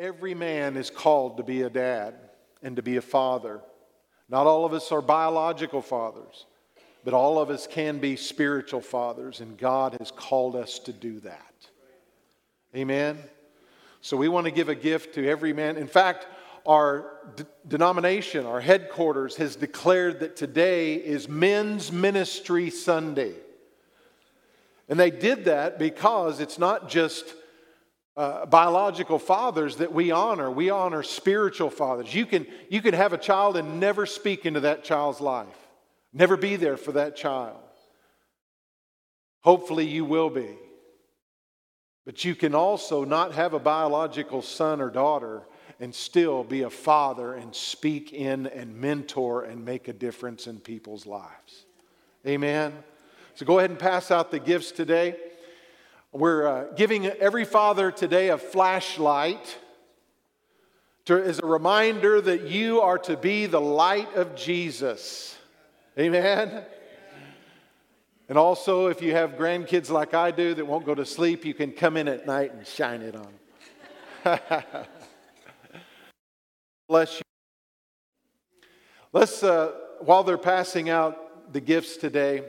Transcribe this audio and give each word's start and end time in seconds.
Every 0.00 0.34
man 0.34 0.78
is 0.78 0.88
called 0.88 1.36
to 1.36 1.42
be 1.42 1.60
a 1.60 1.68
dad 1.68 2.14
and 2.62 2.74
to 2.76 2.82
be 2.82 2.96
a 2.96 3.02
father. 3.02 3.60
Not 4.30 4.46
all 4.46 4.64
of 4.64 4.72
us 4.72 4.90
are 4.92 5.02
biological 5.02 5.82
fathers, 5.82 6.46
but 7.04 7.12
all 7.12 7.38
of 7.38 7.50
us 7.50 7.66
can 7.66 7.98
be 7.98 8.16
spiritual 8.16 8.80
fathers, 8.80 9.40
and 9.40 9.58
God 9.58 9.94
has 9.98 10.10
called 10.10 10.56
us 10.56 10.78
to 10.78 10.94
do 10.94 11.20
that. 11.20 11.54
Amen? 12.74 13.18
So 14.00 14.16
we 14.16 14.28
want 14.28 14.46
to 14.46 14.50
give 14.50 14.70
a 14.70 14.74
gift 14.74 15.16
to 15.16 15.28
every 15.28 15.52
man. 15.52 15.76
In 15.76 15.86
fact, 15.86 16.26
our 16.64 17.18
d- 17.36 17.44
denomination, 17.68 18.46
our 18.46 18.60
headquarters, 18.62 19.36
has 19.36 19.54
declared 19.54 20.20
that 20.20 20.34
today 20.34 20.94
is 20.94 21.28
Men's 21.28 21.92
Ministry 21.92 22.70
Sunday. 22.70 23.34
And 24.88 24.98
they 24.98 25.10
did 25.10 25.44
that 25.44 25.78
because 25.78 26.40
it's 26.40 26.58
not 26.58 26.88
just 26.88 27.34
uh, 28.20 28.44
biological 28.44 29.18
fathers 29.18 29.76
that 29.76 29.94
we 29.94 30.10
honor. 30.10 30.50
We 30.50 30.68
honor 30.68 31.02
spiritual 31.02 31.70
fathers. 31.70 32.14
You 32.14 32.26
can, 32.26 32.46
you 32.68 32.82
can 32.82 32.92
have 32.92 33.14
a 33.14 33.18
child 33.18 33.56
and 33.56 33.80
never 33.80 34.04
speak 34.04 34.44
into 34.44 34.60
that 34.60 34.84
child's 34.84 35.22
life, 35.22 35.56
never 36.12 36.36
be 36.36 36.56
there 36.56 36.76
for 36.76 36.92
that 36.92 37.16
child. 37.16 37.56
Hopefully, 39.40 39.86
you 39.86 40.04
will 40.04 40.28
be. 40.28 40.50
But 42.04 42.22
you 42.22 42.34
can 42.34 42.54
also 42.54 43.06
not 43.06 43.32
have 43.32 43.54
a 43.54 43.58
biological 43.58 44.42
son 44.42 44.82
or 44.82 44.90
daughter 44.90 45.44
and 45.80 45.94
still 45.94 46.44
be 46.44 46.60
a 46.60 46.68
father 46.68 47.32
and 47.32 47.54
speak 47.54 48.12
in 48.12 48.48
and 48.48 48.76
mentor 48.76 49.44
and 49.44 49.64
make 49.64 49.88
a 49.88 49.94
difference 49.94 50.46
in 50.46 50.60
people's 50.60 51.06
lives. 51.06 51.64
Amen. 52.26 52.74
So 53.34 53.46
go 53.46 53.60
ahead 53.60 53.70
and 53.70 53.78
pass 53.78 54.10
out 54.10 54.30
the 54.30 54.40
gifts 54.40 54.72
today. 54.72 55.16
We're 56.12 56.44
uh, 56.44 56.64
giving 56.74 57.06
every 57.06 57.44
father 57.44 57.92
today 57.92 58.30
a 58.30 58.38
flashlight 58.38 59.58
to, 61.04 61.22
as 61.22 61.38
a 61.38 61.46
reminder 61.46 62.20
that 62.20 62.48
you 62.48 62.80
are 62.80 62.98
to 62.98 63.16
be 63.16 63.46
the 63.46 63.60
light 63.60 64.12
of 64.16 64.34
Jesus. 64.34 65.38
Amen. 65.96 66.64
And 68.28 68.36
also, 68.36 68.88
if 68.88 69.02
you 69.02 69.12
have 69.12 69.32
grandkids 69.32 69.88
like 69.88 70.12
I 70.12 70.32
do 70.32 70.52
that 70.54 70.66
won't 70.66 70.84
go 70.84 70.96
to 70.96 71.06
sleep, 71.06 71.44
you 71.44 71.54
can 71.54 71.70
come 71.70 71.96
in 71.96 72.08
at 72.08 72.26
night 72.26 72.54
and 72.54 72.66
shine 72.66 73.02
it 73.02 73.14
on 73.14 73.28
them. 74.24 74.38
Bless 76.88 77.18
you. 77.18 77.22
Let's, 79.12 79.44
uh, 79.44 79.74
while 80.00 80.24
they're 80.24 80.38
passing 80.38 80.90
out 80.90 81.52
the 81.52 81.60
gifts 81.60 81.96
today, 81.96 82.42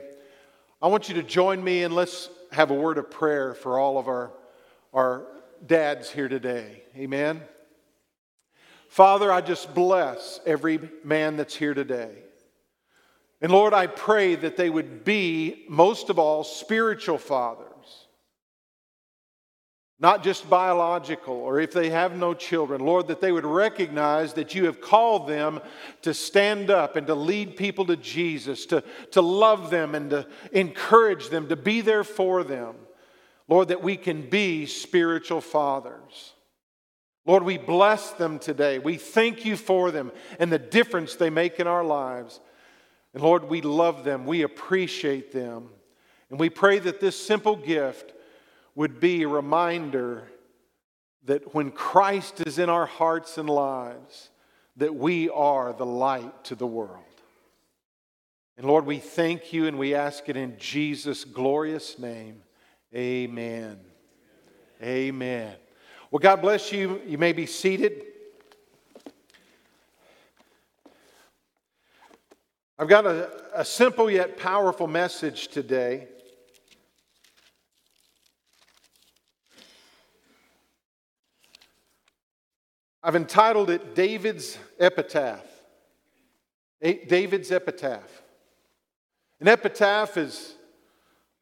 I 0.80 0.88
want 0.88 1.08
you 1.08 1.14
to 1.14 1.22
join 1.22 1.62
me 1.62 1.84
and 1.84 1.94
let's 1.94 2.28
have 2.52 2.70
a 2.70 2.74
word 2.74 2.98
of 2.98 3.10
prayer 3.10 3.54
for 3.54 3.78
all 3.78 3.98
of 3.98 4.08
our, 4.08 4.32
our 4.92 5.26
dads 5.66 6.10
here 6.10 6.28
today. 6.28 6.82
Amen. 6.96 7.40
Father, 8.88 9.32
I 9.32 9.40
just 9.40 9.74
bless 9.74 10.38
every 10.44 10.78
man 11.02 11.36
that's 11.36 11.56
here 11.56 11.72
today. 11.72 12.10
And 13.40 13.50
Lord, 13.50 13.72
I 13.72 13.86
pray 13.86 14.34
that 14.36 14.56
they 14.56 14.68
would 14.68 15.02
be, 15.02 15.64
most 15.68 16.10
of 16.10 16.18
all, 16.18 16.44
spiritual 16.44 17.18
fathers. 17.18 18.01
Not 20.02 20.24
just 20.24 20.50
biological, 20.50 21.34
or 21.34 21.60
if 21.60 21.72
they 21.72 21.88
have 21.90 22.16
no 22.16 22.34
children, 22.34 22.80
Lord, 22.80 23.06
that 23.06 23.20
they 23.20 23.30
would 23.30 23.46
recognize 23.46 24.32
that 24.32 24.52
you 24.52 24.66
have 24.66 24.80
called 24.80 25.28
them 25.28 25.60
to 26.02 26.12
stand 26.12 26.72
up 26.72 26.96
and 26.96 27.06
to 27.06 27.14
lead 27.14 27.56
people 27.56 27.86
to 27.86 27.96
Jesus, 27.96 28.66
to, 28.66 28.82
to 29.12 29.22
love 29.22 29.70
them 29.70 29.94
and 29.94 30.10
to 30.10 30.26
encourage 30.50 31.28
them, 31.28 31.48
to 31.48 31.54
be 31.54 31.82
there 31.82 32.02
for 32.02 32.42
them. 32.42 32.74
Lord, 33.46 33.68
that 33.68 33.84
we 33.84 33.96
can 33.96 34.28
be 34.28 34.66
spiritual 34.66 35.40
fathers. 35.40 36.32
Lord, 37.24 37.44
we 37.44 37.56
bless 37.56 38.10
them 38.10 38.40
today. 38.40 38.80
We 38.80 38.96
thank 38.96 39.44
you 39.44 39.56
for 39.56 39.92
them 39.92 40.10
and 40.40 40.50
the 40.50 40.58
difference 40.58 41.14
they 41.14 41.30
make 41.30 41.60
in 41.60 41.68
our 41.68 41.84
lives. 41.84 42.40
And 43.14 43.22
Lord, 43.22 43.48
we 43.48 43.60
love 43.60 44.02
them, 44.02 44.26
we 44.26 44.42
appreciate 44.42 45.30
them. 45.30 45.68
And 46.28 46.40
we 46.40 46.50
pray 46.50 46.80
that 46.80 46.98
this 46.98 47.14
simple 47.24 47.54
gift 47.54 48.14
would 48.74 49.00
be 49.00 49.22
a 49.22 49.28
reminder 49.28 50.28
that 51.24 51.54
when 51.54 51.70
Christ 51.70 52.40
is 52.46 52.58
in 52.58 52.68
our 52.68 52.86
hearts 52.86 53.38
and 53.38 53.48
lives, 53.48 54.30
that 54.76 54.94
we 54.94 55.28
are 55.28 55.72
the 55.72 55.86
light 55.86 56.44
to 56.44 56.54
the 56.54 56.66
world. 56.66 57.04
And 58.56 58.66
Lord, 58.66 58.86
we 58.86 58.98
thank 58.98 59.52
you 59.52 59.66
and 59.66 59.78
we 59.78 59.94
ask 59.94 60.28
it 60.28 60.36
in 60.36 60.56
Jesus' 60.58 61.24
glorious 61.24 61.98
name. 61.98 62.42
Amen. 62.94 63.78
Amen. 64.82 65.54
Well, 66.10 66.20
God 66.20 66.42
bless 66.42 66.72
you. 66.72 67.00
You 67.06 67.18
may 67.18 67.32
be 67.32 67.46
seated. 67.46 68.04
I've 72.78 72.88
got 72.88 73.06
a, 73.06 73.30
a 73.54 73.64
simple 73.64 74.10
yet 74.10 74.36
powerful 74.36 74.86
message 74.86 75.48
today. 75.48 76.08
I've 83.02 83.16
entitled 83.16 83.68
it 83.70 83.94
David's 83.94 84.56
Epitaph. 84.78 85.44
David's 86.80 87.50
Epitaph. 87.50 88.22
An 89.40 89.48
epitaph 89.48 90.16
is 90.16 90.54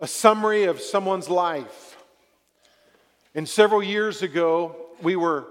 a 0.00 0.06
summary 0.06 0.65
of 0.65 0.81
someone's 0.81 1.28
life. 1.28 1.99
And 3.34 3.47
several 3.47 3.82
years 3.82 4.22
ago, 4.22 4.75
we 5.03 5.16
were 5.16 5.47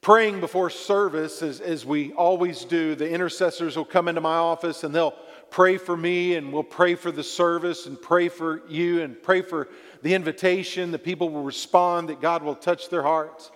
praying 0.00 0.40
before 0.40 0.70
service, 0.70 1.42
as, 1.42 1.60
as 1.60 1.84
we 1.84 2.12
always 2.14 2.64
do, 2.64 2.94
the 2.94 3.10
intercessors 3.10 3.76
will 3.76 3.84
come 3.84 4.08
into 4.08 4.22
my 4.22 4.36
office 4.36 4.84
and 4.84 4.94
they'll 4.94 5.14
pray 5.50 5.76
for 5.76 5.96
me, 5.96 6.36
and 6.36 6.52
we'll 6.52 6.62
pray 6.62 6.94
for 6.94 7.12
the 7.12 7.22
service, 7.22 7.86
and 7.86 8.00
pray 8.00 8.28
for 8.28 8.66
you, 8.68 9.02
and 9.02 9.22
pray 9.22 9.42
for 9.42 9.68
the 10.02 10.14
invitation. 10.14 10.90
The 10.90 10.98
people 10.98 11.28
will 11.28 11.42
respond, 11.42 12.08
that 12.08 12.20
God 12.20 12.42
will 12.42 12.54
touch 12.54 12.88
their 12.88 13.02
hearts. 13.02 13.50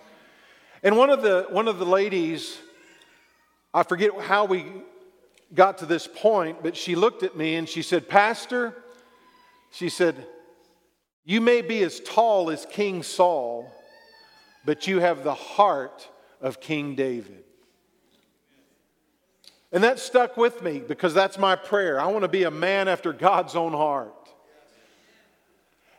And 0.83 0.97
one 0.97 1.09
of 1.09 1.21
the, 1.21 1.45
one 1.49 1.67
of 1.67 1.77
the 1.77 1.85
ladies, 1.85 2.57
I 3.73 3.83
forget 3.83 4.19
how 4.19 4.45
we 4.45 4.65
got 5.53 5.79
to 5.79 5.85
this 5.85 6.07
point, 6.07 6.63
but 6.63 6.75
she 6.75 6.95
looked 6.95 7.23
at 7.23 7.37
me 7.37 7.55
and 7.55 7.69
she 7.69 7.81
said, 7.81 8.09
Pastor, 8.09 8.73
she 9.71 9.89
said, 9.89 10.25
You 11.23 11.39
may 11.39 11.61
be 11.61 11.83
as 11.83 11.99
tall 11.99 12.49
as 12.49 12.65
King 12.65 13.03
Saul, 13.03 13.71
but 14.65 14.87
you 14.87 14.99
have 14.99 15.23
the 15.23 15.35
heart 15.35 16.09
of 16.41 16.59
King 16.59 16.95
David. 16.95 17.43
And 19.71 19.83
that 19.83 19.99
stuck 19.99 20.35
with 20.35 20.63
me 20.63 20.79
because 20.79 21.13
that's 21.13 21.37
my 21.37 21.55
prayer. 21.55 21.99
I 22.01 22.07
want 22.07 22.23
to 22.23 22.27
be 22.27 22.43
a 22.43 22.51
man 22.51 22.87
after 22.87 23.13
God's 23.13 23.55
own 23.55 23.71
heart. 23.71 24.13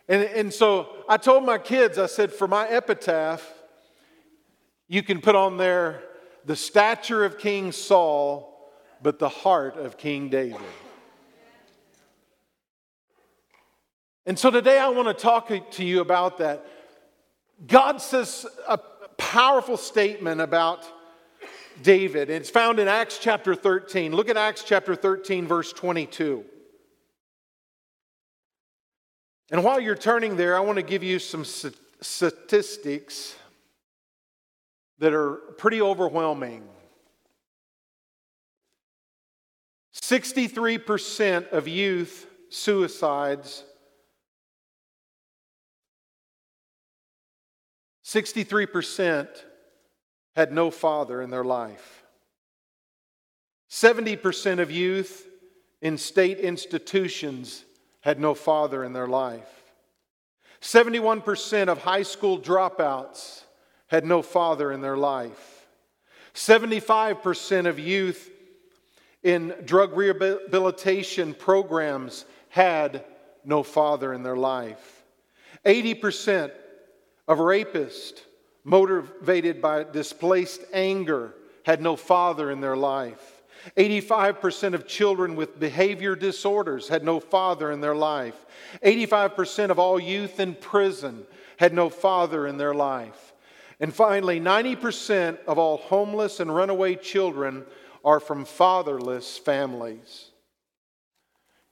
And, 0.08 0.24
and 0.24 0.52
so 0.52 0.88
I 1.08 1.16
told 1.16 1.44
my 1.44 1.56
kids, 1.56 1.98
I 1.98 2.06
said, 2.06 2.32
for 2.32 2.48
my 2.48 2.68
epitaph, 2.68 3.42
you 4.92 5.02
can 5.02 5.22
put 5.22 5.34
on 5.34 5.56
there 5.56 6.02
the 6.44 6.54
stature 6.54 7.24
of 7.24 7.38
King 7.38 7.72
Saul, 7.72 8.70
but 9.02 9.18
the 9.18 9.28
heart 9.30 9.78
of 9.78 9.96
King 9.96 10.28
David. 10.28 10.60
And 14.26 14.38
so 14.38 14.50
today 14.50 14.78
I 14.78 14.90
want 14.90 15.08
to 15.08 15.14
talk 15.14 15.50
to 15.70 15.82
you 15.82 16.02
about 16.02 16.36
that. 16.38 16.66
God 17.66 18.02
says 18.02 18.44
a 18.68 18.76
powerful 19.16 19.78
statement 19.78 20.42
about 20.42 20.86
David. 21.82 22.28
It's 22.28 22.50
found 22.50 22.78
in 22.78 22.86
Acts 22.86 23.16
chapter 23.18 23.54
13. 23.54 24.14
Look 24.14 24.28
at 24.28 24.36
Acts 24.36 24.62
chapter 24.62 24.94
13, 24.94 25.46
verse 25.46 25.72
22. 25.72 26.44
And 29.50 29.64
while 29.64 29.80
you're 29.80 29.94
turning 29.94 30.36
there, 30.36 30.54
I 30.54 30.60
want 30.60 30.76
to 30.76 30.82
give 30.82 31.02
you 31.02 31.18
some 31.18 31.46
statistics 31.46 33.36
that 35.02 35.12
are 35.12 35.34
pretty 35.58 35.82
overwhelming. 35.82 36.62
63% 40.00 41.48
of 41.48 41.66
youth 41.66 42.24
suicides 42.50 43.64
63% 48.04 49.26
had 50.36 50.52
no 50.52 50.70
father 50.70 51.20
in 51.20 51.30
their 51.30 51.44
life. 51.44 52.04
70% 53.70 54.60
of 54.60 54.70
youth 54.70 55.26
in 55.80 55.98
state 55.98 56.38
institutions 56.38 57.64
had 58.02 58.20
no 58.20 58.34
father 58.34 58.84
in 58.84 58.92
their 58.92 59.08
life. 59.08 59.50
71% 60.60 61.68
of 61.68 61.78
high 61.78 62.02
school 62.02 62.38
dropouts 62.38 63.44
had 63.92 64.06
no 64.06 64.22
father 64.22 64.72
in 64.72 64.80
their 64.80 64.96
life. 64.96 65.66
75% 66.34 67.66
of 67.66 67.78
youth 67.78 68.30
in 69.22 69.54
drug 69.66 69.94
rehabilitation 69.94 71.34
programs 71.34 72.24
had 72.48 73.04
no 73.44 73.62
father 73.62 74.14
in 74.14 74.22
their 74.22 74.36
life. 74.36 75.04
80% 75.66 76.50
of 77.28 77.36
rapists, 77.36 78.22
motivated 78.64 79.60
by 79.60 79.84
displaced 79.84 80.62
anger, 80.72 81.34
had 81.66 81.82
no 81.82 81.94
father 81.94 82.50
in 82.50 82.62
their 82.62 82.78
life. 82.78 83.42
85% 83.76 84.72
of 84.72 84.86
children 84.86 85.36
with 85.36 85.60
behavior 85.60 86.16
disorders 86.16 86.88
had 86.88 87.04
no 87.04 87.20
father 87.20 87.70
in 87.70 87.82
their 87.82 87.94
life. 87.94 88.46
85% 88.82 89.68
of 89.68 89.78
all 89.78 90.00
youth 90.00 90.40
in 90.40 90.54
prison 90.54 91.26
had 91.58 91.74
no 91.74 91.90
father 91.90 92.46
in 92.46 92.56
their 92.56 92.74
life. 92.74 93.31
And 93.82 93.92
finally, 93.92 94.38
90% 94.38 95.38
of 95.48 95.58
all 95.58 95.76
homeless 95.76 96.38
and 96.38 96.54
runaway 96.54 96.94
children 96.94 97.66
are 98.04 98.20
from 98.20 98.44
fatherless 98.44 99.36
families. 99.36 100.30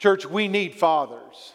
Church, 0.00 0.26
we 0.26 0.48
need 0.48 0.74
fathers. 0.74 1.52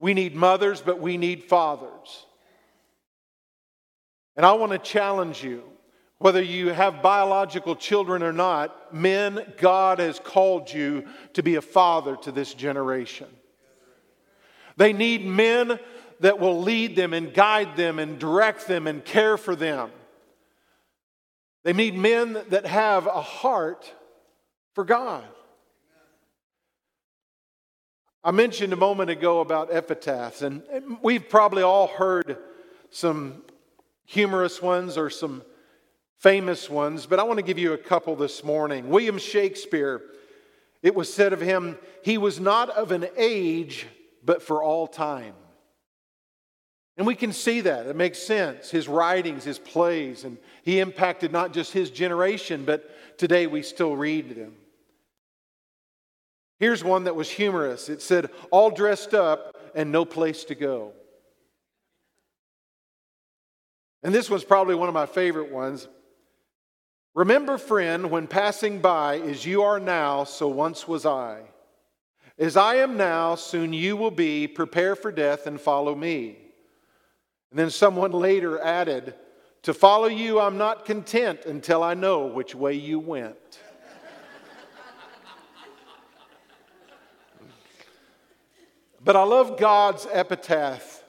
We 0.00 0.14
need 0.14 0.34
mothers, 0.34 0.80
but 0.80 1.00
we 1.00 1.18
need 1.18 1.44
fathers. 1.44 2.24
And 4.36 4.46
I 4.46 4.54
want 4.54 4.72
to 4.72 4.78
challenge 4.78 5.44
you 5.44 5.62
whether 6.16 6.42
you 6.42 6.68
have 6.68 7.02
biological 7.02 7.76
children 7.76 8.22
or 8.22 8.32
not, 8.32 8.94
men, 8.94 9.52
God 9.58 9.98
has 9.98 10.18
called 10.18 10.72
you 10.72 11.04
to 11.34 11.42
be 11.42 11.56
a 11.56 11.62
father 11.62 12.16
to 12.22 12.32
this 12.32 12.54
generation. 12.54 13.26
They 14.78 14.94
need 14.94 15.26
men 15.26 15.78
that 16.20 16.38
will 16.38 16.60
lead 16.60 16.96
them 16.96 17.12
and 17.12 17.34
guide 17.34 17.76
them 17.76 17.98
and 17.98 18.18
direct 18.18 18.68
them 18.68 18.86
and 18.86 19.04
care 19.04 19.36
for 19.36 19.56
them. 19.56 19.90
They 21.64 21.72
need 21.72 21.94
men 21.94 22.38
that 22.48 22.66
have 22.66 23.06
a 23.06 23.20
heart 23.20 23.92
for 24.74 24.84
God. 24.84 25.24
I 28.22 28.32
mentioned 28.32 28.72
a 28.74 28.76
moment 28.76 29.08
ago 29.08 29.40
about 29.40 29.72
epitaphs, 29.72 30.42
and 30.42 30.62
we've 31.02 31.26
probably 31.28 31.62
all 31.62 31.86
heard 31.86 32.36
some 32.90 33.42
humorous 34.04 34.60
ones 34.60 34.98
or 34.98 35.08
some 35.08 35.42
famous 36.18 36.68
ones, 36.68 37.06
but 37.06 37.18
I 37.18 37.22
want 37.22 37.38
to 37.38 37.44
give 37.44 37.58
you 37.58 37.72
a 37.72 37.78
couple 37.78 38.14
this 38.16 38.44
morning. 38.44 38.90
William 38.90 39.16
Shakespeare, 39.16 40.02
it 40.82 40.94
was 40.94 41.12
said 41.12 41.32
of 41.32 41.40
him, 41.40 41.78
he 42.04 42.18
was 42.18 42.38
not 42.38 42.68
of 42.70 42.92
an 42.92 43.06
age, 43.16 43.86
but 44.22 44.42
for 44.42 44.62
all 44.62 44.86
time. 44.86 45.32
And 47.00 47.06
we 47.06 47.14
can 47.14 47.32
see 47.32 47.62
that. 47.62 47.86
It 47.86 47.96
makes 47.96 48.18
sense. 48.18 48.70
His 48.70 48.86
writings, 48.86 49.42
his 49.42 49.58
plays, 49.58 50.24
and 50.24 50.36
he 50.62 50.80
impacted 50.80 51.32
not 51.32 51.54
just 51.54 51.72
his 51.72 51.90
generation, 51.90 52.66
but 52.66 53.16
today 53.16 53.46
we 53.46 53.62
still 53.62 53.96
read 53.96 54.36
them. 54.36 54.52
Here's 56.58 56.84
one 56.84 57.04
that 57.04 57.16
was 57.16 57.30
humorous. 57.30 57.88
It 57.88 58.02
said, 58.02 58.28
All 58.50 58.70
dressed 58.70 59.14
up 59.14 59.56
and 59.74 59.90
no 59.90 60.04
place 60.04 60.44
to 60.44 60.54
go. 60.54 60.92
And 64.02 64.14
this 64.14 64.28
was 64.28 64.44
probably 64.44 64.74
one 64.74 64.88
of 64.90 64.94
my 64.94 65.06
favorite 65.06 65.50
ones. 65.50 65.88
Remember, 67.14 67.56
friend, 67.56 68.10
when 68.10 68.26
passing 68.26 68.78
by, 68.78 69.20
as 69.20 69.46
you 69.46 69.62
are 69.62 69.80
now, 69.80 70.24
so 70.24 70.48
once 70.48 70.86
was 70.86 71.06
I. 71.06 71.44
As 72.38 72.58
I 72.58 72.74
am 72.74 72.98
now, 72.98 73.36
soon 73.36 73.72
you 73.72 73.96
will 73.96 74.10
be. 74.10 74.46
Prepare 74.46 74.96
for 74.96 75.10
death 75.10 75.46
and 75.46 75.58
follow 75.58 75.94
me. 75.94 76.36
And 77.50 77.58
then 77.58 77.70
someone 77.70 78.12
later 78.12 78.60
added, 78.60 79.14
To 79.62 79.74
follow 79.74 80.06
you, 80.06 80.38
I'm 80.38 80.56
not 80.56 80.84
content 80.84 81.46
until 81.46 81.82
I 81.82 81.94
know 81.94 82.26
which 82.26 82.54
way 82.54 82.74
you 82.74 82.98
went. 82.98 83.60
but 89.02 89.16
I 89.16 89.22
love 89.24 89.58
God's 89.58 90.06
epitaph 90.12 91.02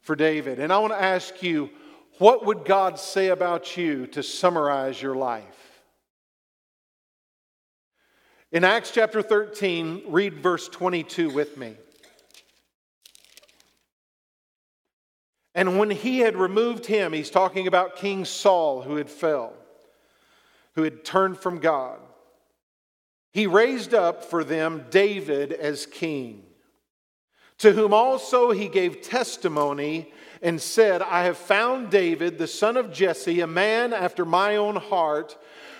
for 0.00 0.16
David. 0.16 0.58
And 0.58 0.72
I 0.72 0.78
want 0.78 0.92
to 0.92 1.00
ask 1.00 1.42
you, 1.42 1.70
what 2.18 2.46
would 2.46 2.64
God 2.64 2.98
say 2.98 3.28
about 3.28 3.76
you 3.76 4.06
to 4.08 4.22
summarize 4.22 5.00
your 5.00 5.14
life? 5.14 5.82
In 8.52 8.62
Acts 8.62 8.92
chapter 8.92 9.20
13, 9.20 10.04
read 10.06 10.34
verse 10.34 10.68
22 10.68 11.30
with 11.30 11.56
me. 11.56 11.76
And 15.54 15.78
when 15.78 15.90
he 15.90 16.18
had 16.18 16.36
removed 16.36 16.86
him, 16.86 17.12
he's 17.12 17.30
talking 17.30 17.66
about 17.66 17.96
King 17.96 18.24
Saul 18.24 18.82
who 18.82 18.96
had 18.96 19.08
fell, 19.08 19.52
who 20.74 20.82
had 20.82 21.04
turned 21.04 21.38
from 21.38 21.58
God. 21.58 22.00
He 23.32 23.46
raised 23.46 23.94
up 23.94 24.24
for 24.24 24.44
them 24.44 24.86
David 24.90 25.52
as 25.52 25.86
king, 25.86 26.44
to 27.58 27.72
whom 27.72 27.94
also 27.94 28.50
he 28.50 28.68
gave 28.68 29.02
testimony 29.02 30.12
and 30.42 30.60
said, 30.60 31.02
I 31.02 31.24
have 31.24 31.38
found 31.38 31.90
David, 31.90 32.38
the 32.38 32.46
son 32.46 32.76
of 32.76 32.92
Jesse, 32.92 33.40
a 33.40 33.46
man 33.46 33.92
after 33.92 34.24
my 34.24 34.56
own 34.56 34.76
heart, 34.76 35.36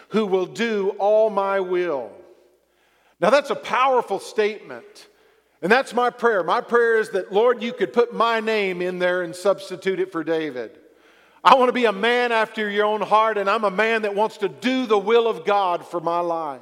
who 0.08 0.26
will 0.26 0.46
do 0.46 0.90
all 0.98 1.30
my 1.30 1.60
will. 1.60 2.12
Now, 3.20 3.30
that's 3.30 3.50
a 3.50 3.56
powerful 3.56 4.18
statement. 4.18 5.08
And 5.62 5.72
that's 5.72 5.94
my 5.94 6.10
prayer. 6.10 6.42
My 6.42 6.60
prayer 6.60 6.98
is 6.98 7.10
that, 7.10 7.32
Lord, 7.32 7.62
you 7.62 7.72
could 7.72 7.92
put 7.92 8.12
my 8.12 8.40
name 8.40 8.82
in 8.82 8.98
there 8.98 9.22
and 9.22 9.34
substitute 9.34 9.98
it 9.98 10.12
for 10.12 10.22
David. 10.22 10.78
I 11.42 11.54
want 11.56 11.68
to 11.68 11.72
be 11.72 11.84
a 11.84 11.92
man 11.92 12.32
after 12.32 12.68
your 12.70 12.86
own 12.86 13.00
heart, 13.00 13.38
and 13.38 13.48
I'm 13.48 13.64
a 13.64 13.70
man 13.70 14.02
that 14.02 14.14
wants 14.14 14.38
to 14.38 14.48
do 14.48 14.86
the 14.86 14.98
will 14.98 15.26
of 15.28 15.44
God 15.44 15.86
for 15.86 16.00
my 16.00 16.20
life. 16.20 16.60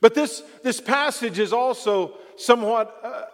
But 0.00 0.14
this, 0.14 0.42
this 0.62 0.80
passage 0.80 1.38
is 1.38 1.52
also 1.52 2.14
somewhat 2.36 2.98
uh, 3.02 3.24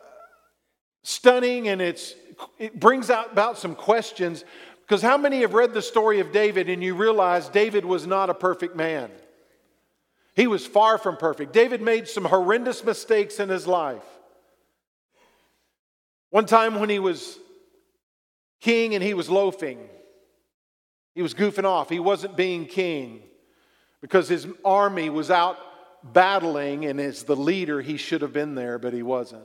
stunning 1.02 1.68
and 1.68 1.80
it's, 1.80 2.14
it 2.58 2.78
brings 2.78 3.10
out 3.10 3.32
about 3.32 3.58
some 3.58 3.74
questions 3.74 4.44
because 4.82 5.02
how 5.02 5.16
many 5.16 5.40
have 5.40 5.54
read 5.54 5.74
the 5.74 5.82
story 5.82 6.20
of 6.20 6.32
David 6.32 6.68
and 6.68 6.82
you 6.82 6.94
realize 6.94 7.48
David 7.48 7.84
was 7.84 8.06
not 8.06 8.30
a 8.30 8.34
perfect 8.34 8.74
man? 8.74 9.10
He 10.38 10.46
was 10.46 10.64
far 10.64 10.98
from 10.98 11.16
perfect. 11.16 11.52
David 11.52 11.82
made 11.82 12.06
some 12.06 12.24
horrendous 12.24 12.84
mistakes 12.84 13.40
in 13.40 13.48
his 13.48 13.66
life. 13.66 14.04
One 16.30 16.46
time 16.46 16.78
when 16.78 16.88
he 16.88 17.00
was 17.00 17.36
king 18.60 18.94
and 18.94 19.02
he 19.02 19.14
was 19.14 19.28
loafing, 19.28 19.80
he 21.16 21.22
was 21.22 21.34
goofing 21.34 21.64
off. 21.64 21.88
He 21.88 21.98
wasn't 21.98 22.36
being 22.36 22.66
king 22.66 23.24
because 24.00 24.28
his 24.28 24.46
army 24.64 25.10
was 25.10 25.28
out 25.28 25.58
battling, 26.04 26.84
and 26.84 27.00
as 27.00 27.24
the 27.24 27.34
leader, 27.34 27.80
he 27.80 27.96
should 27.96 28.22
have 28.22 28.32
been 28.32 28.54
there, 28.54 28.78
but 28.78 28.92
he 28.92 29.02
wasn't. 29.02 29.42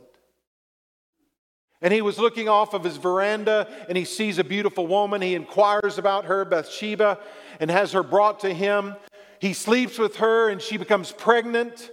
And 1.82 1.92
he 1.92 2.04
was 2.04 2.20
looking 2.20 2.48
off 2.48 2.76
of 2.76 2.84
his 2.84 2.98
veranda 2.98 3.68
and 3.90 3.98
he 3.98 4.06
sees 4.06 4.38
a 4.38 4.44
beautiful 4.44 4.86
woman. 4.86 5.24
He 5.24 5.34
inquires 5.34 5.98
about 5.98 6.26
her, 6.26 6.46
Bathsheba, 6.46 7.18
and 7.60 7.72
has 7.72 7.94
her 7.94 8.04
brought 8.04 8.42
to 8.42 8.54
him. 8.54 8.96
He 9.44 9.52
sleeps 9.52 10.00
with 10.00 10.16
her 10.16 10.48
and 10.48 10.62
she 10.62 10.78
becomes 10.78 11.12
pregnant. 11.12 11.92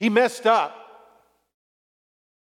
He 0.00 0.08
messed 0.08 0.46
up. 0.46 0.74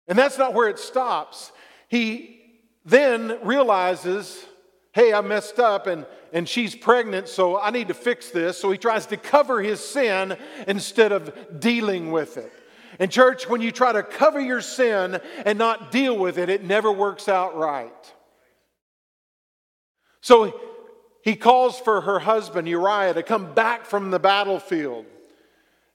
And 0.05 0.19
that's 0.19 0.37
not 0.37 0.53
where 0.53 0.67
it 0.67 0.79
stops. 0.79 1.53
He 1.87 2.41
then 2.83 3.39
realizes, 3.41 4.45
hey, 4.91 5.13
I 5.13 5.21
messed 5.21 5.59
up 5.59 5.87
and, 5.87 6.05
and 6.33 6.45
she's 6.45 6.75
pregnant, 6.75 7.29
so 7.29 7.57
I 7.57 7.69
need 7.69 7.87
to 7.87 7.93
fix 7.93 8.31
this. 8.31 8.57
So 8.57 8.69
he 8.69 8.77
tries 8.77 9.05
to 9.05 9.15
cover 9.15 9.61
his 9.61 9.79
sin 9.79 10.35
instead 10.67 11.13
of 11.13 11.61
dealing 11.61 12.11
with 12.11 12.35
it. 12.35 12.51
And, 12.99 13.09
church, 13.09 13.47
when 13.47 13.61
you 13.61 13.71
try 13.71 13.93
to 13.93 14.03
cover 14.03 14.41
your 14.41 14.59
sin 14.59 15.21
and 15.45 15.57
not 15.57 15.89
deal 15.89 16.17
with 16.17 16.37
it, 16.37 16.49
it 16.49 16.65
never 16.65 16.91
works 16.91 17.29
out 17.29 17.55
right. 17.55 18.13
So 20.19 20.59
he 21.21 21.35
calls 21.35 21.79
for 21.79 22.01
her 22.01 22.19
husband, 22.19 22.67
Uriah, 22.67 23.13
to 23.13 23.23
come 23.23 23.53
back 23.53 23.85
from 23.85 24.11
the 24.11 24.19
battlefield. 24.19 25.05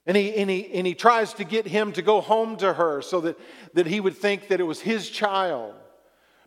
And 0.05 0.15
he, 0.15 0.35
and, 0.35 0.49
he, 0.49 0.71
and 0.73 0.85
he 0.85 0.93
tries 0.93 1.33
to 1.33 1.43
get 1.43 1.65
him 1.65 1.91
to 1.93 2.01
go 2.01 2.21
home 2.21 2.57
to 2.57 2.73
her 2.73 3.01
so 3.01 3.21
that, 3.21 3.39
that 3.73 3.87
he 3.87 3.99
would 3.99 4.15
think 4.15 4.49
that 4.49 4.59
it 4.59 4.63
was 4.63 4.81
his 4.81 5.09
child. 5.09 5.73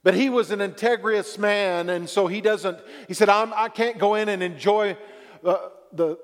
But 0.05 0.15
he 0.15 0.31
was 0.31 0.53
an 0.53 0.61
integrous 0.61 1.39
man, 1.39 1.91
and 1.91 2.09
so 2.09 2.29
he 2.29 2.41
doesn't, 2.41 2.79
he 3.09 3.15
said, 3.15 3.29
I'm, 3.29 3.53
I 3.53 3.69
can 3.69 3.89
not 3.89 3.99
go 3.99 4.15
in 4.15 4.29
and 4.29 4.45
enjoy 4.45 4.97
the, 5.43 5.73
the 5.93 6.19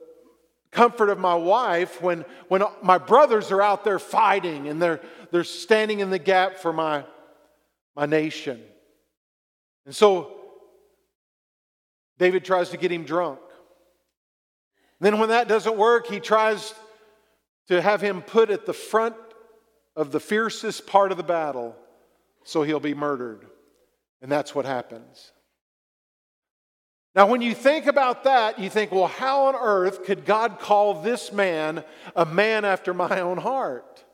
comfort 0.70 1.08
of 1.08 1.18
my 1.18 1.34
wife 1.34 2.00
when, 2.00 2.24
when 2.48 2.62
my 2.82 2.98
brothers 2.98 3.50
are 3.50 3.62
out 3.62 3.82
there 3.82 3.98
fighting 3.98 4.68
and 4.68 4.80
they're, 4.80 5.00
they're 5.32 5.44
standing 5.44 6.00
in 6.00 6.10
the 6.10 6.18
gap 6.18 6.58
for 6.58 6.72
my, 6.72 7.04
my 7.96 8.06
nation. 8.06 8.60
And 9.86 9.94
so 9.94 10.36
David 12.18 12.44
tries 12.44 12.70
to 12.70 12.76
get 12.76 12.92
him 12.92 13.04
drunk. 13.04 13.40
Then, 15.00 15.18
when 15.18 15.30
that 15.30 15.48
doesn't 15.48 15.76
work, 15.76 16.06
he 16.06 16.20
tries 16.20 16.74
to 17.68 17.80
have 17.80 18.00
him 18.00 18.22
put 18.22 18.50
at 18.50 18.66
the 18.66 18.72
front 18.72 19.16
of 19.96 20.12
the 20.12 20.20
fiercest 20.20 20.86
part 20.86 21.10
of 21.10 21.16
the 21.16 21.22
battle 21.24 21.76
so 22.44 22.62
he'll 22.62 22.80
be 22.80 22.94
murdered. 22.94 23.46
And 24.22 24.30
that's 24.30 24.54
what 24.54 24.64
happens. 24.64 25.32
Now, 27.14 27.26
when 27.26 27.42
you 27.42 27.54
think 27.54 27.86
about 27.86 28.24
that, 28.24 28.58
you 28.58 28.68
think, 28.68 28.90
well, 28.90 29.06
how 29.06 29.46
on 29.46 29.54
earth 29.54 30.04
could 30.04 30.24
God 30.24 30.58
call 30.58 31.02
this 31.02 31.32
man 31.32 31.84
a 32.16 32.26
man 32.26 32.64
after 32.64 32.92
my 32.92 33.20
own 33.20 33.38
heart? 33.38 34.04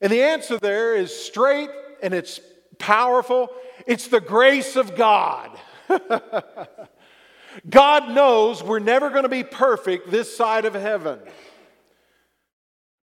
And 0.00 0.10
the 0.10 0.22
answer 0.22 0.58
there 0.58 0.94
is 0.94 1.14
straight 1.14 1.70
and 2.02 2.14
it's 2.14 2.40
powerful? 2.78 3.50
It's 3.86 4.08
the 4.08 4.20
grace 4.20 4.76
of 4.76 4.96
God. 4.96 5.50
God 7.68 8.10
knows 8.10 8.62
we're 8.62 8.78
never 8.78 9.10
going 9.10 9.24
to 9.24 9.28
be 9.28 9.44
perfect 9.44 10.10
this 10.10 10.36
side 10.36 10.64
of 10.64 10.74
heaven. 10.74 11.18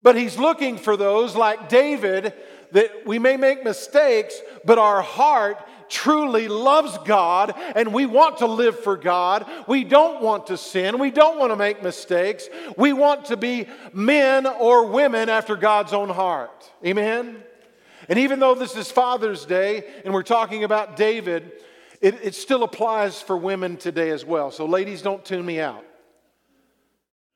But 0.04 0.16
He's 0.16 0.38
looking 0.38 0.78
for 0.78 0.96
those 0.96 1.36
like 1.36 1.68
David 1.68 2.34
that 2.72 3.06
we 3.06 3.20
may 3.20 3.38
make 3.38 3.64
mistakes, 3.64 4.40
but 4.64 4.78
our 4.78 5.02
heart 5.02 5.58
truly 5.90 6.48
loves 6.48 6.98
God 7.06 7.54
and 7.76 7.94
we 7.94 8.06
want 8.06 8.38
to 8.38 8.48
live 8.48 8.80
for 8.80 8.98
God. 8.98 9.46
We 9.68 9.84
don't 9.84 10.22
want 10.22 10.48
to 10.48 10.58
sin. 10.58 11.00
We 11.00 11.12
don't 11.12 11.40
want 11.40 11.52
to 11.52 11.56
make 11.56 11.84
mistakes. 11.84 12.48
We 12.78 12.94
want 12.94 13.26
to 13.26 13.38
be 13.38 13.68
men 13.94 14.46
or 14.46 14.88
women 14.88 15.30
after 15.30 15.56
God's 15.56 15.94
own 15.94 16.10
heart. 16.10 16.72
Amen? 16.86 17.38
And 18.10 18.20
even 18.20 18.40
though 18.40 18.56
this 18.56 18.76
is 18.76 18.92
Father's 18.92 19.46
Day 19.46 19.84
and 20.04 20.14
we're 20.14 20.24
talking 20.24 20.64
about 20.64 20.96
David, 20.96 21.52
it, 22.06 22.20
it 22.22 22.36
still 22.36 22.62
applies 22.62 23.20
for 23.20 23.36
women 23.36 23.78
today 23.78 24.12
as 24.12 24.24
well. 24.24 24.52
So, 24.52 24.68
ladies, 24.68 25.02
don't 25.02 25.26
tune 25.26 25.44
me 25.44 25.60
out. 25.60 25.84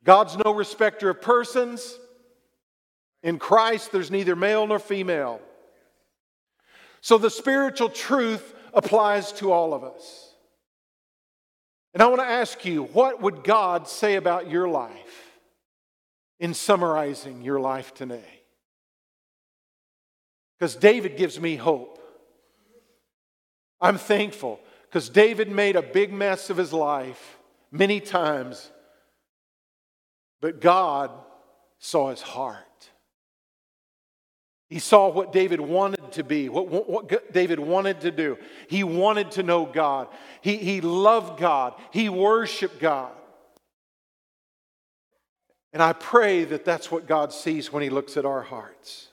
God's 0.04 0.38
no 0.38 0.54
respecter 0.54 1.10
of 1.10 1.24
persons. 1.24 1.98
In 3.24 3.40
Christ, 3.40 3.92
there's 3.92 4.12
neither 4.12 4.36
male 4.36 4.68
nor 4.68 4.78
female. 4.78 5.42
So 7.02 7.18
the 7.18 7.32
spiritual 7.32 7.90
truth 7.90 8.54
applies 8.72 9.32
to 9.34 9.52
all 9.52 9.74
of 9.74 9.84
us. 9.84 10.36
And 11.96 12.04
I 12.04 12.08
want 12.08 12.22
to 12.22 12.28
ask 12.28 12.64
you, 12.64 12.84
what 12.84 13.24
would 13.24 13.44
God 13.44 13.88
say 13.88 14.18
about 14.18 14.52
your 14.52 14.70
life 14.70 15.32
in 16.40 16.54
summarizing 16.54 17.42
your 17.42 17.60
life 17.60 17.96
today? 17.96 18.42
Because 20.60 20.76
David 20.76 21.18
gives 21.18 21.40
me 21.40 21.56
hope. 21.56 21.99
I'm 23.82 23.98
thankful 23.98 24.60
because 24.88 25.10
David 25.10 25.50
made 25.50 25.76
a 25.76 25.82
big 25.82 26.12
mess 26.12 26.50
of 26.50 26.58
his 26.58 26.74
life 26.74 27.38
many 27.72 28.00
times, 28.00 28.72
but 30.42 30.62
God 30.62 31.12
saw 31.80 32.10
his 32.10 32.22
heart. 32.22 32.66
He 34.70 34.80
saw 34.80 35.10
what 35.10 35.34
David 35.34 35.60
wanted 35.60 36.12
to 36.12 36.24
be, 36.24 36.48
what, 36.48 36.68
what 36.68 37.34
David 37.34 37.60
wanted 37.60 38.02
to 38.02 38.12
do. 38.12 38.38
He 38.68 38.84
wanted 38.84 39.32
to 39.32 39.44
know 39.44 39.66
God. 39.66 40.10
He, 40.42 40.58
he 40.58 40.80
loved 40.82 41.40
God. 41.40 41.74
He 41.92 42.08
worshiped 42.08 42.80
God. 42.80 43.12
And 45.74 45.82
I 45.82 45.94
pray 45.94 46.46
that 46.46 46.66
that's 46.66 46.92
what 46.92 47.08
God 47.08 47.34
sees 47.34 47.74
when 47.74 47.84
He 47.84 47.90
looks 47.90 48.18
at 48.18 48.26
our 48.26 48.42
hearts. 48.42 49.09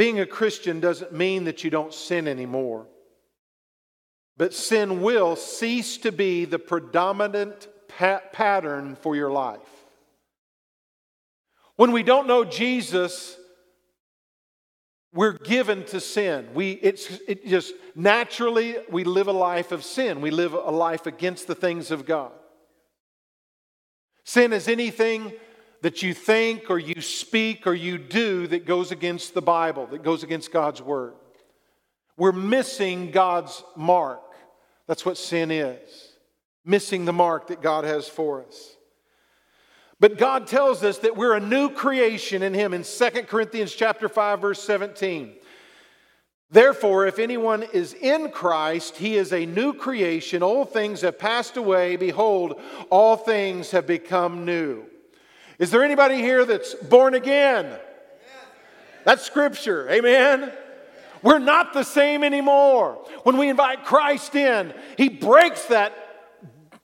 Being 0.00 0.18
a 0.18 0.24
Christian 0.24 0.80
doesn't 0.80 1.12
mean 1.12 1.44
that 1.44 1.62
you 1.62 1.68
don't 1.68 1.92
sin 1.92 2.26
anymore, 2.26 2.86
but 4.38 4.54
sin 4.54 5.02
will 5.02 5.36
cease 5.36 5.98
to 5.98 6.10
be 6.10 6.46
the 6.46 6.58
predominant 6.58 7.68
pattern 7.86 8.96
for 8.96 9.14
your 9.14 9.30
life. 9.30 9.60
When 11.76 11.92
we 11.92 12.02
don't 12.02 12.26
know 12.26 12.46
Jesus, 12.46 13.36
we're 15.12 15.36
given 15.36 15.84
to 15.88 16.00
sin. 16.00 16.48
We, 16.54 16.70
it's 16.70 17.20
it 17.28 17.46
just 17.46 17.74
naturally, 17.94 18.76
we 18.90 19.04
live 19.04 19.28
a 19.28 19.32
life 19.32 19.70
of 19.70 19.84
sin. 19.84 20.22
We 20.22 20.30
live 20.30 20.54
a 20.54 20.70
life 20.70 21.04
against 21.04 21.46
the 21.46 21.54
things 21.54 21.90
of 21.90 22.06
God. 22.06 22.32
Sin 24.24 24.54
is 24.54 24.66
anything 24.66 25.34
that 25.82 26.02
you 26.02 26.14
think 26.14 26.70
or 26.70 26.78
you 26.78 27.00
speak 27.00 27.66
or 27.66 27.74
you 27.74 27.98
do 27.98 28.46
that 28.48 28.66
goes 28.66 28.90
against 28.90 29.34
the 29.34 29.42
Bible, 29.42 29.86
that 29.86 30.02
goes 30.02 30.22
against 30.22 30.52
God's 30.52 30.82
Word. 30.82 31.14
We're 32.16 32.32
missing 32.32 33.10
God's 33.10 33.64
mark. 33.76 34.22
That's 34.86 35.06
what 35.06 35.16
sin 35.16 35.50
is 35.50 36.10
missing 36.64 37.04
the 37.04 37.12
mark 37.12 37.48
that 37.48 37.62
God 37.62 37.84
has 37.84 38.08
for 38.08 38.44
us. 38.44 38.76
But 39.98 40.16
God 40.16 40.46
tells 40.46 40.82
us 40.82 40.98
that 40.98 41.16
we're 41.16 41.34
a 41.34 41.40
new 41.40 41.70
creation 41.70 42.42
in 42.42 42.54
him 42.54 42.72
in 42.72 42.84
2 42.84 43.10
Corinthians 43.24 43.74
chapter 43.74 44.08
5 44.08 44.40
verse 44.40 44.62
17. 44.62 45.34
Therefore, 46.50 47.06
if 47.06 47.18
anyone 47.18 47.62
is 47.62 47.94
in 47.94 48.30
Christ, 48.30 48.96
he 48.96 49.16
is 49.16 49.32
a 49.32 49.46
new 49.46 49.72
creation. 49.72 50.42
Old 50.42 50.72
things 50.72 51.02
have 51.02 51.18
passed 51.18 51.56
away. 51.56 51.96
Behold, 51.96 52.60
all 52.88 53.16
things 53.16 53.70
have 53.70 53.86
become 53.86 54.44
new. 54.44 54.84
Is 55.60 55.70
there 55.70 55.84
anybody 55.84 56.16
here 56.16 56.46
that's 56.46 56.74
born 56.74 57.14
again? 57.14 57.78
That's 59.04 59.22
scripture. 59.22 59.90
Amen. 59.90 60.50
We're 61.22 61.38
not 61.38 61.74
the 61.74 61.82
same 61.82 62.24
anymore. 62.24 62.94
When 63.24 63.36
we 63.36 63.50
invite 63.50 63.84
Christ 63.84 64.34
in, 64.34 64.72
he 64.96 65.10
breaks 65.10 65.66
that 65.66 65.92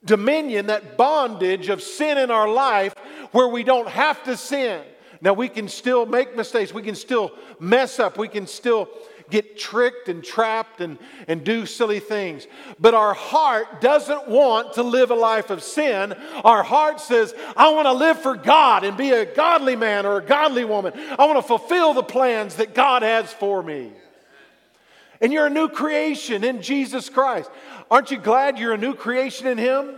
dominion, 0.05 0.67
that 0.67 0.99
bondage 0.99 1.71
of 1.71 1.83
sin 1.83 2.19
in 2.19 2.31
our 2.31 2.49
life 2.49 2.95
where 3.33 3.49
we 3.49 3.65
don't 3.65 3.89
have 3.89 4.23
to 4.25 4.37
sin. 4.37 4.83
Now, 5.23 5.33
we 5.33 5.49
can 5.49 5.69
still 5.69 6.05
make 6.05 6.37
mistakes, 6.37 6.75
we 6.75 6.83
can 6.83 6.95
still 6.95 7.33
mess 7.59 7.99
up, 7.99 8.19
we 8.19 8.29
can 8.29 8.47
still 8.47 8.91
get 9.31 9.59
tricked 9.59 10.09
and 10.09 10.23
trapped 10.23 10.81
and, 10.81 10.99
and 11.29 11.45
do 11.45 11.67
silly 11.67 12.01
things. 12.01 12.47
But 12.79 12.95
our 12.95 13.15
heart 13.15 13.81
doesn't 13.81 14.29
want 14.29 14.75
to 14.75 14.83
live 14.83 15.11
a 15.11 15.15
life 15.15 15.51
of 15.51 15.63
sin. 15.63 16.15
Our 16.45 16.63
heart 16.63 17.01
says, 17.01 17.35
I 17.57 17.73
want 17.73 17.87
to 17.87 17.93
live 17.93 18.21
for 18.21 18.37
God 18.37 18.85
and 18.85 18.97
be 18.97 19.11
a 19.11 19.25
godly 19.25 19.77
man 19.77 20.07
or 20.07 20.19
a 20.19 20.25
godly 20.25 20.65
woman. 20.65 20.93
I 21.19 21.27
want 21.27 21.39
to 21.39 21.47
fulfill 21.47 21.95
the 21.95 22.03
plans 22.03 22.57
that 22.57 22.75
God 22.75 23.03
has 23.03 23.33
for 23.33 23.63
me. 23.63 23.93
And 25.21 25.33
you're 25.33 25.47
a 25.47 25.51
new 25.51 25.69
creation 25.69 26.45
in 26.45 26.63
Jesus 26.63 27.09
Christ. 27.09 27.51
Aren't 27.91 28.11
you 28.11 28.19
glad 28.19 28.59
you're 28.59 28.75
a 28.75 28.79
new 28.79 28.95
creation 28.95 29.47
in 29.47 29.59
Him? 29.59 29.97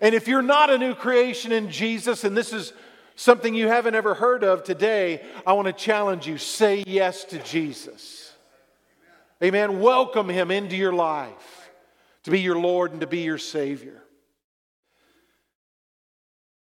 And 0.00 0.14
if 0.14 0.28
you're 0.28 0.42
not 0.42 0.70
a 0.70 0.78
new 0.78 0.94
creation 0.94 1.52
in 1.52 1.70
Jesus, 1.70 2.24
and 2.24 2.36
this 2.36 2.52
is 2.52 2.72
something 3.14 3.54
you 3.54 3.68
haven't 3.68 3.94
ever 3.94 4.14
heard 4.14 4.44
of 4.44 4.64
today, 4.64 5.24
I 5.46 5.52
want 5.52 5.66
to 5.66 5.72
challenge 5.72 6.26
you 6.26 6.38
say 6.38 6.84
yes 6.86 7.24
to 7.26 7.38
Jesus. 7.38 8.32
Amen. 9.42 9.80
Welcome 9.80 10.28
Him 10.28 10.50
into 10.50 10.76
your 10.76 10.92
life 10.92 11.70
to 12.24 12.30
be 12.30 12.40
your 12.40 12.58
Lord 12.58 12.92
and 12.92 13.00
to 13.00 13.06
be 13.06 13.20
your 13.20 13.38
Savior. 13.38 14.02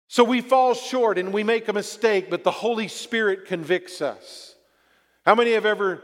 So 0.09 0.25
we 0.25 0.41
fall 0.41 0.75
short 0.75 1.19
and 1.19 1.33
we 1.33 1.45
make 1.45 1.69
a 1.69 1.73
mistake, 1.73 2.31
but 2.31 2.43
the 2.43 2.51
Holy 2.51 2.89
Spirit 2.89 3.47
convicts 3.47 4.03
us. 4.03 4.57
How 5.25 5.35
many 5.35 5.53
have 5.53 5.67
ever 5.67 6.03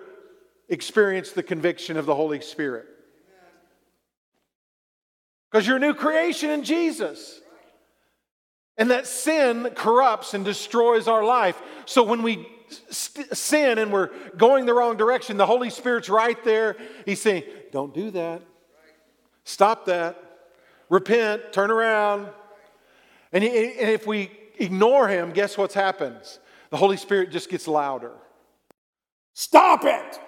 experienced 0.68 1.34
the 1.34 1.42
conviction 1.42 1.96
of 1.96 2.06
the 2.06 2.14
Holy 2.14 2.40
Spirit? 2.40 2.86
Because 5.50 5.66
you're 5.66 5.78
a 5.78 5.80
new 5.80 5.94
creation 5.94 6.50
in 6.50 6.62
Jesus. 6.62 7.40
And 8.78 8.90
that 8.90 9.06
sin 9.06 9.70
corrupts 9.74 10.34
and 10.34 10.44
destroys 10.44 11.08
our 11.08 11.24
life. 11.24 11.60
So 11.86 12.02
when 12.02 12.22
we 12.22 12.46
st- 12.90 13.34
sin 13.36 13.78
and 13.78 13.92
we're 13.92 14.10
going 14.36 14.66
the 14.66 14.74
wrong 14.74 14.96
direction, 14.96 15.36
the 15.36 15.46
Holy 15.46 15.70
Spirit's 15.70 16.08
right 16.08 16.42
there. 16.44 16.76
He's 17.04 17.20
saying, 17.20 17.44
Don't 17.72 17.94
do 17.94 18.10
that. 18.10 18.42
Stop 19.44 19.86
that. 19.86 20.22
Repent. 20.88 21.52
Turn 21.52 21.70
around. 21.70 22.28
And, 23.32 23.42
he, 23.42 23.50
and 23.50 23.90
if 23.90 24.06
we 24.06 24.30
ignore 24.58 25.08
Him, 25.08 25.32
guess 25.32 25.56
what 25.56 25.72
happens? 25.72 26.38
The 26.70 26.76
Holy 26.76 26.96
Spirit 26.96 27.30
just 27.30 27.48
gets 27.48 27.68
louder. 27.68 28.12
Stop 29.32 29.84
it! 29.84 30.18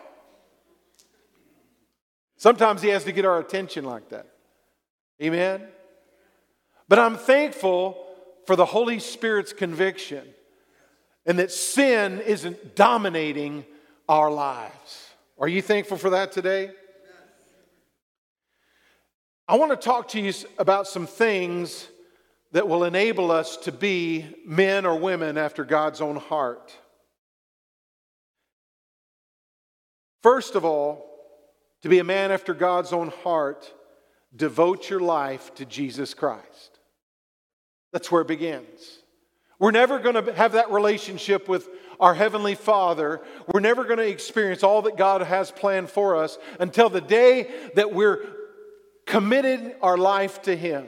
Sometimes 2.37 2.83
He 2.83 2.89
has 2.91 3.05
to 3.05 3.13
get 3.13 3.25
our 3.25 3.39
attention 3.39 3.85
like 3.85 4.11
that. 4.11 4.27
Amen? 5.23 5.67
But 6.89 6.99
I'm 6.99 7.17
thankful 7.17 8.08
for 8.49 8.57
the 8.57 8.65
Holy 8.65 8.99
Spirit's 8.99 9.53
conviction 9.53 10.27
and 11.27 11.39
that 11.39 11.53
sin 11.53 12.19
isn't 12.23 12.75
dominating 12.75 13.67
our 14.09 14.31
lives. 14.31 15.11
Are 15.39 15.49
you 15.49 15.61
thankful 15.61 15.99
for 15.99 16.09
that 16.09 16.33
today? 16.33 16.71
I 19.47 19.57
want 19.57 19.73
to 19.73 19.77
talk 19.77 20.09
to 20.09 20.21
you 20.23 20.33
about 20.57 20.87
some 20.87 21.07
things 21.07 21.89
that 22.53 22.67
will 22.67 22.85
enable 22.85 23.31
us 23.31 23.59
to 23.59 23.71
be 23.71 24.25
men 24.47 24.87
or 24.87 24.99
women 24.99 25.37
after 25.37 25.63
God's 25.63 26.01
own 26.01 26.17
heart. 26.17 26.75
First 30.23 30.55
of 30.55 30.65
all, 30.65 31.05
to 31.83 31.91
be 31.91 31.99
a 31.99 32.05
man 32.05 32.33
after 32.33 32.55
God's 32.55 32.95
own 32.95 33.09
heart, 33.23 33.71
devote 34.35 34.89
your 34.89 35.01
life 35.01 35.55
to 35.57 35.67
Jesus 35.67 36.15
Christ. 36.15 36.68
That's 37.93 38.11
where 38.11 38.23
it 38.23 38.29
begins. 38.29 38.99
We're 39.59 39.73
never 39.73 39.99
going 39.99 40.25
to 40.25 40.33
have 40.35 40.53
that 40.53 40.71
relationship 40.71 41.49
with 41.49 41.69
our 41.99 42.15
Heavenly 42.15 42.55
Father. 42.55 43.21
We're 43.53 43.61
never 43.61 43.85
going 43.85 43.99
to 43.99 44.09
experience 44.09 44.63
all 44.63 44.83
that 44.83 44.97
God 44.97 45.21
has 45.23 45.51
planned 45.51 45.91
for 45.91 46.17
us 46.17 46.39
until 46.61 46.91
the 46.91 47.01
day 47.01 47.51
that 47.75 47.93
we're 47.93 48.25
committed 49.05 49.75
our 49.83 49.97
life 49.97 50.43
to 50.43 50.55
Him. 50.55 50.87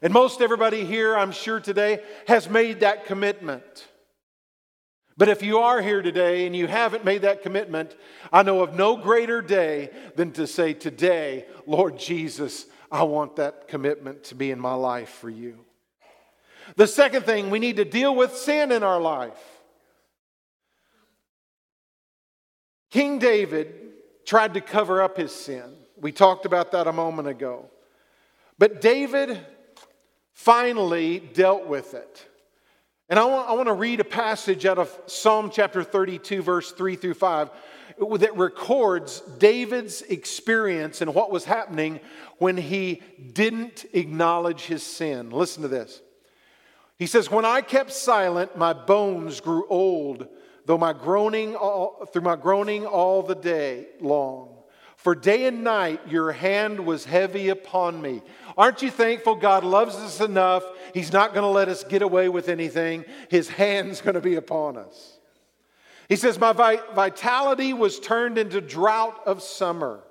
And 0.00 0.12
most 0.12 0.40
everybody 0.40 0.84
here, 0.84 1.16
I'm 1.16 1.32
sure 1.32 1.60
today, 1.60 2.02
has 2.28 2.48
made 2.48 2.80
that 2.80 3.06
commitment. 3.06 3.88
But 5.18 5.28
if 5.28 5.42
you 5.42 5.58
are 5.58 5.80
here 5.80 6.02
today 6.02 6.46
and 6.46 6.54
you 6.54 6.66
haven't 6.66 7.04
made 7.04 7.22
that 7.22 7.42
commitment, 7.42 7.94
I 8.32 8.42
know 8.42 8.62
of 8.62 8.74
no 8.74 8.96
greater 8.96 9.40
day 9.42 9.90
than 10.14 10.32
to 10.32 10.46
say, 10.46 10.74
Today, 10.74 11.46
Lord 11.66 11.98
Jesus, 11.98 12.66
I 12.90 13.02
want 13.02 13.36
that 13.36 13.68
commitment 13.68 14.24
to 14.24 14.34
be 14.34 14.50
in 14.50 14.60
my 14.60 14.74
life 14.74 15.08
for 15.08 15.30
you. 15.30 15.65
The 16.74 16.86
second 16.86 17.24
thing, 17.24 17.50
we 17.50 17.58
need 17.58 17.76
to 17.76 17.84
deal 17.84 18.14
with 18.14 18.36
sin 18.36 18.72
in 18.72 18.82
our 18.82 19.00
life. 19.00 19.38
King 22.90 23.18
David 23.18 23.74
tried 24.26 24.54
to 24.54 24.60
cover 24.60 25.00
up 25.00 25.16
his 25.16 25.32
sin. 25.32 25.76
We 26.00 26.12
talked 26.12 26.44
about 26.44 26.72
that 26.72 26.86
a 26.86 26.92
moment 26.92 27.28
ago. 27.28 27.70
But 28.58 28.80
David 28.80 29.38
finally 30.32 31.20
dealt 31.20 31.66
with 31.66 31.94
it. 31.94 32.26
And 33.08 33.18
I 33.18 33.24
want, 33.24 33.48
I 33.48 33.52
want 33.52 33.68
to 33.68 33.72
read 33.72 34.00
a 34.00 34.04
passage 34.04 34.66
out 34.66 34.78
of 34.78 34.98
Psalm 35.06 35.50
chapter 35.52 35.84
32, 35.84 36.42
verse 36.42 36.72
3 36.72 36.96
through 36.96 37.14
5, 37.14 37.50
that 38.18 38.36
records 38.36 39.20
David's 39.38 40.02
experience 40.02 41.00
and 41.00 41.14
what 41.14 41.30
was 41.30 41.44
happening 41.44 42.00
when 42.38 42.56
he 42.56 43.02
didn't 43.32 43.86
acknowledge 43.92 44.62
his 44.62 44.82
sin. 44.82 45.30
Listen 45.30 45.62
to 45.62 45.68
this. 45.68 46.02
He 46.98 47.06
says, 47.06 47.30
When 47.30 47.44
I 47.44 47.60
kept 47.60 47.92
silent, 47.92 48.56
my 48.56 48.72
bones 48.72 49.40
grew 49.40 49.66
old, 49.68 50.28
though 50.64 50.78
my 50.78 50.92
groaning 50.92 51.54
all, 51.54 52.06
through 52.12 52.22
my 52.22 52.36
groaning 52.36 52.86
all 52.86 53.22
the 53.22 53.34
day 53.34 53.86
long. 54.00 54.56
For 54.96 55.14
day 55.14 55.46
and 55.46 55.62
night 55.62 56.00
your 56.08 56.32
hand 56.32 56.84
was 56.84 57.04
heavy 57.04 57.50
upon 57.50 58.02
me. 58.02 58.22
Aren't 58.56 58.82
you 58.82 58.90
thankful 58.90 59.36
God 59.36 59.62
loves 59.62 59.94
us 59.96 60.20
enough? 60.20 60.64
He's 60.94 61.12
not 61.12 61.32
going 61.32 61.44
to 61.44 61.48
let 61.48 61.68
us 61.68 61.84
get 61.84 62.02
away 62.02 62.28
with 62.28 62.48
anything. 62.48 63.04
His 63.28 63.48
hand's 63.48 64.00
going 64.00 64.14
to 64.14 64.20
be 64.20 64.34
upon 64.34 64.76
us. 64.76 65.18
He 66.08 66.16
says, 66.16 66.38
My 66.38 66.52
vitality 66.52 67.72
was 67.72 68.00
turned 68.00 68.38
into 68.38 68.60
drought 68.60 69.20
of 69.26 69.42
summer. 69.42 70.02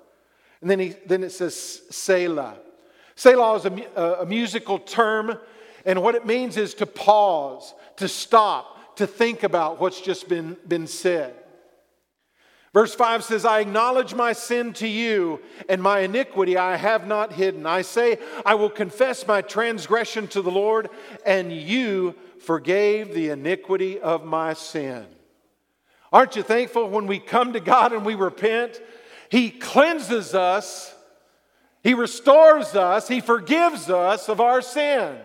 And 0.60 0.70
then, 0.70 0.78
he, 0.78 0.94
then 1.06 1.24
it 1.24 1.30
says 1.30 1.82
Selah. 1.90 2.56
Selah 3.16 3.56
is 3.56 3.64
a, 3.66 4.02
a 4.20 4.26
musical 4.26 4.78
term, 4.78 5.38
and 5.86 6.02
what 6.02 6.16
it 6.16 6.26
means 6.26 6.56
is 6.56 6.74
to 6.74 6.86
pause, 6.86 7.72
to 7.96 8.08
stop, 8.08 8.96
to 8.96 9.06
think 9.06 9.44
about 9.44 9.80
what's 9.80 10.00
just 10.00 10.28
been, 10.28 10.56
been 10.66 10.88
said. 10.88 11.34
Verse 12.74 12.94
5 12.94 13.24
says, 13.24 13.46
I 13.46 13.60
acknowledge 13.60 14.12
my 14.12 14.34
sin 14.34 14.74
to 14.74 14.86
you, 14.86 15.40
and 15.66 15.82
my 15.82 16.00
iniquity 16.00 16.58
I 16.58 16.76
have 16.76 17.06
not 17.06 17.32
hidden. 17.32 17.64
I 17.64 17.80
say, 17.80 18.18
I 18.44 18.54
will 18.56 18.68
confess 18.68 19.26
my 19.26 19.40
transgression 19.40 20.28
to 20.28 20.42
the 20.42 20.50
Lord, 20.50 20.90
and 21.24 21.50
you 21.50 22.14
forgave 22.40 23.14
the 23.14 23.30
iniquity 23.30 23.98
of 23.98 24.26
my 24.26 24.52
sin. 24.52 25.06
Aren't 26.12 26.36
you 26.36 26.42
thankful 26.42 26.90
when 26.90 27.06
we 27.06 27.18
come 27.18 27.54
to 27.54 27.60
God 27.60 27.92
and 27.92 28.04
we 28.04 28.14
repent? 28.14 28.80
He 29.30 29.50
cleanses 29.50 30.34
us, 30.34 30.94
He 31.82 31.94
restores 31.94 32.74
us, 32.74 33.08
He 33.08 33.20
forgives 33.20 33.88
us 33.88 34.28
of 34.28 34.40
our 34.40 34.60
sin. 34.60 35.16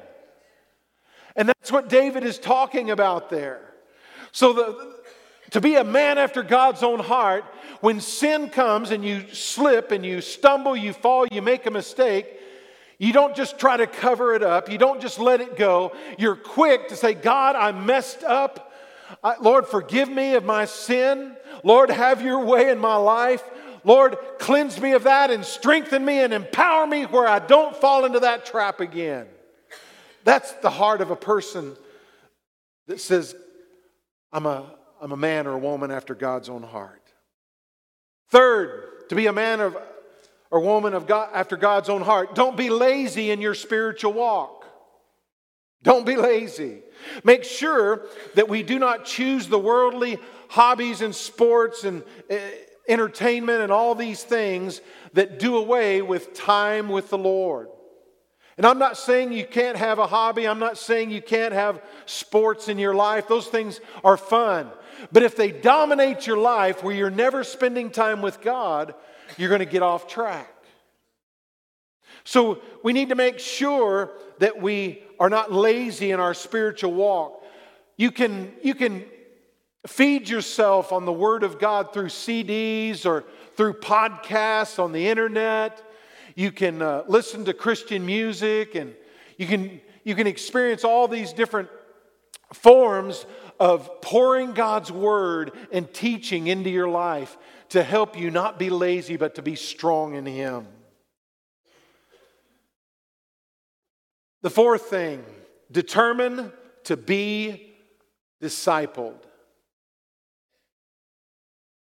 And 1.35 1.47
that's 1.47 1.71
what 1.71 1.89
David 1.89 2.23
is 2.23 2.37
talking 2.37 2.91
about 2.91 3.29
there. 3.29 3.61
So 4.31 4.53
the, 4.53 4.95
to 5.51 5.61
be 5.61 5.75
a 5.75 5.83
man 5.83 6.17
after 6.17 6.43
God's 6.43 6.83
own 6.83 6.99
heart, 6.99 7.43
when 7.81 7.99
sin 7.99 8.49
comes 8.49 8.91
and 8.91 9.03
you 9.03 9.25
slip 9.33 9.91
and 9.91 10.05
you 10.05 10.21
stumble, 10.21 10.75
you 10.75 10.93
fall, 10.93 11.27
you 11.27 11.41
make 11.41 11.65
a 11.65 11.71
mistake, 11.71 12.27
you 12.97 13.11
don't 13.11 13.35
just 13.35 13.57
try 13.57 13.77
to 13.77 13.87
cover 13.87 14.35
it 14.35 14.43
up. 14.43 14.69
You 14.69 14.77
don't 14.77 15.01
just 15.01 15.17
let 15.17 15.41
it 15.41 15.57
go. 15.57 15.93
You're 16.19 16.35
quick 16.35 16.89
to 16.89 16.95
say, 16.95 17.15
God, 17.15 17.55
I 17.55 17.71
messed 17.71 18.23
up. 18.23 18.71
Lord, 19.41 19.67
forgive 19.67 20.07
me 20.07 20.35
of 20.35 20.45
my 20.45 20.65
sin. 20.65 21.35
Lord, 21.63 21.89
have 21.89 22.21
your 22.21 22.45
way 22.45 22.69
in 22.69 22.77
my 22.77 22.95
life. 22.95 23.43
Lord, 23.83 24.17
cleanse 24.37 24.79
me 24.79 24.91
of 24.91 25.03
that 25.03 25.31
and 25.31 25.43
strengthen 25.43 26.05
me 26.05 26.19
and 26.19 26.31
empower 26.31 26.85
me 26.85 27.03
where 27.05 27.27
I 27.27 27.39
don't 27.39 27.75
fall 27.75 28.05
into 28.05 28.19
that 28.19 28.45
trap 28.45 28.79
again. 28.79 29.25
That's 30.23 30.51
the 30.53 30.69
heart 30.69 31.01
of 31.01 31.11
a 31.11 31.15
person 31.15 31.75
that 32.87 32.99
says, 32.99 33.35
I'm 34.31 34.45
a, 34.45 34.65
I'm 35.01 35.11
a 35.11 35.17
man 35.17 35.47
or 35.47 35.53
a 35.53 35.59
woman 35.59 35.91
after 35.91 36.15
God's 36.15 36.49
own 36.49 36.63
heart. 36.63 37.01
Third, 38.29 39.09
to 39.09 39.15
be 39.15 39.27
a 39.27 39.33
man 39.33 39.59
of, 39.59 39.77
or 40.49 40.59
woman 40.59 40.93
of 40.93 41.07
God, 41.07 41.29
after 41.33 41.57
God's 41.57 41.89
own 41.89 42.01
heart, 42.01 42.35
don't 42.35 42.55
be 42.55 42.69
lazy 42.69 43.31
in 43.31 43.41
your 43.41 43.55
spiritual 43.55 44.13
walk. 44.13 44.65
Don't 45.83 46.05
be 46.05 46.15
lazy. 46.15 46.81
Make 47.23 47.43
sure 47.43 48.05
that 48.35 48.47
we 48.47 48.61
do 48.61 48.77
not 48.77 49.05
choose 49.05 49.47
the 49.47 49.57
worldly 49.57 50.19
hobbies 50.49 51.01
and 51.01 51.15
sports 51.15 51.83
and 51.83 52.03
uh, 52.29 52.35
entertainment 52.87 53.61
and 53.61 53.71
all 53.71 53.95
these 53.95 54.23
things 54.23 54.81
that 55.13 55.39
do 55.39 55.57
away 55.57 56.01
with 56.01 56.33
time 56.33 56.89
with 56.89 57.09
the 57.09 57.17
Lord. 57.17 57.69
And 58.61 58.67
I'm 58.67 58.77
not 58.77 58.95
saying 58.95 59.31
you 59.31 59.43
can't 59.43 59.75
have 59.75 59.97
a 59.97 60.05
hobby. 60.05 60.47
I'm 60.47 60.59
not 60.59 60.77
saying 60.77 61.09
you 61.09 61.19
can't 61.19 61.51
have 61.51 61.81
sports 62.05 62.67
in 62.67 62.77
your 62.77 62.93
life. 62.93 63.27
Those 63.27 63.47
things 63.47 63.81
are 64.03 64.17
fun. 64.17 64.69
But 65.11 65.23
if 65.23 65.35
they 65.35 65.51
dominate 65.51 66.27
your 66.27 66.37
life 66.37 66.83
where 66.83 66.93
you're 66.93 67.09
never 67.09 67.43
spending 67.43 67.89
time 67.89 68.21
with 68.21 68.39
God, 68.39 68.93
you're 69.35 69.49
going 69.49 69.61
to 69.61 69.65
get 69.65 69.81
off 69.81 70.07
track. 70.07 70.53
So 72.23 72.61
we 72.83 72.93
need 72.93 73.09
to 73.09 73.15
make 73.15 73.39
sure 73.39 74.11
that 74.37 74.61
we 74.61 75.01
are 75.19 75.31
not 75.31 75.51
lazy 75.51 76.11
in 76.11 76.19
our 76.19 76.35
spiritual 76.35 76.93
walk. 76.93 77.43
You 77.97 78.11
can, 78.11 78.53
you 78.61 78.75
can 78.75 79.05
feed 79.87 80.29
yourself 80.29 80.91
on 80.91 81.05
the 81.05 81.11
Word 81.11 81.41
of 81.41 81.57
God 81.57 81.93
through 81.93 82.09
CDs 82.09 83.07
or 83.07 83.23
through 83.55 83.79
podcasts 83.79 84.77
on 84.77 84.91
the 84.91 85.07
internet. 85.07 85.81
You 86.35 86.51
can 86.51 86.81
uh, 86.81 87.03
listen 87.07 87.45
to 87.45 87.53
Christian 87.53 88.05
music 88.05 88.75
and 88.75 88.93
you 89.37 89.47
can, 89.47 89.81
you 90.03 90.15
can 90.15 90.27
experience 90.27 90.83
all 90.83 91.07
these 91.07 91.33
different 91.33 91.69
forms 92.53 93.25
of 93.59 94.01
pouring 94.01 94.53
God's 94.53 94.91
word 94.91 95.51
and 95.71 95.91
teaching 95.93 96.47
into 96.47 96.69
your 96.69 96.89
life 96.89 97.37
to 97.69 97.83
help 97.83 98.17
you 98.17 98.31
not 98.31 98.59
be 98.59 98.69
lazy, 98.69 99.17
but 99.17 99.35
to 99.35 99.41
be 99.41 99.55
strong 99.55 100.15
in 100.15 100.25
Him. 100.25 100.67
The 104.41 104.49
fourth 104.49 104.83
thing 104.83 105.23
determine 105.71 106.51
to 106.85 106.97
be 106.97 107.73
discipled. 108.41 109.19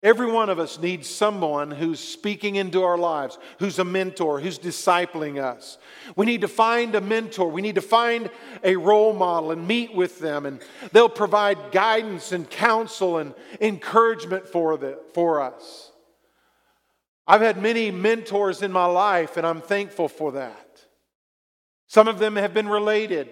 Every 0.06 0.30
one 0.30 0.50
of 0.50 0.60
us 0.60 0.78
needs 0.78 1.10
someone 1.10 1.72
who's 1.72 1.98
speaking 1.98 2.54
into 2.54 2.84
our 2.84 2.96
lives, 2.96 3.38
who's 3.58 3.80
a 3.80 3.84
mentor, 3.84 4.38
who's 4.38 4.56
discipling 4.56 5.42
us. 5.42 5.78
We 6.14 6.26
need 6.26 6.42
to 6.42 6.48
find 6.48 6.94
a 6.94 7.00
mentor. 7.00 7.50
We 7.50 7.60
need 7.60 7.74
to 7.74 7.80
find 7.80 8.30
a 8.62 8.76
role 8.76 9.12
model 9.12 9.50
and 9.50 9.66
meet 9.66 9.92
with 9.92 10.20
them, 10.20 10.46
and 10.46 10.60
they'll 10.92 11.08
provide 11.08 11.72
guidance 11.72 12.30
and 12.30 12.48
counsel 12.48 13.18
and 13.18 13.34
encouragement 13.60 14.46
for, 14.46 14.76
the, 14.76 14.96
for 15.12 15.40
us. 15.40 15.90
I've 17.26 17.40
had 17.40 17.60
many 17.60 17.90
mentors 17.90 18.62
in 18.62 18.70
my 18.70 18.86
life, 18.86 19.36
and 19.36 19.44
I'm 19.44 19.60
thankful 19.60 20.06
for 20.06 20.30
that. 20.32 20.86
Some 21.88 22.06
of 22.06 22.20
them 22.20 22.36
have 22.36 22.54
been 22.54 22.68
related, 22.68 23.28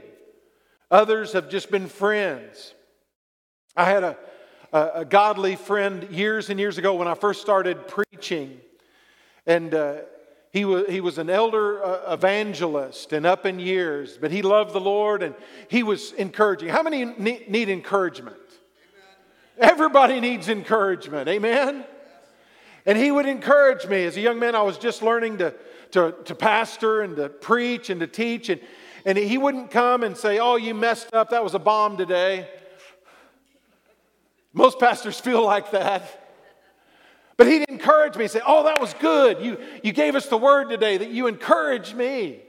others 0.90 1.34
have 1.34 1.48
just 1.48 1.70
been 1.70 1.87
friends. 1.87 2.74
I 3.76 3.84
had 3.84 4.02
a 4.02 4.16
a, 4.74 4.90
a 4.96 5.04
godly 5.04 5.54
friend 5.54 6.08
years 6.10 6.50
and 6.50 6.58
years 6.58 6.76
ago 6.76 6.94
when 6.96 7.06
I 7.06 7.14
first 7.14 7.40
started 7.40 7.87
preaching. 7.87 8.60
And 9.46 9.72
uh, 9.72 9.98
he, 10.52 10.64
was, 10.64 10.87
he 10.88 11.00
was 11.00 11.16
an 11.18 11.30
elder 11.30 11.82
uh, 11.82 12.12
evangelist 12.12 13.12
and 13.12 13.24
up 13.24 13.46
in 13.46 13.60
years, 13.60 14.18
but 14.20 14.32
he 14.32 14.42
loved 14.42 14.72
the 14.72 14.80
Lord 14.80 15.22
and 15.22 15.34
he 15.68 15.84
was 15.84 16.12
encouraging. 16.12 16.68
How 16.68 16.82
many 16.82 17.04
need, 17.04 17.48
need 17.48 17.68
encouragement? 17.68 18.37
Amen. 19.58 19.72
Everybody 19.72 20.20
needs 20.20 20.48
encouragement. 20.48 21.28
Amen? 21.28 21.84
And 22.84 22.98
he 22.98 23.12
would 23.12 23.26
encourage 23.26 23.87
me. 23.87 24.04
As 24.04 24.16
a 24.16 24.20
young 24.20 24.40
man, 24.40 24.56
I 24.56 24.62
was 24.62 24.76
just 24.76 25.02
learning 25.02 25.38
to, 25.38 25.54
to, 25.92 26.16
to 26.24 26.34
pastor 26.34 27.02
and 27.02 27.14
to 27.16 27.28
preach 27.28 27.90
and 27.90 28.00
to 28.00 28.08
teach. 28.08 28.48
And, 28.48 28.60
and 29.06 29.16
he 29.16 29.38
wouldn't 29.38 29.70
come 29.70 30.02
and 30.02 30.16
say, 30.16 30.40
Oh, 30.40 30.56
you 30.56 30.74
messed 30.74 31.14
up. 31.14 31.30
That 31.30 31.44
was 31.44 31.54
a 31.54 31.58
bomb 31.60 31.96
today. 31.96 32.48
Most 34.55 34.79
pastors 34.79 35.21
feel 35.21 35.45
like 35.45 35.73
that. 35.73 36.21
But 37.37 37.49
he'd 37.49 37.69
encourage 37.69 38.17
me, 38.17 38.29
say, 38.29 38.40
Oh, 38.47 38.64
that 38.64 38.81
was 38.81 38.95
good. 38.95 39.45
You, 39.45 39.59
you 39.83 39.93
gave 39.93 40.14
us 40.14 40.29
the 40.29 40.38
word 40.38 40.71
today 40.71 40.97
that 40.97 41.11
you 41.11 41.27
encouraged 41.27 41.95
me. 41.95 42.40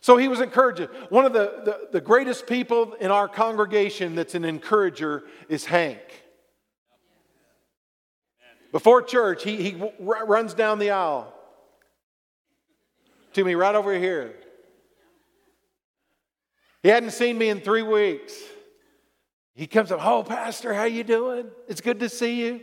So 0.00 0.18
he 0.18 0.28
was 0.28 0.42
encouraging. 0.42 0.88
One 1.08 1.24
of 1.24 1.32
the, 1.32 1.62
the, 1.64 1.80
the 1.92 2.00
greatest 2.02 2.46
people 2.46 2.92
in 3.00 3.10
our 3.10 3.26
congregation 3.26 4.14
that's 4.14 4.34
an 4.34 4.44
encourager 4.44 5.24
is 5.48 5.64
Hank. 5.64 6.00
Before 8.70 9.00
church, 9.00 9.44
he, 9.44 9.56
he 9.56 9.90
runs 9.98 10.52
down 10.52 10.78
the 10.78 10.90
aisle 10.90 11.32
to 13.32 13.44
me 13.44 13.54
right 13.54 13.74
over 13.74 13.98
here. 13.98 14.34
He 16.82 16.90
hadn't 16.90 17.12
seen 17.12 17.38
me 17.38 17.48
in 17.48 17.60
three 17.60 17.82
weeks. 17.82 18.34
He 19.54 19.66
comes 19.66 19.92
up, 19.92 20.04
"Oh, 20.04 20.22
pastor, 20.22 20.74
how 20.74 20.84
you 20.84 21.04
doing? 21.04 21.50
It's 21.68 21.80
good 21.80 22.00
to 22.00 22.08
see 22.08 22.44
you." 22.44 22.60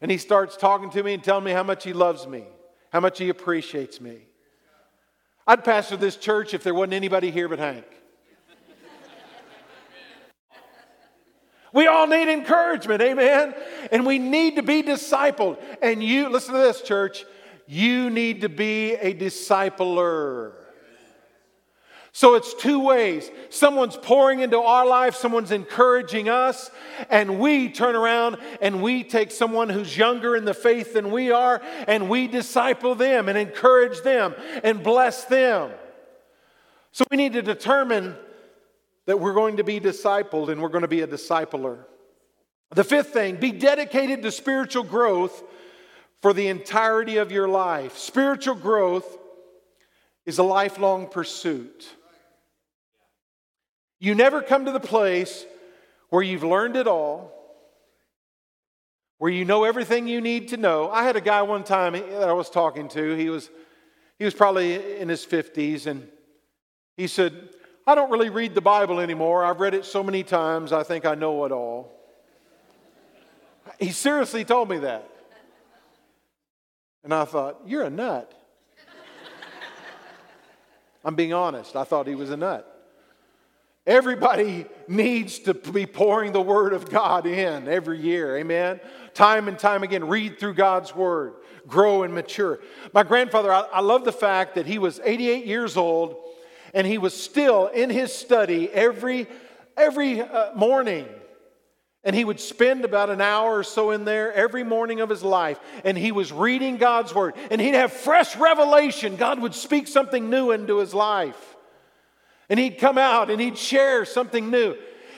And 0.00 0.10
he 0.10 0.18
starts 0.18 0.56
talking 0.56 0.90
to 0.90 1.02
me 1.02 1.14
and 1.14 1.22
telling 1.22 1.44
me 1.44 1.52
how 1.52 1.62
much 1.62 1.84
he 1.84 1.92
loves 1.92 2.26
me, 2.26 2.44
how 2.92 3.00
much 3.00 3.18
he 3.18 3.28
appreciates 3.28 4.00
me. 4.00 4.26
I'd 5.46 5.64
pastor 5.64 5.96
this 5.96 6.16
church 6.16 6.54
if 6.54 6.62
there 6.62 6.74
wasn't 6.74 6.94
anybody 6.94 7.30
here 7.30 7.48
but 7.48 7.58
Hank. 7.58 7.86
We 11.72 11.86
all 11.86 12.06
need 12.06 12.28
encouragement, 12.30 13.00
amen? 13.00 13.54
And 13.90 14.04
we 14.04 14.18
need 14.18 14.56
to 14.56 14.62
be 14.62 14.82
discipled. 14.82 15.56
And 15.80 16.02
you, 16.02 16.28
listen 16.28 16.52
to 16.52 16.60
this, 16.60 16.82
church, 16.82 17.24
you 17.66 18.10
need 18.10 18.42
to 18.42 18.50
be 18.50 18.94
a 18.94 19.14
discipler. 19.14 20.52
So 22.14 22.34
it's 22.34 22.52
two 22.52 22.78
ways. 22.78 23.30
Someone's 23.48 23.96
pouring 23.96 24.40
into 24.40 24.58
our 24.58 24.86
life, 24.86 25.14
someone's 25.14 25.50
encouraging 25.50 26.28
us, 26.28 26.70
and 27.08 27.40
we 27.40 27.70
turn 27.70 27.96
around 27.96 28.36
and 28.60 28.82
we 28.82 29.02
take 29.02 29.30
someone 29.30 29.70
who's 29.70 29.96
younger 29.96 30.36
in 30.36 30.44
the 30.44 30.52
faith 30.52 30.92
than 30.92 31.10
we 31.10 31.30
are, 31.30 31.62
and 31.88 32.10
we 32.10 32.28
disciple 32.28 32.94
them 32.94 33.30
and 33.30 33.38
encourage 33.38 34.02
them 34.02 34.34
and 34.62 34.82
bless 34.82 35.24
them. 35.24 35.70
So 36.92 37.04
we 37.10 37.16
need 37.16 37.32
to 37.32 37.42
determine 37.42 38.14
that 39.06 39.18
we're 39.18 39.32
going 39.32 39.56
to 39.56 39.64
be 39.64 39.80
discipled 39.80 40.50
and 40.50 40.60
we're 40.60 40.68
going 40.68 40.82
to 40.82 40.88
be 40.88 41.00
a 41.00 41.06
discipler. 41.06 41.86
The 42.74 42.84
fifth 42.84 43.08
thing 43.08 43.36
be 43.36 43.52
dedicated 43.52 44.22
to 44.22 44.30
spiritual 44.30 44.84
growth 44.84 45.42
for 46.20 46.34
the 46.34 46.48
entirety 46.48 47.16
of 47.16 47.32
your 47.32 47.48
life. 47.48 47.96
Spiritual 47.96 48.54
growth 48.54 49.18
is 50.26 50.38
a 50.38 50.42
lifelong 50.42 51.08
pursuit. 51.08 51.88
You 54.02 54.16
never 54.16 54.42
come 54.42 54.64
to 54.64 54.72
the 54.72 54.80
place 54.80 55.46
where 56.10 56.24
you've 56.24 56.42
learned 56.42 56.74
it 56.74 56.88
all, 56.88 57.32
where 59.18 59.30
you 59.30 59.44
know 59.44 59.62
everything 59.62 60.08
you 60.08 60.20
need 60.20 60.48
to 60.48 60.56
know. 60.56 60.90
I 60.90 61.04
had 61.04 61.14
a 61.14 61.20
guy 61.20 61.42
one 61.42 61.62
time 61.62 61.92
that 61.92 62.28
I 62.28 62.32
was 62.32 62.50
talking 62.50 62.88
to. 62.88 63.14
He 63.14 63.30
was, 63.30 63.48
he 64.18 64.24
was 64.24 64.34
probably 64.34 64.98
in 64.98 65.08
his 65.08 65.24
50s, 65.24 65.86
and 65.86 66.08
he 66.96 67.06
said, 67.06 67.50
I 67.86 67.94
don't 67.94 68.10
really 68.10 68.28
read 68.28 68.56
the 68.56 68.60
Bible 68.60 68.98
anymore. 68.98 69.44
I've 69.44 69.60
read 69.60 69.72
it 69.72 69.84
so 69.84 70.02
many 70.02 70.24
times, 70.24 70.72
I 70.72 70.82
think 70.82 71.06
I 71.06 71.14
know 71.14 71.44
it 71.44 71.52
all. 71.52 71.96
He 73.78 73.92
seriously 73.92 74.44
told 74.44 74.68
me 74.68 74.78
that. 74.78 75.08
And 77.04 77.14
I 77.14 77.24
thought, 77.24 77.60
You're 77.66 77.84
a 77.84 77.90
nut. 77.90 78.32
I'm 81.04 81.14
being 81.14 81.32
honest. 81.32 81.76
I 81.76 81.84
thought 81.84 82.08
he 82.08 82.16
was 82.16 82.30
a 82.30 82.36
nut. 82.36 82.71
Everybody 83.86 84.66
needs 84.86 85.40
to 85.40 85.54
be 85.54 85.86
pouring 85.86 86.32
the 86.32 86.40
Word 86.40 86.72
of 86.72 86.88
God 86.88 87.26
in 87.26 87.66
every 87.66 87.98
year. 87.98 88.36
Amen. 88.36 88.80
Time 89.12 89.48
and 89.48 89.58
time 89.58 89.82
again, 89.82 90.06
read 90.06 90.38
through 90.38 90.54
God's 90.54 90.94
Word, 90.94 91.34
grow 91.66 92.04
and 92.04 92.14
mature. 92.14 92.60
My 92.92 93.02
grandfather, 93.02 93.52
I, 93.52 93.62
I 93.72 93.80
love 93.80 94.04
the 94.04 94.12
fact 94.12 94.54
that 94.54 94.66
he 94.66 94.78
was 94.78 95.00
88 95.02 95.46
years 95.46 95.76
old 95.76 96.16
and 96.72 96.86
he 96.86 96.96
was 96.96 97.12
still 97.12 97.66
in 97.66 97.90
his 97.90 98.12
study 98.12 98.70
every, 98.70 99.26
every 99.76 100.20
uh, 100.20 100.54
morning. 100.54 101.08
And 102.04 102.16
he 102.16 102.24
would 102.24 102.40
spend 102.40 102.84
about 102.84 103.10
an 103.10 103.20
hour 103.20 103.58
or 103.58 103.64
so 103.64 103.90
in 103.90 104.04
there 104.04 104.32
every 104.32 104.64
morning 104.64 105.00
of 105.00 105.08
his 105.08 105.22
life. 105.22 105.60
And 105.84 105.96
he 105.96 106.10
was 106.10 106.32
reading 106.32 106.76
God's 106.76 107.14
word. 107.14 107.34
And 107.50 107.60
he'd 107.60 107.74
have 107.74 107.92
fresh 107.92 108.36
revelation. 108.36 109.16
God 109.16 109.40
would 109.40 109.54
speak 109.54 109.86
something 109.86 110.28
new 110.28 110.50
into 110.50 110.78
his 110.78 110.94
life. 110.94 111.51
And 112.52 112.60
he'd 112.60 112.76
come 112.76 112.98
out 112.98 113.30
and 113.30 113.40
he'd 113.40 113.56
share 113.56 114.04
something 114.04 114.50
new. 114.50 114.76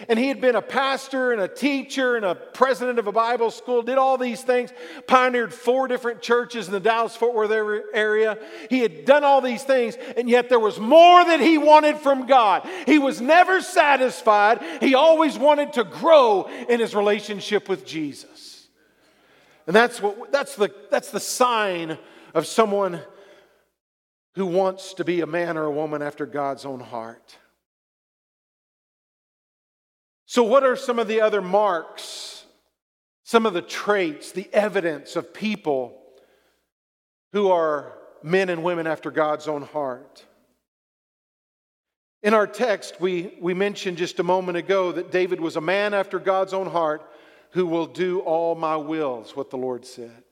And 0.09 0.21
he 0.21 0.29
had 0.29 0.41
been 0.41 0.55
a 0.55 0.63
pastor 0.63 1.33
and 1.33 1.43
a 1.43 1.49
teacher 1.49 2.15
and 2.15 2.25
a 2.25 2.37
president 2.37 3.01
of 3.01 3.09
a 3.09 3.13
Bible 3.13 3.51
school, 3.51 3.83
did 3.83 3.99
all 3.99 4.17
these 4.17 4.41
things, 4.43 4.71
pioneered 5.09 5.53
four 5.53 5.89
different 5.89 6.23
churches 6.23 6.69
in 6.69 6.73
the 6.73 6.79
Dallas 6.79 7.17
Fort 7.17 7.35
Worth 7.35 7.51
area. 7.93 8.39
He 8.71 8.79
had 8.79 9.05
done 9.05 9.25
all 9.25 9.41
these 9.41 9.65
things, 9.65 9.97
and 10.17 10.31
yet 10.31 10.49
there 10.49 10.61
was 10.61 10.79
more 10.79 11.25
that 11.25 11.41
he 11.41 11.59
wanted 11.59 11.97
from 11.97 12.27
God. 12.27 12.69
He 12.87 13.01
was 13.01 13.21
never 13.21 13.61
satisfied. 13.61 14.63
He 14.79 14.95
always 14.95 15.37
wanted 15.37 15.73
to 15.73 15.83
grow 15.83 16.49
in 16.69 16.79
his 16.79 16.95
relationship 16.95 17.69
with 17.69 17.85
Jesus. 17.85 18.69
And 19.67 19.75
that's, 19.75 20.01
what, 20.01 20.31
that's, 20.31 20.55
the, 20.55 20.73
that's 20.89 21.11
the 21.11 21.19
sign 21.19 21.99
of 22.33 22.47
someone 22.47 23.01
who 24.35 24.47
wants 24.47 24.95
to 24.95 25.05
be 25.05 25.21
a 25.21 25.27
man 25.27 25.57
or 25.57 25.65
a 25.65 25.71
woman 25.71 26.03
after 26.03 26.27
God's 26.27 26.65
own 26.65 26.81
heart. 26.81 27.37
So, 30.27 30.43
what 30.43 30.65
are 30.65 30.77
some 30.77 30.99
of 30.99 31.07
the 31.07 31.21
other 31.21 31.41
marks, 31.41 32.45
some 33.23 33.47
of 33.47 33.55
the 33.55 33.63
traits, 33.63 34.33
the 34.33 34.49
evidence 34.53 35.17
of 35.17 35.33
people 35.33 36.01
who 37.33 37.51
are 37.51 37.93
men 38.23 38.49
and 38.49 38.65
women 38.65 38.87
after 38.87 39.11
God's 39.11 39.47
own 39.47 39.63
heart? 39.63 40.25
In 42.25 42.33
our 42.33 42.47
text, 42.47 43.01
we, 43.01 43.37
we 43.39 43.53
mentioned 43.53 43.99
just 43.99 44.19
a 44.19 44.25
moment 44.25 44.57
ago 44.57 44.91
that 44.93 45.13
David 45.13 45.41
was 45.41 45.57
a 45.57 45.61
man 45.61 45.93
after 45.93 46.19
God's 46.19 46.55
own 46.55 46.67
heart 46.67 47.03
who 47.51 47.67
will 47.67 47.87
do 47.87 48.21
all 48.21 48.55
my 48.55 48.77
wills, 48.77 49.37
what 49.37 49.51
the 49.51 49.59
Lord 49.59 49.85
said. 49.87 50.24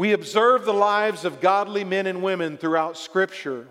We 0.00 0.14
observe 0.14 0.64
the 0.64 0.72
lives 0.72 1.26
of 1.26 1.42
godly 1.42 1.84
men 1.84 2.06
and 2.06 2.22
women 2.22 2.56
throughout 2.56 2.96
Scripture. 2.96 3.68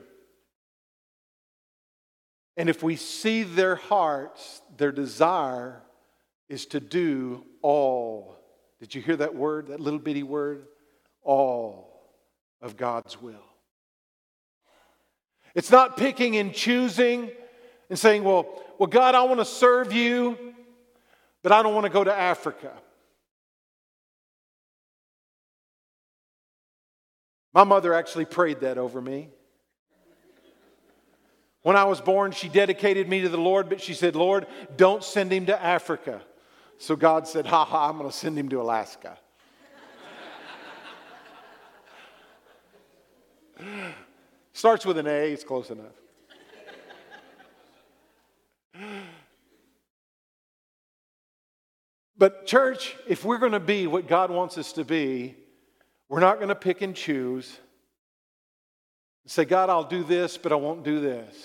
And 2.56 2.70
if 2.70 2.84
we 2.84 2.98
see 2.98 3.42
their 3.42 3.76
hearts, 3.76 4.62
their 4.78 4.92
desire 4.92 5.82
is 6.48 6.68
to 6.68 6.80
do 6.80 7.44
all. 7.64 8.38
Did 8.80 8.94
you 8.94 9.02
hear 9.02 9.16
that 9.16 9.34
word, 9.34 9.70
that 9.70 9.80
little 9.80 9.98
bitty 9.98 10.22
word? 10.22 10.68
All 11.24 12.00
of 12.62 12.78
God's 12.78 13.20
will. 13.20 13.44
It's 15.56 15.72
not 15.72 15.98
picking 15.98 16.38
and 16.38 16.54
choosing 16.54 17.32
and 17.90 17.98
saying, 17.98 18.24
well, 18.24 18.46
well, 18.78 18.86
God, 18.86 19.16
I 19.16 19.24
want 19.24 19.40
to 19.40 19.46
serve 19.46 19.92
you, 19.94 20.38
but 21.42 21.52
I 21.52 21.64
don't 21.64 21.74
want 21.74 21.86
to 21.86 21.92
go 21.92 22.04
to 22.04 22.14
Africa. 22.14 22.72
My 27.60 27.66
mother 27.66 27.94
actually 27.94 28.24
prayed 28.24 28.62
that 28.62 28.78
over 28.78 29.02
me. 29.02 29.28
When 31.62 31.76
I 31.76 31.84
was 31.84 32.00
born, 32.00 32.32
she 32.32 32.48
dedicated 32.48 33.10
me 33.10 33.20
to 33.24 33.28
the 33.28 33.36
Lord, 33.38 33.68
but 33.68 33.82
she 33.82 33.94
said, 33.94 34.16
Lord, 34.16 34.48
don't 34.78 35.04
send 35.04 35.30
him 35.30 35.48
to 35.48 35.62
Africa. 35.62 36.22
So 36.78 36.96
God 36.96 37.28
said, 37.28 37.46
Ha 37.48 37.66
ha, 37.66 37.90
I'm 37.90 37.98
going 37.98 38.10
to 38.10 38.16
send 38.16 38.40
him 38.40 38.48
to 38.48 38.62
Alaska. 38.62 39.18
Starts 44.54 44.86
with 44.86 44.98
an 44.98 45.08
A, 45.08 45.34
it's 45.34 45.44
close 45.44 45.70
enough. 45.70 45.98
But, 52.18 52.46
church, 52.46 52.96
if 53.06 53.26
we're 53.26 53.38
going 53.38 53.52
to 53.52 53.60
be 53.60 53.86
what 53.86 54.08
God 54.08 54.32
wants 54.32 54.58
us 54.58 54.72
to 54.72 54.86
be, 54.86 55.36
we're 56.10 56.20
not 56.20 56.38
going 56.38 56.50
to 56.50 56.56
pick 56.56 56.82
and 56.82 56.96
choose. 56.96 57.48
and 59.24 59.32
Say, 59.32 59.46
God, 59.46 59.70
I'll 59.70 59.84
do 59.84 60.04
this, 60.04 60.38
but 60.38 60.52
I 60.52 60.56
won't 60.56 60.84
do 60.84 61.00
this. 61.00 61.36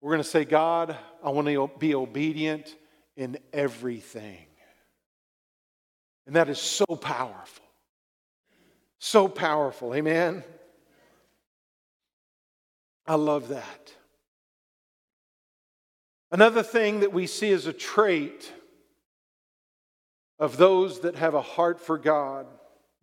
We're 0.00 0.10
going 0.10 0.22
to 0.22 0.28
say, 0.28 0.44
God, 0.44 0.96
I 1.24 1.30
want 1.30 1.48
to 1.48 1.70
be 1.78 1.94
obedient 1.94 2.74
in 3.16 3.38
everything. 3.52 4.46
And 6.26 6.36
that 6.36 6.48
is 6.48 6.58
so 6.58 6.84
powerful. 6.86 7.64
So 8.98 9.26
powerful. 9.26 9.94
Amen. 9.94 10.44
I 13.06 13.14
love 13.14 13.48
that. 13.48 13.92
Another 16.30 16.62
thing 16.62 17.00
that 17.00 17.12
we 17.12 17.26
see 17.26 17.52
as 17.52 17.66
a 17.66 17.72
trait 17.72 18.50
of 20.38 20.56
those 20.56 21.00
that 21.00 21.16
have 21.16 21.34
a 21.34 21.42
heart 21.42 21.80
for 21.80 21.98
God, 21.98 22.46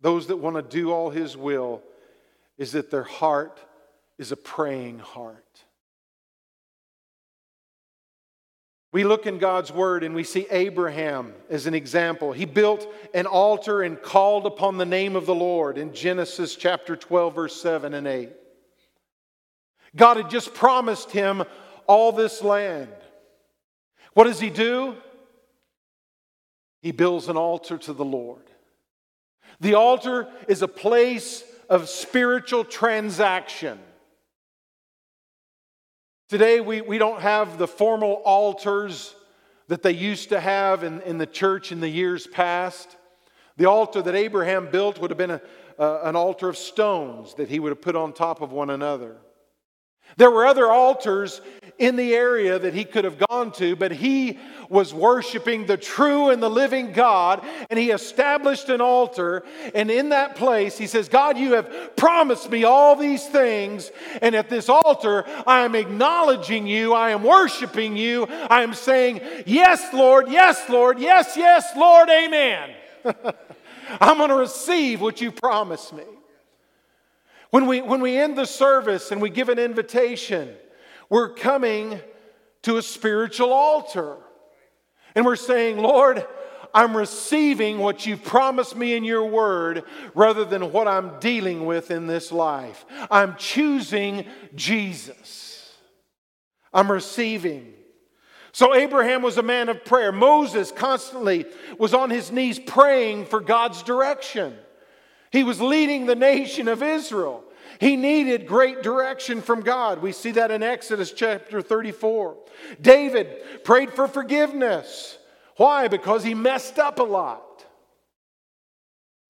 those 0.00 0.28
that 0.28 0.36
want 0.36 0.56
to 0.56 0.62
do 0.62 0.90
all 0.90 1.10
His 1.10 1.36
will, 1.36 1.82
is 2.58 2.72
that 2.72 2.90
their 2.90 3.02
heart 3.02 3.60
is 4.18 4.32
a 4.32 4.36
praying 4.36 4.98
heart. 4.98 5.64
We 8.92 9.04
look 9.04 9.26
in 9.26 9.38
God's 9.38 9.72
word 9.72 10.02
and 10.02 10.16
we 10.16 10.24
see 10.24 10.46
Abraham 10.50 11.32
as 11.48 11.66
an 11.66 11.74
example. 11.74 12.32
He 12.32 12.44
built 12.44 12.92
an 13.14 13.26
altar 13.26 13.82
and 13.82 14.00
called 14.00 14.46
upon 14.46 14.78
the 14.78 14.86
name 14.86 15.14
of 15.14 15.26
the 15.26 15.34
Lord 15.34 15.78
in 15.78 15.94
Genesis 15.94 16.56
chapter 16.56 16.96
12, 16.96 17.34
verse 17.34 17.62
7 17.62 17.94
and 17.94 18.08
8. 18.08 18.30
God 19.94 20.16
had 20.16 20.28
just 20.28 20.54
promised 20.54 21.12
him 21.12 21.44
all 21.86 22.10
this 22.10 22.42
land. 22.42 22.88
What 24.14 24.24
does 24.24 24.40
he 24.40 24.50
do? 24.50 24.96
He 26.82 26.90
builds 26.90 27.28
an 27.28 27.36
altar 27.36 27.78
to 27.78 27.92
the 27.92 28.04
Lord. 28.04 28.49
The 29.60 29.74
altar 29.74 30.28
is 30.48 30.62
a 30.62 30.68
place 30.68 31.44
of 31.68 31.88
spiritual 31.88 32.64
transaction. 32.64 33.78
Today, 36.28 36.60
we, 36.60 36.80
we 36.80 36.98
don't 36.98 37.20
have 37.20 37.58
the 37.58 37.68
formal 37.68 38.14
altars 38.24 39.14
that 39.68 39.82
they 39.82 39.92
used 39.92 40.30
to 40.30 40.40
have 40.40 40.82
in, 40.82 41.00
in 41.02 41.18
the 41.18 41.26
church 41.26 41.72
in 41.72 41.80
the 41.80 41.88
years 41.88 42.26
past. 42.26 42.96
The 43.56 43.66
altar 43.66 44.00
that 44.02 44.14
Abraham 44.14 44.70
built 44.70 45.00
would 45.00 45.10
have 45.10 45.18
been 45.18 45.30
a, 45.30 45.40
an 45.78 46.16
altar 46.16 46.48
of 46.48 46.56
stones 46.56 47.34
that 47.34 47.48
he 47.48 47.60
would 47.60 47.70
have 47.70 47.82
put 47.82 47.96
on 47.96 48.12
top 48.12 48.40
of 48.40 48.52
one 48.52 48.70
another. 48.70 49.16
There 50.16 50.30
were 50.30 50.46
other 50.46 50.70
altars 50.70 51.40
in 51.80 51.96
the 51.96 52.14
area 52.14 52.58
that 52.58 52.74
he 52.74 52.84
could 52.84 53.04
have 53.04 53.18
gone 53.18 53.50
to, 53.52 53.74
but 53.74 53.90
he 53.90 54.38
was 54.68 54.92
worshiping 54.92 55.64
the 55.64 55.78
true 55.78 56.28
and 56.28 56.42
the 56.42 56.48
living 56.48 56.92
God, 56.92 57.42
and 57.70 57.78
he 57.78 57.90
established 57.90 58.68
an 58.68 58.82
altar. 58.82 59.44
And 59.74 59.90
in 59.90 60.10
that 60.10 60.36
place, 60.36 60.76
he 60.76 60.86
says, 60.86 61.08
God, 61.08 61.38
you 61.38 61.54
have 61.54 61.96
promised 61.96 62.50
me 62.50 62.64
all 62.64 62.96
these 62.96 63.26
things, 63.26 63.90
and 64.20 64.34
at 64.34 64.50
this 64.50 64.68
altar, 64.68 65.24
I 65.46 65.60
am 65.60 65.74
acknowledging 65.74 66.66
you, 66.66 66.92
I 66.92 67.10
am 67.10 67.22
worshiping 67.22 67.96
you, 67.96 68.26
I 68.26 68.62
am 68.62 68.74
saying, 68.74 69.22
Yes, 69.46 69.92
Lord, 69.94 70.28
yes, 70.28 70.68
Lord, 70.68 71.00
yes, 71.00 71.34
yes, 71.34 71.72
Lord, 71.74 72.10
amen. 72.10 72.70
I'm 74.00 74.18
going 74.18 74.28
to 74.28 74.36
receive 74.36 75.00
what 75.00 75.22
you 75.22 75.32
promised 75.32 75.94
me. 75.94 76.04
When 77.50 77.66
we, 77.66 77.80
when 77.80 78.00
we 78.00 78.16
end 78.16 78.38
the 78.38 78.46
service 78.46 79.10
and 79.10 79.20
we 79.20 79.30
give 79.30 79.48
an 79.48 79.58
invitation, 79.58 80.54
we're 81.08 81.34
coming 81.34 82.00
to 82.62 82.76
a 82.76 82.82
spiritual 82.82 83.52
altar. 83.52 84.16
And 85.14 85.24
we're 85.24 85.36
saying, 85.36 85.78
Lord, 85.78 86.24
I'm 86.72 86.96
receiving 86.96 87.78
what 87.78 88.06
you've 88.06 88.22
promised 88.22 88.76
me 88.76 88.94
in 88.94 89.02
your 89.02 89.24
word 89.24 89.84
rather 90.14 90.44
than 90.44 90.72
what 90.72 90.86
I'm 90.86 91.18
dealing 91.18 91.66
with 91.66 91.90
in 91.90 92.06
this 92.06 92.30
life. 92.30 92.84
I'm 93.10 93.34
choosing 93.36 94.24
Jesus. 94.54 95.72
I'm 96.72 96.90
receiving. 96.90 97.74
So, 98.52 98.74
Abraham 98.74 99.22
was 99.22 99.38
a 99.38 99.42
man 99.42 99.68
of 99.68 99.84
prayer. 99.84 100.10
Moses 100.12 100.72
constantly 100.72 101.46
was 101.78 101.94
on 101.94 102.10
his 102.10 102.32
knees 102.32 102.58
praying 102.58 103.26
for 103.26 103.40
God's 103.40 103.82
direction. 103.82 104.56
He 105.30 105.44
was 105.44 105.60
leading 105.60 106.06
the 106.06 106.14
nation 106.14 106.68
of 106.68 106.82
Israel. 106.82 107.44
He 107.78 107.96
needed 107.96 108.46
great 108.46 108.82
direction 108.82 109.40
from 109.40 109.62
God. 109.62 110.02
We 110.02 110.12
see 110.12 110.32
that 110.32 110.50
in 110.50 110.62
Exodus 110.62 111.12
chapter 111.12 111.62
34. 111.62 112.36
David 112.80 113.64
prayed 113.64 113.92
for 113.92 114.08
forgiveness. 114.08 115.16
Why? 115.56 115.88
Because 115.88 116.24
he 116.24 116.34
messed 116.34 116.78
up 116.78 116.98
a 116.98 117.04
lot. 117.04 117.64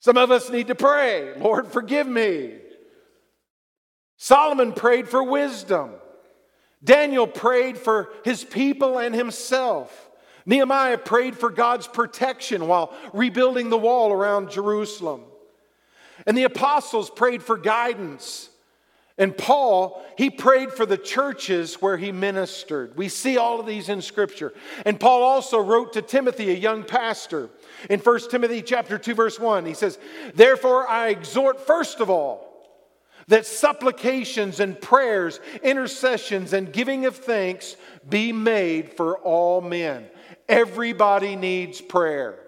Some 0.00 0.16
of 0.16 0.30
us 0.30 0.48
need 0.48 0.68
to 0.68 0.74
pray, 0.74 1.38
Lord, 1.38 1.66
forgive 1.68 2.06
me. 2.06 2.54
Solomon 4.16 4.72
prayed 4.72 5.08
for 5.08 5.22
wisdom. 5.22 5.90
Daniel 6.82 7.26
prayed 7.26 7.76
for 7.76 8.10
his 8.24 8.42
people 8.42 8.98
and 8.98 9.14
himself. 9.14 10.10
Nehemiah 10.46 10.98
prayed 10.98 11.36
for 11.36 11.50
God's 11.50 11.86
protection 11.86 12.66
while 12.66 12.94
rebuilding 13.12 13.68
the 13.68 13.78
wall 13.78 14.10
around 14.10 14.50
Jerusalem. 14.50 15.22
And 16.26 16.36
the 16.36 16.44
apostles 16.44 17.10
prayed 17.10 17.42
for 17.42 17.56
guidance. 17.56 18.48
And 19.18 19.36
Paul, 19.36 20.02
he 20.16 20.30
prayed 20.30 20.72
for 20.72 20.86
the 20.86 20.96
churches 20.96 21.74
where 21.74 21.98
he 21.98 22.10
ministered. 22.10 22.96
We 22.96 23.10
see 23.10 23.36
all 23.36 23.60
of 23.60 23.66
these 23.66 23.90
in 23.90 24.00
scripture. 24.00 24.54
And 24.86 24.98
Paul 24.98 25.22
also 25.22 25.58
wrote 25.58 25.92
to 25.92 26.02
Timothy, 26.02 26.50
a 26.50 26.54
young 26.54 26.84
pastor, 26.84 27.50
in 27.90 28.00
1 28.00 28.30
Timothy 28.30 28.62
chapter 28.62 28.96
2 28.96 29.14
verse 29.14 29.38
1. 29.38 29.66
He 29.66 29.74
says, 29.74 29.98
"Therefore 30.34 30.88
I 30.88 31.08
exhort 31.08 31.60
first 31.66 32.00
of 32.00 32.08
all 32.08 32.48
that 33.28 33.44
supplications 33.44 34.58
and 34.58 34.80
prayers, 34.80 35.38
intercessions 35.62 36.54
and 36.54 36.72
giving 36.72 37.04
of 37.04 37.16
thanks 37.16 37.76
be 38.08 38.32
made 38.32 38.94
for 38.94 39.18
all 39.18 39.60
men." 39.60 40.08
Everybody 40.48 41.36
needs 41.36 41.82
prayer. 41.82 42.38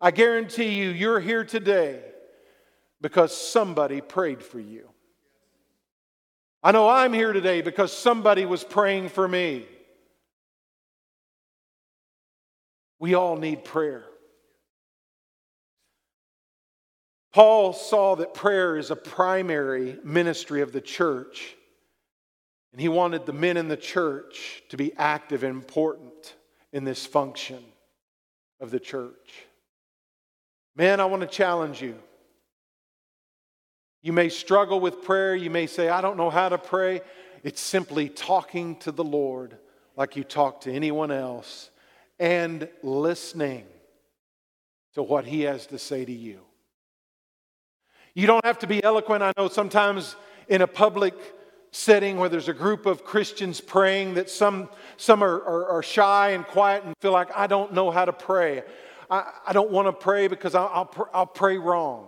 I 0.00 0.10
guarantee 0.10 0.74
you, 0.74 0.90
you're 0.90 1.20
here 1.20 1.44
today 1.44 2.00
because 3.00 3.36
somebody 3.36 4.00
prayed 4.00 4.42
for 4.42 4.58
you. 4.58 4.88
I 6.62 6.72
know 6.72 6.88
I'm 6.88 7.12
here 7.12 7.32
today 7.32 7.62
because 7.62 7.92
somebody 7.92 8.44
was 8.46 8.64
praying 8.64 9.10
for 9.10 9.26
me. 9.26 9.66
We 12.98 13.14
all 13.14 13.36
need 13.36 13.64
prayer. 13.64 14.04
Paul 17.32 17.72
saw 17.72 18.16
that 18.16 18.34
prayer 18.34 18.76
is 18.76 18.90
a 18.90 18.96
primary 18.96 19.98
ministry 20.04 20.62
of 20.62 20.72
the 20.72 20.80
church, 20.80 21.56
and 22.72 22.80
he 22.80 22.88
wanted 22.88 23.24
the 23.24 23.32
men 23.32 23.56
in 23.56 23.68
the 23.68 23.76
church 23.76 24.62
to 24.70 24.76
be 24.76 24.92
active 24.96 25.44
and 25.44 25.54
important 25.54 26.34
in 26.72 26.84
this 26.84 27.06
function 27.06 27.62
of 28.60 28.70
the 28.70 28.80
church. 28.80 29.46
Man, 30.80 30.98
I 30.98 31.04
want 31.04 31.20
to 31.20 31.28
challenge 31.28 31.82
you. 31.82 31.94
You 34.00 34.14
may 34.14 34.30
struggle 34.30 34.80
with 34.80 35.02
prayer. 35.02 35.36
You 35.36 35.50
may 35.50 35.66
say, 35.66 35.90
I 35.90 36.00
don't 36.00 36.16
know 36.16 36.30
how 36.30 36.48
to 36.48 36.56
pray. 36.56 37.02
It's 37.42 37.60
simply 37.60 38.08
talking 38.08 38.76
to 38.76 38.90
the 38.90 39.04
Lord 39.04 39.58
like 39.94 40.16
you 40.16 40.24
talk 40.24 40.62
to 40.62 40.72
anyone 40.72 41.10
else 41.10 41.68
and 42.18 42.66
listening 42.82 43.66
to 44.94 45.02
what 45.02 45.26
He 45.26 45.42
has 45.42 45.66
to 45.66 45.78
say 45.78 46.02
to 46.02 46.12
you. 46.12 46.40
You 48.14 48.26
don't 48.26 48.46
have 48.46 48.60
to 48.60 48.66
be 48.66 48.82
eloquent. 48.82 49.22
I 49.22 49.34
know 49.36 49.48
sometimes 49.48 50.16
in 50.48 50.62
a 50.62 50.66
public 50.66 51.12
setting 51.72 52.16
where 52.16 52.30
there's 52.30 52.48
a 52.48 52.54
group 52.54 52.86
of 52.86 53.04
Christians 53.04 53.60
praying 53.60 54.14
that 54.14 54.30
some, 54.30 54.70
some 54.96 55.22
are, 55.22 55.42
are, 55.42 55.66
are 55.66 55.82
shy 55.82 56.30
and 56.30 56.46
quiet 56.46 56.84
and 56.84 56.94
feel 57.02 57.12
like, 57.12 57.28
I 57.36 57.48
don't 57.48 57.74
know 57.74 57.90
how 57.90 58.06
to 58.06 58.14
pray. 58.14 58.62
I, 59.10 59.32
I 59.48 59.52
don't 59.52 59.70
want 59.70 59.88
to 59.88 59.92
pray 59.92 60.28
because 60.28 60.54
I'll, 60.54 60.70
I'll, 60.72 61.08
I'll 61.12 61.26
pray 61.26 61.58
wrong. 61.58 62.06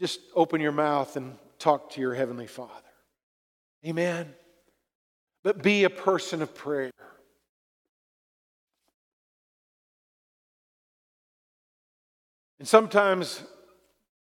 Just 0.00 0.20
open 0.34 0.60
your 0.60 0.72
mouth 0.72 1.16
and 1.16 1.36
talk 1.58 1.90
to 1.90 2.00
your 2.00 2.14
Heavenly 2.14 2.46
Father. 2.46 2.72
Amen. 3.84 4.32
But 5.42 5.62
be 5.62 5.84
a 5.84 5.90
person 5.90 6.40
of 6.40 6.54
prayer. 6.54 6.90
And 12.58 12.68
sometimes, 12.68 13.42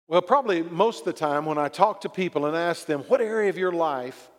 well, 0.09 0.21
probably 0.21 0.62
most 0.62 1.01
of 1.01 1.05
the 1.07 1.12
time, 1.12 1.47
when 1.47 1.59
I 1.59 1.69
talk 1.69 2.01
to 2.03 2.09
people 2.09 2.47
and 2.47 2.57
ask 2.57 2.85
them, 2.87 3.03
what 3.03 3.21
area 3.21 3.49
of 3.49 3.57
your 3.57 3.73
life 3.73 4.31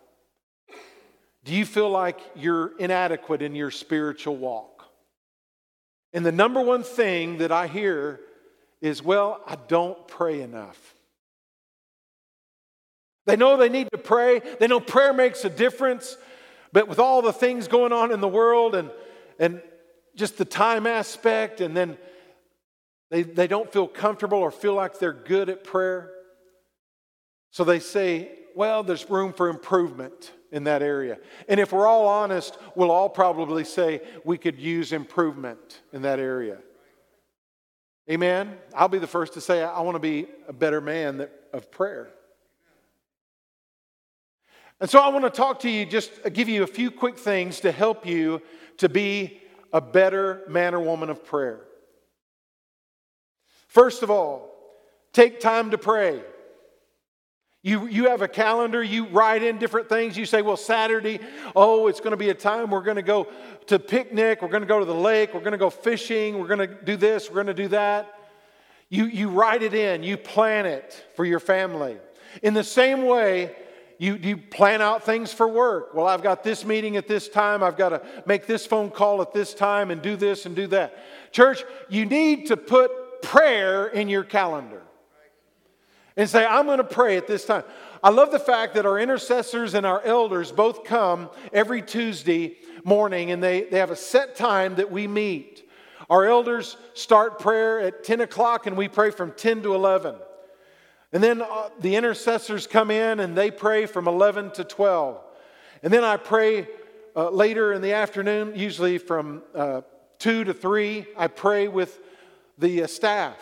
do 1.46 1.56
you 1.56 1.66
feel 1.66 1.90
like 1.90 2.20
you're 2.36 2.78
inadequate 2.78 3.42
in 3.42 3.56
your 3.56 3.72
spiritual 3.72 4.36
walk? 4.36 4.77
And 6.14 6.26
the 6.26 6.32
number 6.32 6.62
one 6.62 6.84
thing 6.84 7.40
that 7.40 7.52
I 7.52 7.68
hear 7.68 8.20
is, 8.82 9.04
well, 9.04 9.42
I 9.46 9.56
don't 9.68 10.08
pray 10.08 10.42
enough. 10.42 10.96
They 13.26 13.36
know 13.36 13.58
they 13.58 13.70
need 13.70 13.90
to 13.92 13.98
pray. 13.98 14.42
They 14.60 14.68
know 14.68 14.80
prayer 14.80 15.14
makes 15.14 15.44
a 15.44 15.50
difference. 15.50 16.18
But 16.72 16.88
with 16.88 17.00
all 17.00 17.22
the 17.22 17.34
things 17.34 17.68
going 17.68 17.92
on 17.92 18.12
in 18.12 18.22
the 18.22 18.28
world 18.28 18.74
and, 18.74 18.90
and 19.38 19.62
just 20.16 20.38
the 20.38 20.46
time 20.46 20.88
aspect, 20.88 21.60
and 21.60 21.76
then 21.76 21.98
they, 23.10 23.24
they 23.24 23.48
don't 23.48 23.72
feel 23.72 23.88
comfortable 23.88 24.38
or 24.38 24.52
feel 24.52 24.74
like 24.74 25.00
they're 25.00 25.14
good 25.14 25.50
at 25.50 25.64
prayer. 25.64 26.12
So 27.52 27.64
they 27.64 27.80
say, 27.80 28.32
well, 28.56 28.84
there's 28.84 29.10
room 29.10 29.34
for 29.34 29.50
improvement 29.50 30.32
in 30.52 30.64
that 30.66 30.82
area. 30.82 31.18
And 31.48 31.60
if 31.60 31.72
we're 31.72 31.88
all 31.88 32.08
honest, 32.08 32.58
we'll 32.76 32.92
all 32.92 33.10
probably 33.10 33.64
say 33.64 34.02
we 34.24 34.38
could 34.38 34.60
use 34.60 34.94
improvement 34.94 35.82
in 35.94 36.04
that 36.04 36.20
area. 36.20 36.58
Amen? 38.10 38.58
I'll 38.74 38.88
be 38.88 39.00
the 39.00 39.08
first 39.08 39.34
to 39.34 39.42
say 39.42 39.64
I 39.64 39.82
want 39.82 39.96
to 39.96 40.00
be 40.00 40.28
a 40.48 40.54
better 40.54 40.80
man 40.80 41.18
that, 41.18 41.32
of 41.52 41.70
prayer. 41.70 42.10
And 44.80 44.90
so 44.90 45.00
I 45.00 45.10
want 45.10 45.26
to 45.26 45.32
talk 45.32 45.60
to 45.62 45.70
you, 45.70 45.86
just 45.86 46.12
give 46.34 46.48
you 46.48 46.64
a 46.64 46.68
few 46.68 46.92
quick 46.92 47.18
things 47.18 47.60
to 47.62 47.72
help 47.72 48.06
you 48.06 48.42
to 48.78 48.88
be 48.88 49.42
a 49.74 49.82
better 49.82 50.44
man 50.48 50.74
or 50.74 50.80
woman 50.80 51.10
of 51.10 51.26
prayer. 51.26 51.62
First 53.68 54.04
of 54.04 54.12
all, 54.12 54.50
take 55.14 55.40
time 55.40 55.72
to 55.72 55.78
pray. 55.78 56.22
You, 57.68 57.86
you 57.88 58.08
have 58.08 58.22
a 58.22 58.30
calendar, 58.30 58.82
you 58.82 59.08
write 59.08 59.44
in 59.44 59.58
different 59.58 59.90
things. 59.90 60.18
You 60.18 60.26
say, 60.26 60.42
well, 60.42 60.56
Saturday, 60.56 61.20
oh, 61.54 61.88
it's 61.88 62.00
going 62.00 62.12
to 62.12 62.18
be 62.18 62.30
a 62.30 62.34
time 62.34 62.70
we're 62.70 62.80
going 62.80 62.96
to 62.96 63.02
go 63.02 63.28
to 63.66 63.78
picnic, 63.78 64.42
we're 64.42 64.48
going 64.48 64.62
to 64.62 64.68
go 64.68 64.80
to 64.80 64.86
the 64.86 64.96
lake, 64.96 65.34
we're 65.34 65.42
going 65.42 65.52
to 65.52 65.58
go 65.58 65.70
fishing, 65.70 66.40
we're 66.40 66.48
going 66.48 66.66
to 66.66 66.74
do 66.86 66.96
this, 66.96 67.28
we're 67.28 67.44
going 67.44 67.48
to 67.48 67.54
do 67.54 67.68
that. 67.68 68.22
You, 68.88 69.04
you 69.08 69.28
write 69.28 69.64
it 69.64 69.74
in, 69.74 70.02
you 70.02 70.16
plan 70.16 70.66
it 70.66 71.06
for 71.18 71.26
your 71.26 71.42
family. 71.42 71.98
In 72.42 72.54
the 72.54 72.64
same 72.64 73.06
way, 73.06 73.54
you, 73.98 74.16
you 74.16 74.38
plan 74.38 74.82
out 74.82 75.04
things 75.04 75.34
for 75.34 75.46
work. 75.46 75.94
Well, 75.94 76.08
I've 76.08 76.24
got 76.24 76.46
this 76.46 76.64
meeting 76.64 76.96
at 76.96 77.10
this 77.10 77.28
time, 77.28 77.64
I've 77.64 77.76
got 77.76 77.90
to 77.90 78.02
make 78.26 78.48
this 78.48 78.66
phone 78.66 78.92
call 78.92 79.22
at 79.22 79.34
this 79.34 79.54
time 79.54 79.92
and 79.92 80.02
do 80.02 80.16
this 80.16 80.46
and 80.46 80.56
do 80.56 80.68
that. 80.68 81.34
Church, 81.34 81.66
you 81.90 82.06
need 82.06 82.48
to 82.48 82.56
put 82.56 83.22
prayer 83.22 83.88
in 83.88 84.08
your 84.08 84.24
calendar 84.24 84.84
and 86.18 86.28
say, 86.28 86.46
I'm 86.46 86.66
going 86.66 86.80
to 86.80 86.84
pray 86.84 87.16
at 87.16 87.28
this 87.28 87.46
time. 87.46 87.64
I 88.04 88.10
love 88.10 88.32
the 88.32 88.40
fact 88.40 88.74
that 88.74 88.86
our 88.86 89.00
intercessors 89.00 89.76
and 89.76 89.86
our 89.86 90.02
elders 90.02 90.52
both 90.52 90.84
come 90.84 91.30
every 91.54 91.82
Tuesday 91.82 92.58
morning 92.84 93.32
and 93.32 93.42
they, 93.42 93.64
they 93.64 93.78
have 93.78 93.92
a 93.92 93.96
set 93.96 94.36
time 94.36 94.76
that 94.76 94.92
we 94.92 95.08
meet. 95.08 95.70
Our 96.10 96.26
elders 96.26 96.78
start 96.94 97.40
prayer 97.40 97.80
at 97.80 98.04
10 98.04 98.22
o'clock 98.22 98.66
and 98.66 98.76
we 98.76 98.88
pray 98.88 99.12
from 99.12 99.32
10 99.32 99.64
to 99.64 99.76
11. 99.76 100.16
And 101.14 101.24
then 101.24 101.42
uh, 101.42 101.70
the 101.80 101.96
intercessors 101.96 102.68
come 102.68 102.92
in 102.92 103.20
and 103.20 103.38
they 103.38 103.52
pray 103.52 103.86
from 103.86 104.08
11 104.08 104.52
to 104.52 104.64
12. 104.64 105.22
And 105.84 105.94
then 105.94 106.04
I 106.04 106.18
pray 106.18 106.68
uh, 107.16 107.30
later 107.30 107.74
in 107.74 107.82
the 107.82 107.94
afternoon, 107.94 108.54
usually 108.56 108.98
from 108.98 109.44
uh, 109.54 109.82
2 110.20 110.46
to 110.46 110.54
3, 110.54 111.06
I 111.16 111.28
pray 111.28 111.68
with 111.68 112.00
the 112.58 112.84
uh, 112.84 112.88
staff. 112.88 113.38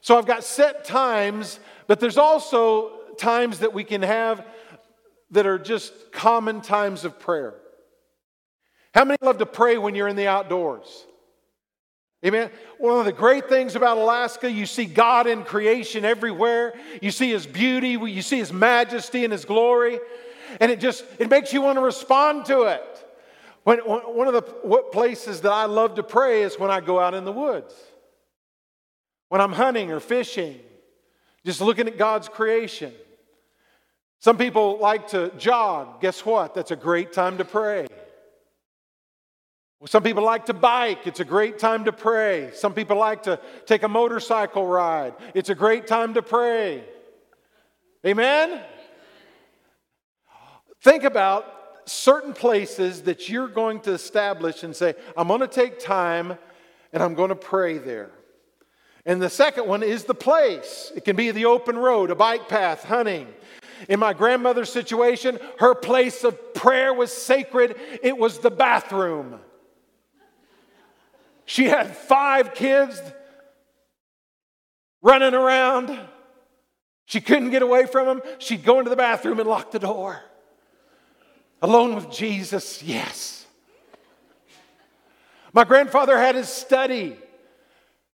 So 0.00 0.18
I've 0.18 0.26
got 0.26 0.42
set 0.42 0.84
times, 0.84 1.60
but 1.86 2.00
there's 2.00 2.18
also 2.18 2.92
times 3.18 3.60
that 3.60 3.72
we 3.72 3.84
can 3.84 4.02
have 4.02 4.44
that 5.30 5.46
are 5.46 5.58
just 5.58 6.12
common 6.12 6.60
times 6.60 7.04
of 7.04 7.18
prayer. 7.18 7.54
How 8.94 9.04
many 9.04 9.16
love 9.22 9.38
to 9.38 9.46
pray 9.46 9.78
when 9.78 9.94
you're 9.94 10.08
in 10.08 10.16
the 10.16 10.26
outdoors? 10.26 11.06
Amen. 12.24 12.50
One 12.78 13.00
of 13.00 13.04
the 13.04 13.12
great 13.12 13.48
things 13.48 13.74
about 13.74 13.96
Alaska, 13.96 14.50
you 14.50 14.64
see 14.64 14.84
God 14.84 15.26
in 15.26 15.42
creation 15.42 16.04
everywhere. 16.04 16.74
You 17.00 17.10
see 17.10 17.30
His 17.30 17.46
beauty, 17.46 17.90
you 17.90 18.22
see 18.22 18.38
His 18.38 18.52
majesty 18.52 19.24
and 19.24 19.32
His 19.32 19.44
glory, 19.44 19.98
and 20.60 20.70
it 20.70 20.78
just 20.78 21.04
it 21.18 21.28
makes 21.28 21.52
you 21.52 21.62
want 21.62 21.78
to 21.78 21.82
respond 21.82 22.46
to 22.46 22.62
it. 22.62 22.82
When, 23.64 23.78
one 23.78 24.26
of 24.26 24.34
the 24.34 24.42
places 24.42 25.40
that 25.42 25.52
I 25.52 25.66
love 25.66 25.94
to 25.96 26.02
pray 26.02 26.42
is 26.42 26.58
when 26.58 26.70
I 26.70 26.80
go 26.80 26.98
out 26.98 27.14
in 27.14 27.24
the 27.24 27.32
woods, 27.32 27.74
when 29.28 29.40
I'm 29.40 29.52
hunting 29.52 29.90
or 29.92 30.00
fishing, 30.00 30.58
just 31.44 31.60
looking 31.60 31.88
at 31.88 31.98
God's 31.98 32.28
creation. 32.28 32.92
Some 34.20 34.38
people 34.38 34.78
like 34.78 35.08
to 35.08 35.32
jog. 35.36 36.00
Guess 36.00 36.24
what? 36.24 36.54
That's 36.54 36.70
a 36.70 36.76
great 36.76 37.12
time 37.12 37.38
to 37.38 37.44
pray. 37.44 37.88
Some 39.86 40.04
people 40.04 40.22
like 40.22 40.46
to 40.46 40.54
bike. 40.54 41.06
It's 41.06 41.18
a 41.18 41.24
great 41.24 41.58
time 41.58 41.86
to 41.86 41.92
pray. 41.92 42.52
Some 42.54 42.72
people 42.72 42.96
like 42.96 43.24
to 43.24 43.40
take 43.66 43.82
a 43.82 43.88
motorcycle 43.88 44.64
ride. 44.64 45.14
It's 45.34 45.48
a 45.48 45.56
great 45.56 45.88
time 45.88 46.14
to 46.14 46.22
pray. 46.22 46.84
Amen? 48.06 48.60
Think 50.82 51.02
about 51.02 51.46
certain 51.84 52.32
places 52.32 53.02
that 53.02 53.28
you're 53.28 53.48
going 53.48 53.80
to 53.80 53.92
establish 53.92 54.62
and 54.62 54.74
say, 54.74 54.94
I'm 55.16 55.26
going 55.26 55.40
to 55.40 55.48
take 55.48 55.80
time 55.80 56.38
and 56.92 57.02
I'm 57.02 57.14
going 57.14 57.30
to 57.30 57.36
pray 57.36 57.78
there. 57.78 58.10
And 59.04 59.20
the 59.20 59.30
second 59.30 59.66
one 59.66 59.82
is 59.82 60.04
the 60.04 60.14
place. 60.14 60.92
It 60.94 61.04
can 61.04 61.16
be 61.16 61.30
the 61.30 61.46
open 61.46 61.76
road, 61.76 62.10
a 62.10 62.14
bike 62.14 62.48
path, 62.48 62.84
hunting. 62.84 63.26
In 63.88 63.98
my 63.98 64.12
grandmother's 64.12 64.70
situation, 64.70 65.40
her 65.58 65.74
place 65.74 66.22
of 66.22 66.54
prayer 66.54 66.94
was 66.94 67.12
sacred, 67.12 67.76
it 68.02 68.16
was 68.16 68.38
the 68.38 68.50
bathroom. 68.50 69.40
She 71.44 71.64
had 71.64 71.96
five 71.96 72.54
kids 72.54 73.00
running 75.02 75.34
around. 75.34 75.98
She 77.06 77.20
couldn't 77.20 77.50
get 77.50 77.62
away 77.62 77.86
from 77.86 78.06
them. 78.06 78.22
She'd 78.38 78.64
go 78.64 78.78
into 78.78 78.88
the 78.88 78.96
bathroom 78.96 79.40
and 79.40 79.48
lock 79.48 79.72
the 79.72 79.80
door. 79.80 80.22
Alone 81.60 81.96
with 81.96 82.10
Jesus, 82.10 82.82
yes. 82.82 83.44
My 85.52 85.64
grandfather 85.64 86.16
had 86.16 86.36
his 86.36 86.48
study. 86.48 87.16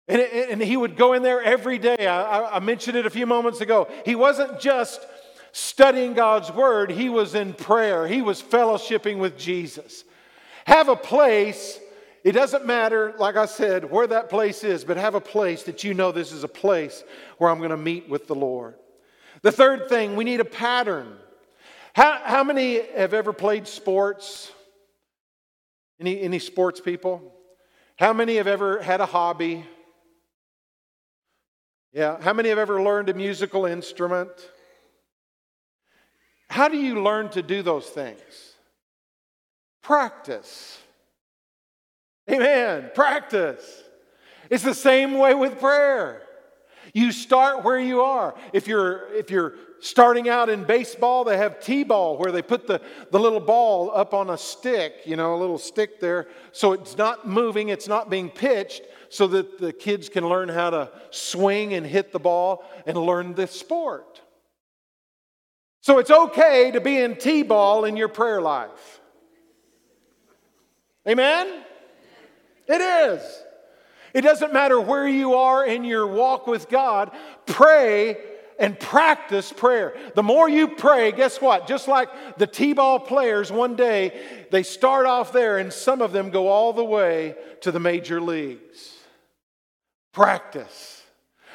And, 0.06 0.20
and 0.20 0.62
he 0.62 0.76
would 0.76 0.96
go 0.96 1.14
in 1.14 1.22
there 1.22 1.42
every 1.42 1.78
day. 1.78 2.06
I, 2.06 2.56
I 2.56 2.58
mentioned 2.60 2.96
it 2.96 3.06
a 3.06 3.10
few 3.10 3.26
moments 3.26 3.60
ago. 3.60 3.88
He 4.04 4.14
wasn't 4.14 4.60
just 4.60 5.00
studying 5.52 6.14
God's 6.14 6.52
word, 6.52 6.90
he 6.90 7.08
was 7.08 7.36
in 7.36 7.52
prayer, 7.54 8.08
he 8.08 8.22
was 8.22 8.42
fellowshipping 8.42 9.18
with 9.18 9.38
Jesus. 9.38 10.04
Have 10.66 10.88
a 10.88 10.96
place 10.96 11.78
it 12.24 12.32
doesn't 12.32 12.64
matter, 12.64 13.14
like 13.18 13.36
I 13.36 13.44
said, 13.44 13.90
where 13.90 14.06
that 14.06 14.30
place 14.30 14.64
is, 14.64 14.82
but 14.82 14.96
have 14.96 15.14
a 15.14 15.20
place 15.20 15.64
that 15.64 15.84
you 15.84 15.92
know 15.92 16.10
this 16.10 16.32
is 16.32 16.42
a 16.42 16.48
place 16.48 17.04
where 17.36 17.50
I'm 17.50 17.58
going 17.58 17.70
to 17.70 17.76
meet 17.76 18.08
with 18.08 18.26
the 18.26 18.34
Lord. 18.34 18.76
The 19.42 19.52
third 19.52 19.90
thing, 19.90 20.16
we 20.16 20.24
need 20.24 20.40
a 20.40 20.44
pattern. 20.44 21.18
How, 21.92 22.18
how 22.24 22.42
many 22.42 22.80
have 22.96 23.12
ever 23.12 23.34
played 23.34 23.68
sports? 23.68 24.50
Any, 26.00 26.22
any 26.22 26.38
sports 26.38 26.80
people? 26.80 27.30
How 27.96 28.14
many 28.14 28.36
have 28.36 28.46
ever 28.46 28.80
had 28.80 29.02
a 29.02 29.06
hobby? 29.06 29.66
Yeah. 31.94 32.20
How 32.20 32.32
many 32.32 32.48
have 32.48 32.58
ever 32.58 32.82
learned 32.82 33.08
a 33.08 33.14
musical 33.14 33.66
instrument? 33.66 34.30
How 36.50 36.68
do 36.68 36.76
you 36.76 37.00
learn 37.00 37.30
to 37.30 37.42
do 37.42 37.62
those 37.62 37.86
things? 37.86 38.18
Practice. 39.80 40.78
Amen. 42.28 42.90
Practice. 42.94 43.82
It's 44.50 44.64
the 44.64 44.74
same 44.74 45.18
way 45.18 45.34
with 45.34 45.60
prayer. 45.60 46.22
You 46.92 47.12
start 47.12 47.64
where 47.64 47.78
you 47.78 48.02
are. 48.02 48.34
If 48.52 48.66
you're, 48.66 49.12
if 49.14 49.30
you're 49.30 49.54
starting 49.80 50.28
out 50.28 50.48
in 50.48 50.64
baseball, 50.64 51.24
they 51.24 51.36
have 51.36 51.60
T 51.60 51.84
ball 51.84 52.18
where 52.18 52.32
they 52.32 52.42
put 52.42 52.66
the, 52.66 52.80
the 53.10 53.20
little 53.20 53.40
ball 53.40 53.90
up 53.94 54.14
on 54.14 54.30
a 54.30 54.38
stick, 54.38 54.94
you 55.04 55.16
know, 55.16 55.34
a 55.34 55.38
little 55.38 55.58
stick 55.58 56.00
there. 56.00 56.28
So 56.52 56.72
it's 56.72 56.96
not 56.96 57.26
moving, 57.26 57.68
it's 57.68 57.88
not 57.88 58.10
being 58.10 58.30
pitched, 58.30 58.82
so 59.08 59.26
that 59.28 59.58
the 59.58 59.72
kids 59.72 60.08
can 60.08 60.28
learn 60.28 60.48
how 60.48 60.70
to 60.70 60.90
swing 61.10 61.74
and 61.74 61.86
hit 61.86 62.12
the 62.12 62.18
ball 62.18 62.64
and 62.86 62.96
learn 62.96 63.34
the 63.34 63.46
sport. 63.46 64.20
So 65.80 65.98
it's 65.98 66.10
okay 66.10 66.70
to 66.72 66.80
be 66.80 66.98
in 66.98 67.16
T 67.16 67.42
ball 67.42 67.84
in 67.84 67.96
your 67.96 68.08
prayer 68.08 68.40
life. 68.40 69.00
Amen? 71.06 71.62
It 72.66 72.80
is. 72.80 73.42
It 74.14 74.22
doesn't 74.22 74.52
matter 74.52 74.80
where 74.80 75.06
you 75.06 75.34
are 75.34 75.66
in 75.66 75.84
your 75.84 76.06
walk 76.06 76.46
with 76.46 76.68
God, 76.68 77.10
pray 77.46 78.16
and 78.58 78.78
practice 78.78 79.52
prayer. 79.52 79.94
The 80.14 80.22
more 80.22 80.48
you 80.48 80.68
pray, 80.68 81.12
guess 81.12 81.40
what? 81.40 81.66
Just 81.66 81.88
like 81.88 82.38
the 82.38 82.46
T 82.46 82.72
ball 82.72 83.00
players, 83.00 83.50
one 83.50 83.76
day 83.76 84.46
they 84.50 84.62
start 84.62 85.06
off 85.06 85.32
there 85.32 85.58
and 85.58 85.72
some 85.72 86.00
of 86.00 86.12
them 86.12 86.30
go 86.30 86.48
all 86.48 86.72
the 86.72 86.84
way 86.84 87.34
to 87.62 87.72
the 87.72 87.80
major 87.80 88.20
leagues. 88.20 88.93
Practice. 90.14 91.02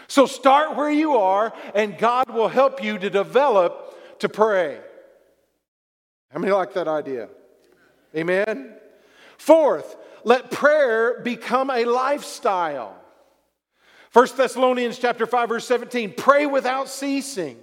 So 0.07 0.25
start 0.25 0.75
where 0.75 0.91
you 0.91 1.13
are, 1.15 1.53
and 1.73 1.97
God 1.97 2.29
will 2.29 2.49
help 2.49 2.83
you 2.83 2.97
to 2.97 3.09
develop 3.09 4.19
to 4.19 4.27
pray. 4.29 4.79
How 6.29 6.39
many 6.39 6.51
like 6.51 6.73
that 6.73 6.87
idea? 6.87 7.29
Amen. 8.15 8.75
Fourth, 9.37 9.95
let 10.23 10.51
prayer 10.51 11.21
become 11.21 11.69
a 11.69 11.85
lifestyle. 11.85 12.95
1 14.13 14.27
Thessalonians 14.35 14.99
chapter 14.99 15.25
5 15.25 15.49
verse 15.49 15.65
17, 15.65 16.13
pray 16.17 16.45
without 16.45 16.89
ceasing. 16.89 17.57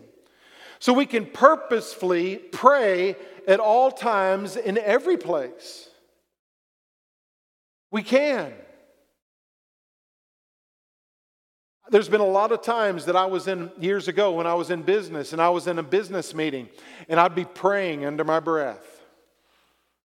So 0.79 0.93
we 0.93 1.05
can 1.05 1.27
purposefully 1.27 2.37
pray 2.37 3.17
at 3.47 3.61
all 3.61 3.91
times 3.91 4.57
in 4.57 4.79
every 4.79 5.17
place. 5.17 5.89
We 7.91 8.03
can. 8.03 8.53
There's 11.91 12.09
been 12.09 12.21
a 12.21 12.27
lot 12.27 12.51
of 12.53 12.63
times 12.63 13.05
that 13.05 13.17
I 13.17 13.27
was 13.27 13.47
in 13.47 13.71
years 13.79 14.09
ago 14.09 14.33
when 14.33 14.47
I 14.47 14.55
was 14.55 14.71
in 14.71 14.83
business 14.83 15.33
and 15.33 15.41
I 15.41 15.51
was 15.51 15.67
in 15.67 15.79
a 15.79 15.83
business 15.83 16.35
meeting 16.35 16.69
and 17.09 17.21
I'd 17.21 17.35
be 17.35 17.45
praying 17.45 18.05
under 18.05 18.25
my 18.25 18.41
breath 18.41 18.97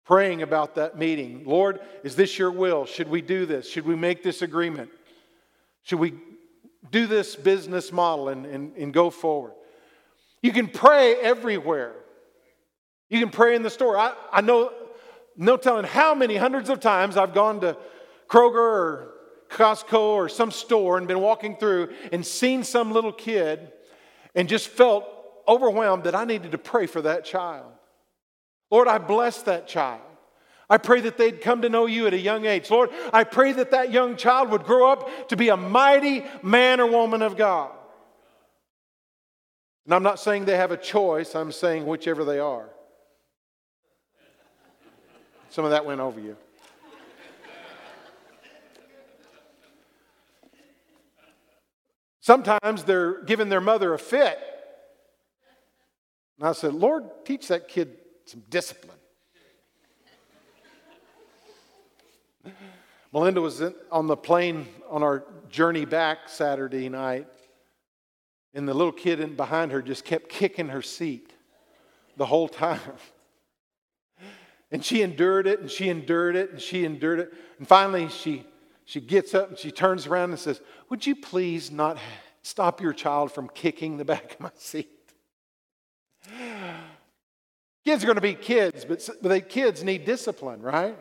praying 0.07 0.41
about 0.43 0.77
that 0.77 0.97
meeting. 0.97 1.43
Lord, 1.45 1.81
is 2.05 2.17
this 2.17 2.39
your 2.39 2.53
will? 2.53 2.87
Should 2.87 3.09
we 3.09 3.21
do 3.21 3.45
this? 3.45 3.69
Should 3.69 3.85
we 3.85 3.97
make 3.97 4.23
this 4.23 4.41
agreement? 4.41 4.89
Should 5.83 5.99
we 5.99 6.15
do 6.91 7.07
this 7.07 7.35
business 7.35 7.93
model 7.93 8.29
and, 8.29 8.47
and, 8.47 8.73
and 8.77 8.95
go 8.95 9.11
forward? 9.11 9.53
You 10.43 10.53
can 10.53 10.69
pray 10.69 11.17
everywhere. 11.17 11.93
You 13.11 13.19
can 13.19 13.31
pray 13.31 13.57
in 13.57 13.63
the 13.63 13.71
store. 13.71 13.99
I, 13.99 14.15
I 14.33 14.41
know, 14.41 14.73
no 15.37 15.57
telling 15.57 15.85
how 15.85 16.15
many 16.15 16.37
hundreds 16.37 16.71
of 16.71 16.79
times 16.79 17.17
I've 17.17 17.35
gone 17.35 17.61
to 17.63 17.77
Kroger 18.29 18.55
or 18.55 19.15
Costco 19.49 19.99
or 19.99 20.29
some 20.29 20.51
store 20.51 20.99
and 20.99 21.07
been 21.07 21.21
walking 21.21 21.57
through 21.57 21.95
and 22.13 22.25
seen 22.27 22.65
some 22.65 22.93
little 22.93 23.13
kid 23.13 23.73
and 24.35 24.49
just 24.49 24.69
felt 24.69 25.05
overwhelmed 25.49 26.05
that 26.05 26.15
I 26.15 26.25
needed 26.25 26.53
to 26.53 26.59
pray 26.59 26.87
for 26.87 27.03
that 27.03 27.25
child. 27.25 27.73
Lord, 28.71 28.89
I 28.89 28.99
bless 28.99 29.43
that 29.43 29.69
child. 29.69 30.01
I 30.69 30.79
pray 30.79 31.01
that 31.03 31.17
they'd 31.17 31.41
come 31.41 31.63
to 31.63 31.69
know 31.69 31.87
you 31.87 32.07
at 32.09 32.15
a 32.15 32.19
young 32.19 32.45
age. 32.45 32.71
Lord, 32.71 32.91
I 33.13 33.23
pray 33.23 33.53
that 33.53 33.71
that 33.71 33.93
young 33.93 34.17
child 34.17 34.51
would 34.51 34.65
grow 34.65 34.91
up 34.91 35.29
to 35.29 35.37
be 35.37 35.49
a 35.49 35.57
mighty 35.57 36.25
man 36.43 36.81
or 36.81 36.91
woman 36.91 37.23
of 37.23 37.37
God. 37.37 37.71
And 39.85 39.95
I'm 39.95 40.03
not 40.03 40.19
saying 40.19 40.45
they 40.45 40.57
have 40.57 40.73
a 40.73 40.77
choice, 40.77 41.37
I'm 41.37 41.53
saying 41.53 41.87
whichever 41.87 42.25
they 42.25 42.41
are. 42.41 42.69
Some 45.51 45.65
of 45.65 45.71
that 45.71 45.87
went 45.87 46.01
over 46.01 46.19
you. 46.19 46.37
Sometimes 52.27 52.83
they're 52.83 53.23
giving 53.23 53.51
their 53.51 53.61
mother 53.61 53.95
a 53.95 53.99
fit 54.01 54.37
And 56.41 56.49
I 56.49 56.51
said, 56.55 56.75
Lord, 56.75 57.05
teach 57.25 57.47
that 57.47 57.69
kid 57.69 57.99
some 58.25 58.43
discipline. 58.51 58.99
Melinda 63.13 63.41
was 63.41 63.61
in, 63.61 63.77
on 63.93 64.09
the 64.09 64.17
plane 64.17 64.67
on 64.91 65.05
our 65.05 65.23
journey 65.49 65.85
back 65.85 66.29
Saturday 66.29 66.89
night, 66.89 67.29
and 68.55 68.69
the 68.69 68.75
little 68.75 68.91
kid 68.91 69.21
in, 69.21 69.37
behind 69.37 69.71
her 69.71 69.81
just 69.81 70.05
kept 70.05 70.29
kicking 70.29 70.71
her 70.71 70.83
seat 70.83 71.33
the 72.17 72.27
whole 72.27 72.49
time. 72.49 72.81
And 74.73 74.85
she 74.85 75.03
endured 75.03 75.47
it 75.47 75.61
and 75.61 75.71
she 75.71 75.89
endured 75.89 76.35
it 76.35 76.51
and 76.51 76.61
she 76.61 76.85
endured 76.85 77.21
it. 77.21 77.33
And 77.61 77.69
finally, 77.69 78.09
she, 78.09 78.45
she 78.87 79.01
gets 79.01 79.35
up 79.35 79.51
and 79.51 79.59
she 79.59 79.73
turns 79.73 80.07
around 80.07 80.31
and 80.31 80.39
says, 80.39 80.61
Would 80.89 81.07
you 81.07 81.17
please 81.17 81.71
not 81.71 81.99
stop 82.43 82.81
your 82.81 82.93
child 82.93 83.33
from 83.33 83.49
kicking 83.49 83.99
the 83.99 84.05
back 84.05 84.35
of 84.35 84.41
my 84.41 84.51
seat? 84.57 84.89
Kids 87.85 88.03
are 88.03 88.07
going 88.07 88.17
to 88.17 88.21
be 88.21 88.35
kids, 88.35 88.85
but, 88.85 89.09
the 89.23 89.41
kids 89.41 89.85
need 89.85 90.05
discipline, 90.05 90.63
right? 90.63 90.97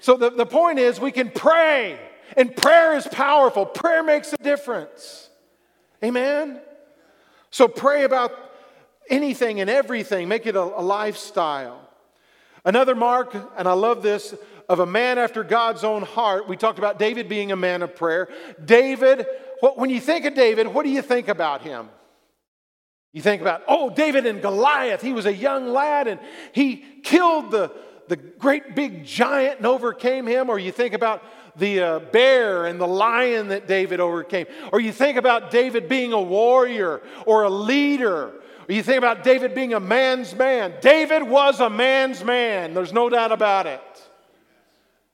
So 0.00 0.16
the, 0.16 0.30
the 0.30 0.46
point 0.46 0.78
is, 0.78 0.98
we 0.98 1.12
can 1.12 1.30
pray, 1.30 1.98
and 2.36 2.54
prayer 2.56 2.96
is 2.96 3.06
powerful. 3.06 3.66
Prayer 3.66 4.02
makes 4.02 4.32
a 4.32 4.36
difference. 4.38 5.28
Amen? 6.02 6.60
So 7.50 7.68
pray 7.68 8.04
about 8.04 8.32
anything 9.10 9.60
and 9.60 9.68
everything, 9.68 10.28
make 10.28 10.46
it 10.46 10.56
a, 10.56 10.62
a 10.62 10.82
lifestyle. 10.82 11.86
Another 12.64 12.94
mark, 12.94 13.34
and 13.56 13.66
I 13.68 13.72
love 13.72 14.02
this, 14.02 14.34
of 14.70 14.78
a 14.78 14.86
man 14.86 15.18
after 15.18 15.42
God's 15.42 15.82
own 15.82 16.02
heart. 16.02 16.48
We 16.48 16.56
talked 16.56 16.78
about 16.78 16.96
David 16.96 17.28
being 17.28 17.50
a 17.50 17.56
man 17.56 17.82
of 17.82 17.96
prayer. 17.96 18.28
David, 18.64 19.26
what, 19.58 19.76
when 19.76 19.90
you 19.90 20.00
think 20.00 20.24
of 20.26 20.34
David, 20.34 20.68
what 20.68 20.84
do 20.84 20.90
you 20.90 21.02
think 21.02 21.26
about 21.26 21.62
him? 21.62 21.88
You 23.12 23.20
think 23.20 23.42
about, 23.42 23.62
oh, 23.66 23.90
David 23.90 24.26
and 24.26 24.40
Goliath. 24.40 25.02
He 25.02 25.12
was 25.12 25.26
a 25.26 25.34
young 25.34 25.66
lad 25.72 26.06
and 26.06 26.20
he 26.52 26.84
killed 27.02 27.50
the, 27.50 27.72
the 28.06 28.14
great 28.14 28.76
big 28.76 29.04
giant 29.04 29.56
and 29.56 29.66
overcame 29.66 30.24
him. 30.24 30.48
Or 30.48 30.56
you 30.56 30.70
think 30.70 30.94
about 30.94 31.24
the 31.56 31.80
uh, 31.80 31.98
bear 31.98 32.66
and 32.66 32.80
the 32.80 32.86
lion 32.86 33.48
that 33.48 33.66
David 33.66 33.98
overcame. 33.98 34.46
Or 34.72 34.80
you 34.80 34.92
think 34.92 35.16
about 35.16 35.50
David 35.50 35.88
being 35.88 36.12
a 36.12 36.22
warrior 36.22 37.02
or 37.26 37.42
a 37.42 37.50
leader. 37.50 38.34
Or 38.68 38.72
you 38.72 38.84
think 38.84 38.98
about 38.98 39.24
David 39.24 39.52
being 39.52 39.74
a 39.74 39.80
man's 39.80 40.32
man. 40.32 40.74
David 40.80 41.24
was 41.24 41.58
a 41.58 41.68
man's 41.68 42.22
man. 42.22 42.72
There's 42.72 42.92
no 42.92 43.08
doubt 43.08 43.32
about 43.32 43.66
it. 43.66 43.82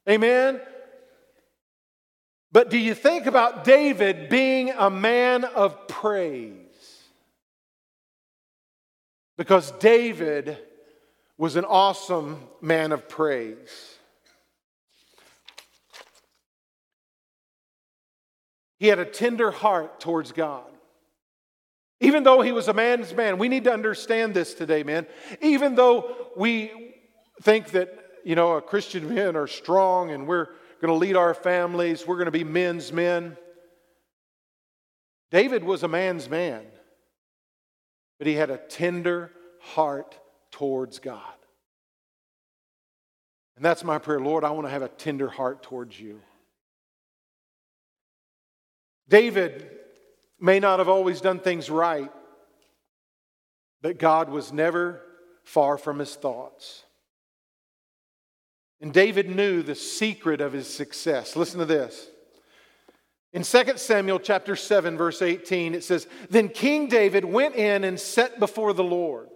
Amen? 0.09 0.61
But 2.53 2.71
do 2.71 2.79
you 2.79 2.95
think 2.95 3.27
about 3.27 3.65
David 3.65 4.29
being 4.29 4.71
a 4.71 4.89
man 4.89 5.45
of 5.45 5.89
praise? 5.89 6.67
because 9.37 9.71
David 9.73 10.59
was 11.39 11.57
an 11.57 11.65
awesome 11.65 12.41
man 12.61 12.93
of 12.93 13.09
praise. 13.09 13.99
He 18.79 18.89
had 18.89 18.99
a 18.99 19.05
tender 19.05 19.51
heart 19.51 20.01
towards 20.01 20.33
God. 20.33 20.65
Even 22.01 22.25
though 22.25 22.43
he 22.43 22.53
was 22.53 22.69
a 22.69 22.75
man's 22.75 23.15
man, 23.15 23.39
we 23.39 23.49
need 23.49 23.65
to 23.65 23.73
understand 23.73 24.35
this 24.35 24.53
today, 24.53 24.83
man. 24.83 25.07
Even 25.41 25.75
though 25.75 26.15
we 26.37 26.95
think 27.43 27.71
that, 27.71 27.89
you 28.27 28.35
know, 28.35 28.61
Christian 28.61 29.15
men 29.15 29.37
are 29.37 29.47
strong 29.47 30.11
and 30.11 30.27
we're 30.27 30.49
going 30.81 30.93
to 30.93 30.95
lead 30.95 31.17
our 31.17 31.33
families, 31.33 32.07
we're 32.07 32.17
going 32.17 32.27
to 32.27 32.31
be 32.31 32.45
men's 32.45 32.93
men. 32.93 33.37
David 35.31 35.65
was 35.65 35.83
a 35.83 35.89
man's 35.89 36.29
man 36.29 36.65
but 38.19 38.27
he 38.27 38.35
had 38.35 38.51
a 38.51 38.57
tender 38.57 39.31
heart 39.61 40.19
towards 40.51 40.99
God. 40.99 41.21
And 43.57 43.65
that's 43.65 43.85
my 43.85 43.99
prayer. 43.99 44.21
Lord, 44.21 44.45
I 44.45 44.51
want 44.51 44.67
to 44.67 44.71
have 44.71 44.83
a 44.83 44.89
tender 44.89 45.29
heart 45.29 45.63
towards 45.63 45.99
you. 45.99 46.21
David 49.09 49.71
may 50.41 50.61
not 50.61 50.79
have 50.79 50.89
always 50.89 51.21
done 51.21 51.39
things 51.39 51.71
right, 51.71 52.11
but 53.81 53.99
God 53.99 54.29
was 54.29 54.53
never 54.53 55.03
far 55.45 55.79
from 55.79 55.99
his 55.99 56.15
thoughts. 56.15 56.83
And 58.81 58.93
David 58.93 59.31
knew 59.31 59.63
the 59.63 59.75
secret 59.75 60.41
of 60.41 60.53
his 60.53 60.69
success. 60.69 61.37
Listen 61.37 61.61
to 61.61 61.65
this. 61.65 62.09
In 63.33 63.43
2 63.43 63.79
Samuel 63.79 64.19
chapter 64.19 64.57
7 64.57 64.97
verse 64.97 65.23
18 65.23 65.75
it 65.75 65.85
says, 65.85 66.07
"Then 66.31 66.49
King 66.49 66.89
David 66.89 67.25
went 67.25 67.55
in 67.55 67.85
and 67.85 67.99
set 67.99 68.39
before 68.39 68.73
the 68.73 68.85
Lord. 68.85 69.29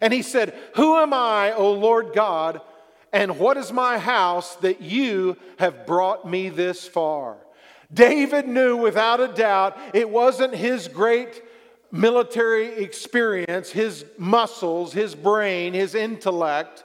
And 0.00 0.12
he 0.12 0.22
said, 0.22 0.54
"Who 0.74 0.96
am 0.96 1.12
I, 1.12 1.52
O 1.52 1.72
Lord 1.72 2.12
God, 2.14 2.60
and 3.12 3.38
what 3.38 3.56
is 3.56 3.72
my 3.72 3.98
house 3.98 4.54
that 4.56 4.80
you 4.80 5.36
have 5.58 5.86
brought 5.86 6.28
me 6.28 6.48
this 6.48 6.86
far?" 6.86 7.38
David 7.92 8.46
knew 8.46 8.76
without 8.76 9.20
a 9.20 9.28
doubt 9.28 9.76
it 9.94 10.10
wasn't 10.10 10.54
his 10.54 10.88
great 10.88 11.42
military 11.90 12.66
experience, 12.76 13.70
his 13.70 14.04
muscles, 14.18 14.92
his 14.92 15.14
brain, 15.14 15.74
his 15.74 15.94
intellect. 15.94 16.84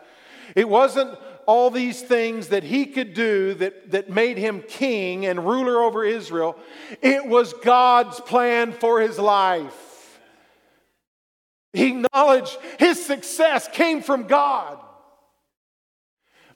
It 0.55 0.69
wasn't 0.69 1.17
all 1.45 1.69
these 1.69 2.01
things 2.01 2.49
that 2.49 2.63
he 2.63 2.85
could 2.85 3.13
do 3.13 3.53
that, 3.55 3.91
that 3.91 4.09
made 4.09 4.37
him 4.37 4.61
king 4.61 5.25
and 5.25 5.45
ruler 5.45 5.81
over 5.81 6.03
Israel, 6.03 6.57
it 7.01 7.25
was 7.25 7.53
God's 7.53 8.19
plan 8.19 8.71
for 8.71 9.01
his 9.01 9.17
life. 9.19 10.19
He 11.73 11.87
acknowledged 11.87 12.57
his 12.79 13.03
success 13.03 13.67
came 13.67 14.01
from 14.01 14.27
God. 14.27 14.79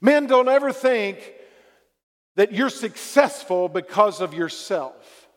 Men 0.00 0.26
don't 0.26 0.48
ever 0.48 0.72
think 0.72 1.34
that 2.36 2.52
you're 2.52 2.70
successful 2.70 3.68
because 3.68 4.20
of 4.20 4.32
yourself, 4.32 5.28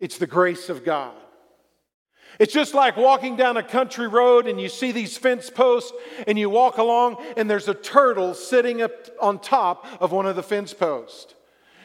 it's 0.00 0.18
the 0.18 0.26
grace 0.26 0.70
of 0.70 0.84
God. 0.84 1.14
It's 2.38 2.52
just 2.52 2.74
like 2.74 2.96
walking 2.96 3.36
down 3.36 3.56
a 3.56 3.62
country 3.62 4.08
road 4.08 4.46
and 4.46 4.60
you 4.60 4.68
see 4.68 4.92
these 4.92 5.16
fence 5.16 5.48
posts 5.48 5.92
and 6.26 6.38
you 6.38 6.50
walk 6.50 6.76
along 6.76 7.24
and 7.36 7.48
there's 7.48 7.68
a 7.68 7.74
turtle 7.74 8.34
sitting 8.34 8.82
up 8.82 8.92
on 9.20 9.38
top 9.38 9.86
of 10.00 10.12
one 10.12 10.26
of 10.26 10.36
the 10.36 10.42
fence 10.42 10.74
posts. 10.74 11.34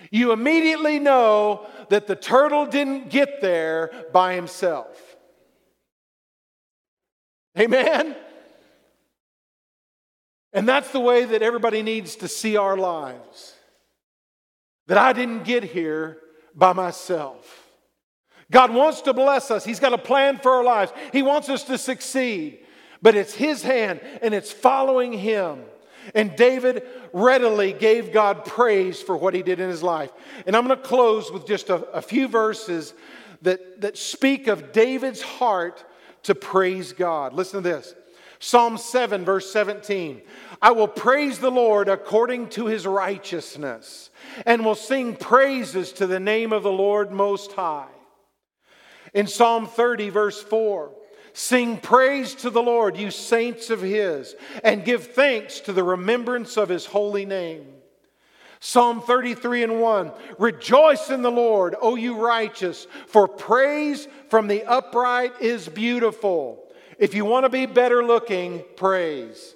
You 0.09 0.33
immediately 0.33 0.99
know 0.99 1.67
that 1.89 2.07
the 2.07 2.15
turtle 2.15 2.65
didn't 2.65 3.09
get 3.09 3.39
there 3.39 3.91
by 4.11 4.33
himself. 4.35 5.15
Amen? 7.57 8.15
And 10.53 10.67
that's 10.67 10.91
the 10.91 10.99
way 10.99 11.23
that 11.23 11.41
everybody 11.41 11.81
needs 11.81 12.17
to 12.17 12.27
see 12.27 12.57
our 12.57 12.75
lives. 12.75 13.53
That 14.87 14.97
I 14.97 15.13
didn't 15.13 15.43
get 15.43 15.63
here 15.63 16.17
by 16.53 16.73
myself. 16.73 17.60
God 18.51 18.73
wants 18.73 19.01
to 19.01 19.13
bless 19.13 19.49
us. 19.49 19.63
He's 19.63 19.79
got 19.79 19.93
a 19.93 19.97
plan 19.97 20.37
for 20.37 20.51
our 20.51 20.63
lives. 20.63 20.91
He 21.11 21.23
wants 21.23 21.49
us 21.49 21.63
to 21.63 21.77
succeed. 21.77 22.59
But 23.01 23.15
it's 23.15 23.33
His 23.33 23.63
hand 23.63 24.01
and 24.21 24.33
it's 24.33 24.51
following 24.51 25.13
Him. 25.13 25.63
And 26.13 26.35
David 26.35 26.83
readily 27.13 27.73
gave 27.73 28.11
God 28.11 28.45
praise 28.45 29.01
for 29.01 29.15
what 29.15 29.33
he 29.33 29.43
did 29.43 29.59
in 29.59 29.69
his 29.69 29.83
life. 29.83 30.11
And 30.45 30.55
I'm 30.55 30.65
going 30.65 30.77
to 30.77 30.83
close 30.83 31.31
with 31.31 31.45
just 31.45 31.69
a, 31.69 31.75
a, 31.91 32.01
few 32.01 32.27
verses 32.27 32.93
that, 33.43 33.81
that 33.81 33.97
speak 33.97 34.47
of 34.47 34.71
David's 34.71 35.21
heart 35.21 35.83
to 36.23 36.35
praise 36.35 36.93
God. 36.93 37.33
Listen 37.33 37.61
to 37.61 37.69
this 37.69 37.93
Psalm 38.39 38.77
7, 38.77 39.23
verse 39.23 39.51
17. 39.51 40.21
I 40.61 40.71
will 40.71 40.87
praise 40.87 41.39
the 41.39 41.51
Lord 41.51 41.87
according 41.87 42.49
to 42.49 42.65
his 42.65 42.87
righteousness, 42.87 44.09
and 44.45 44.65
will 44.65 44.75
sing 44.75 45.15
praises 45.15 45.91
to 45.93 46.07
the 46.07 46.19
name 46.19 46.51
of 46.51 46.63
the 46.63 46.71
Lord 46.71 47.11
Most 47.11 47.51
High. 47.51 47.87
In 49.13 49.27
Psalm 49.27 49.67
30, 49.67 50.09
verse 50.09 50.41
4, 50.41 50.91
sing 51.33 51.77
praise 51.77 52.33
to 52.35 52.49
the 52.49 52.61
Lord, 52.61 52.97
you 52.97 53.11
saints 53.11 53.69
of 53.69 53.81
his, 53.81 54.35
and 54.63 54.85
give 54.85 55.07
thanks 55.07 55.59
to 55.61 55.73
the 55.73 55.83
remembrance 55.83 56.57
of 56.57 56.69
his 56.69 56.85
holy 56.85 57.25
name. 57.25 57.65
Psalm 58.63 59.01
33 59.01 59.63
and 59.63 59.81
1 59.81 60.11
Rejoice 60.37 61.09
in 61.09 61.23
the 61.23 61.31
Lord, 61.31 61.75
O 61.81 61.95
you 61.95 62.23
righteous, 62.23 62.87
for 63.07 63.27
praise 63.27 64.07
from 64.29 64.47
the 64.47 64.63
upright 64.63 65.33
is 65.41 65.67
beautiful. 65.67 66.63
If 66.99 67.15
you 67.15 67.25
want 67.25 67.45
to 67.45 67.49
be 67.49 67.65
better 67.65 68.05
looking, 68.05 68.63
praise. 68.75 69.55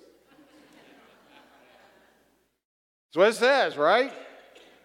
That's 3.13 3.17
what 3.17 3.27
it 3.29 3.35
says, 3.35 3.77
right? 3.77 4.11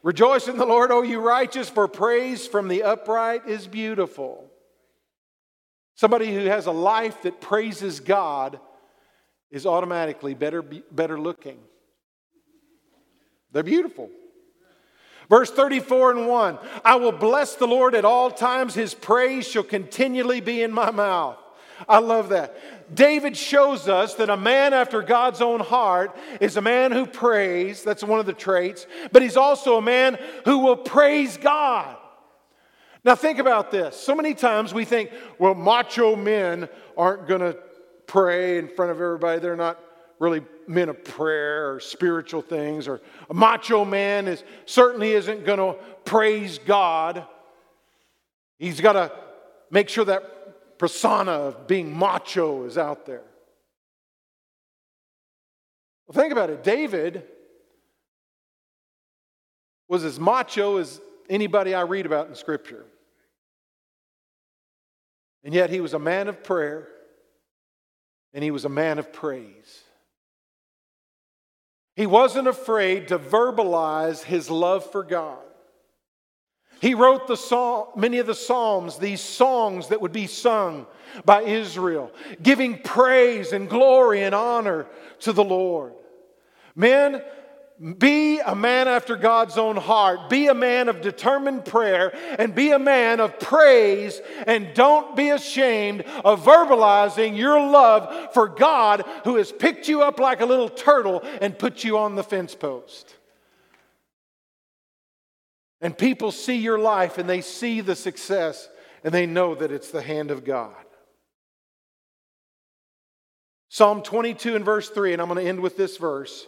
Rejoice 0.03 0.49
in 0.49 0.59
the 0.59 0.67
Lord, 0.67 0.91
O 0.91 1.01
you 1.01 1.21
righteous, 1.21 1.71
for 1.71 1.89
praise 1.89 2.47
from 2.47 2.69
the 2.69 2.83
upright 2.83 3.47
is 3.47 3.67
beautiful. 3.67 4.50
Somebody 6.01 6.33
who 6.33 6.47
has 6.47 6.65
a 6.65 6.73
life 6.73 7.21
that 7.25 7.43
praises 7.43 8.01
God 8.01 8.59
is 9.51 9.67
automatically 9.67 10.33
better, 10.33 10.63
better 10.63 11.21
looking. 11.21 11.59
They're 13.53 13.63
beautiful. 13.63 14.09
Verse 15.29 15.51
34 15.51 16.13
and 16.13 16.27
1 16.27 16.59
I 16.87 16.95
will 16.97 17.13
bless 17.13 17.57
the 17.57 17.67
Lord 17.67 17.95
at 17.95 18.07
all 18.07 18.31
times, 18.31 18.73
his 18.73 18.95
praise 18.95 19.47
shall 19.47 19.63
continually 19.63 20.41
be 20.41 20.63
in 20.63 20.73
my 20.73 20.91
mouth. 20.91 21.37
I 21.87 21.99
love 21.99 22.31
that. 22.31 22.57
David 22.95 23.37
shows 23.37 23.87
us 23.87 24.15
that 24.15 24.31
a 24.31 24.39
man 24.39 24.73
after 24.73 25.03
God's 25.03 25.43
own 25.43 25.61
heart 25.61 26.17
is 26.41 26.57
a 26.57 26.63
man 26.63 26.93
who 26.93 27.05
prays. 27.05 27.85
That's 27.85 28.03
one 28.03 28.21
of 28.21 28.25
the 28.25 28.33
traits. 28.33 28.87
But 29.13 29.21
he's 29.21 29.37
also 29.37 29.77
a 29.77 29.83
man 29.83 30.19
who 30.47 30.61
will 30.61 30.79
praise 30.79 31.37
God. 31.37 31.99
Now, 33.05 33.15
think 33.15 33.39
about 33.39 33.71
this. 33.71 33.97
So 33.97 34.15
many 34.15 34.35
times 34.35 34.75
we 34.75 34.85
think, 34.85 35.11
well, 35.39 35.55
macho 35.55 36.17
men 36.17 36.69
aren't 36.97 37.27
going 37.27 37.41
to 37.41 37.57
pray 38.07 38.59
in 38.59 38.69
front 38.69 38.91
of 38.91 39.01
everybody. 39.01 39.41
They're 39.41 39.57
not 39.57 39.81
really 40.19 40.43
men 40.67 40.91
of 40.91 41.03
prayer 41.03 41.73
or 41.73 41.81
spiritual 41.81 42.43
things. 42.43 42.87
Or 42.87 43.01
a 43.31 43.35
macho 43.35 43.85
man 43.85 44.29
is, 44.29 44.45
certainly 44.67 45.13
isn't 45.13 45.47
going 45.47 45.59
to 45.59 45.81
praise 46.05 46.59
God. 46.59 47.27
He's 48.59 48.81
got 48.81 48.93
to 48.93 49.11
make 49.71 49.89
sure 49.89 50.05
that 50.05 50.79
persona 50.79 51.33
of 51.33 51.67
being 51.67 51.97
macho 51.97 52.65
is 52.65 52.77
out 52.77 53.07
there. 53.07 53.23
Well, 56.07 56.21
think 56.21 56.33
about 56.33 56.51
it. 56.51 56.63
David 56.63 57.23
was 59.89 60.05
as 60.05 60.21
macho 60.21 60.77
as 60.77 61.01
anybody 61.31 61.75
I 61.75 61.83
read 61.83 62.05
about 62.05 62.29
in 62.29 62.35
Scripture. 62.35 62.85
And 65.45 65.55
yet 65.55 65.71
he 65.71 65.81
was 65.81 65.95
a 65.95 65.99
man 65.99 66.29
of 66.29 66.45
prayer 66.45 66.89
and 68.33 68.45
he 68.45 68.51
was 68.51 68.65
a 68.65 68.69
man 68.69 68.99
of 68.99 69.13
praise. 69.13 69.83
He 71.97 72.07
wasn't 72.07 72.49
afraid 72.49 73.09
to 73.09 73.19
verbalize 73.19 74.23
his 74.23 74.49
love 74.51 74.91
for 74.91 75.03
God. 75.03 75.39
He 76.81 76.95
wrote 76.95 77.27
the 77.27 77.37
psalm, 77.37 77.89
many 77.95 78.19
of 78.19 78.27
the 78.27 78.35
psalms, 78.35 78.97
these 78.97 79.21
songs 79.21 79.89
that 79.89 80.01
would 80.01 80.13
be 80.13 80.27
sung 80.27 80.87
by 81.27 81.43
Israel, 81.43 82.11
giving 82.43 82.79
praise 82.79 83.53
and 83.53 83.69
glory 83.69 84.23
and 84.23 84.35
honor 84.35 84.87
to 85.21 85.33
the 85.33 85.45
Lord. 85.45 85.93
Men, 86.75 87.23
be 87.99 88.41
a 88.41 88.55
man 88.55 88.89
after 88.89 89.17
God's 89.17 89.57
own 89.57 89.77
heart. 89.77 90.29
Be 90.29 90.49
a 90.49 90.55
man 90.55 90.91
of 90.91 91.01
determined 91.01 91.65
prayer 91.65 92.13
and 92.39 92.55
be 92.55 92.73
a 92.73 92.79
man 92.79 93.21
of 93.21 93.41
praise. 93.41 94.21
And 94.47 94.75
don't 94.75 95.17
be 95.17 95.31
ashamed 95.31 96.03
of 96.23 96.45
verbalizing 96.45 97.39
your 97.39 97.59
love 97.59 98.35
for 98.35 98.49
God 98.49 99.05
who 99.25 99.37
has 99.37 99.51
picked 99.51 99.89
you 99.89 100.03
up 100.03 100.21
like 100.21 100.43
a 100.43 100.47
little 100.47 100.69
turtle 100.69 101.23
and 101.41 101.59
put 101.59 101.83
you 101.83 101.97
on 101.97 102.17
the 102.17 102.23
fence 102.23 102.55
post. 102.55 103.17
And 105.81 105.97
people 105.97 106.33
see 106.33 106.57
your 106.57 106.79
life 106.79 107.17
and 107.17 107.31
they 107.31 107.41
see 107.41 107.81
the 107.81 107.97
success 107.97 108.69
and 109.03 109.15
they 109.15 109.25
know 109.25 109.55
that 109.55 109.73
it's 109.73 109.91
the 109.91 110.03
hand 110.03 110.31
of 110.31 110.45
God. 110.45 110.75
Psalm 113.71 114.03
22 114.03 114.57
and 114.57 114.65
verse 114.67 114.91
3, 114.91 115.15
and 115.15 115.23
I'm 115.23 115.29
going 115.29 115.43
to 115.43 115.49
end 115.49 115.61
with 115.61 115.79
this 115.79 115.97
verse 115.97 116.47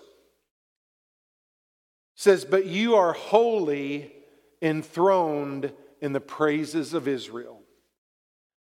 says, 2.22 2.44
But 2.44 2.66
you 2.66 2.94
are 2.94 3.12
holy 3.12 4.12
enthroned 4.60 5.72
in 6.00 6.12
the 6.12 6.20
praises 6.20 6.94
of 6.94 7.08
Israel. 7.08 7.60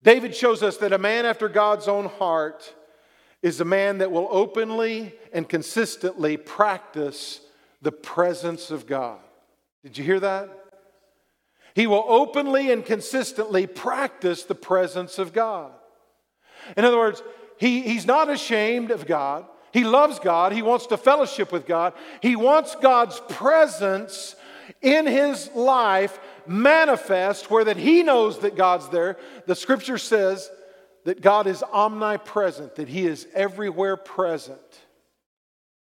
David 0.02 0.34
shows 0.34 0.64
us 0.64 0.78
that 0.78 0.92
a 0.92 0.98
man 0.98 1.24
after 1.24 1.48
God's 1.48 1.86
own 1.86 2.06
heart 2.06 2.74
is 3.42 3.60
a 3.60 3.64
man 3.64 3.98
that 3.98 4.10
will 4.10 4.26
openly 4.32 5.14
and 5.32 5.48
consistently 5.48 6.36
practice 6.36 7.40
the 7.82 7.92
presence 7.92 8.72
of 8.72 8.84
God. 8.84 9.20
Did 9.84 9.96
you 9.96 10.02
hear 10.02 10.20
that? 10.20 10.50
He 11.74 11.86
will 11.86 12.04
openly 12.08 12.72
and 12.72 12.84
consistently 12.84 13.68
practice 13.68 14.42
the 14.42 14.56
presence 14.56 15.20
of 15.20 15.32
God. 15.32 15.70
In 16.76 16.84
other 16.84 16.98
words, 16.98 17.22
he, 17.58 17.82
he's 17.82 18.06
not 18.06 18.28
ashamed 18.28 18.90
of 18.90 19.06
God. 19.06 19.46
He 19.76 19.84
loves 19.84 20.18
God. 20.18 20.52
He 20.52 20.62
wants 20.62 20.86
to 20.86 20.96
fellowship 20.96 21.52
with 21.52 21.66
God. 21.66 21.92
He 22.22 22.34
wants 22.34 22.74
God's 22.76 23.20
presence 23.28 24.34
in 24.80 25.06
his 25.06 25.50
life 25.54 26.18
manifest 26.46 27.50
where 27.50 27.64
that 27.64 27.76
he 27.76 28.02
knows 28.02 28.38
that 28.38 28.56
God's 28.56 28.88
there. 28.88 29.18
The 29.44 29.54
scripture 29.54 29.98
says 29.98 30.50
that 31.04 31.20
God 31.20 31.46
is 31.46 31.62
omnipresent, 31.62 32.76
that 32.76 32.88
he 32.88 33.06
is 33.06 33.28
everywhere 33.34 33.98
present. 33.98 34.58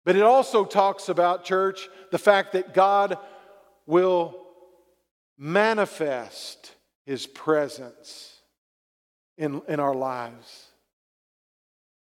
But 0.05 0.15
it 0.15 0.21
also 0.21 0.63
talks 0.63 1.09
about, 1.09 1.43
church, 1.43 1.89
the 2.11 2.19
fact 2.19 2.51
that 2.51 2.75
God 2.75 3.17
will 3.87 4.45
manifest 5.39 6.75
his 7.07 7.25
presence 7.25 8.41
in, 9.39 9.63
in 9.67 9.79
our 9.79 9.95
lives. 9.95 10.67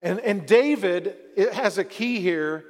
And, 0.02 0.20
and 0.20 0.46
David 0.46 1.16
it 1.36 1.52
has 1.52 1.78
a 1.78 1.84
key 1.84 2.20
here, 2.20 2.64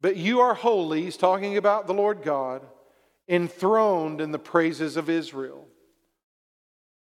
but 0.00 0.16
you 0.16 0.40
are 0.40 0.54
holy. 0.54 1.02
He's 1.02 1.16
talking 1.16 1.56
about 1.56 1.86
the 1.86 1.94
Lord 1.94 2.22
God, 2.22 2.62
enthroned 3.28 4.20
in 4.20 4.32
the 4.32 4.38
praises 4.38 4.96
of 4.96 5.10
Israel. 5.10 5.66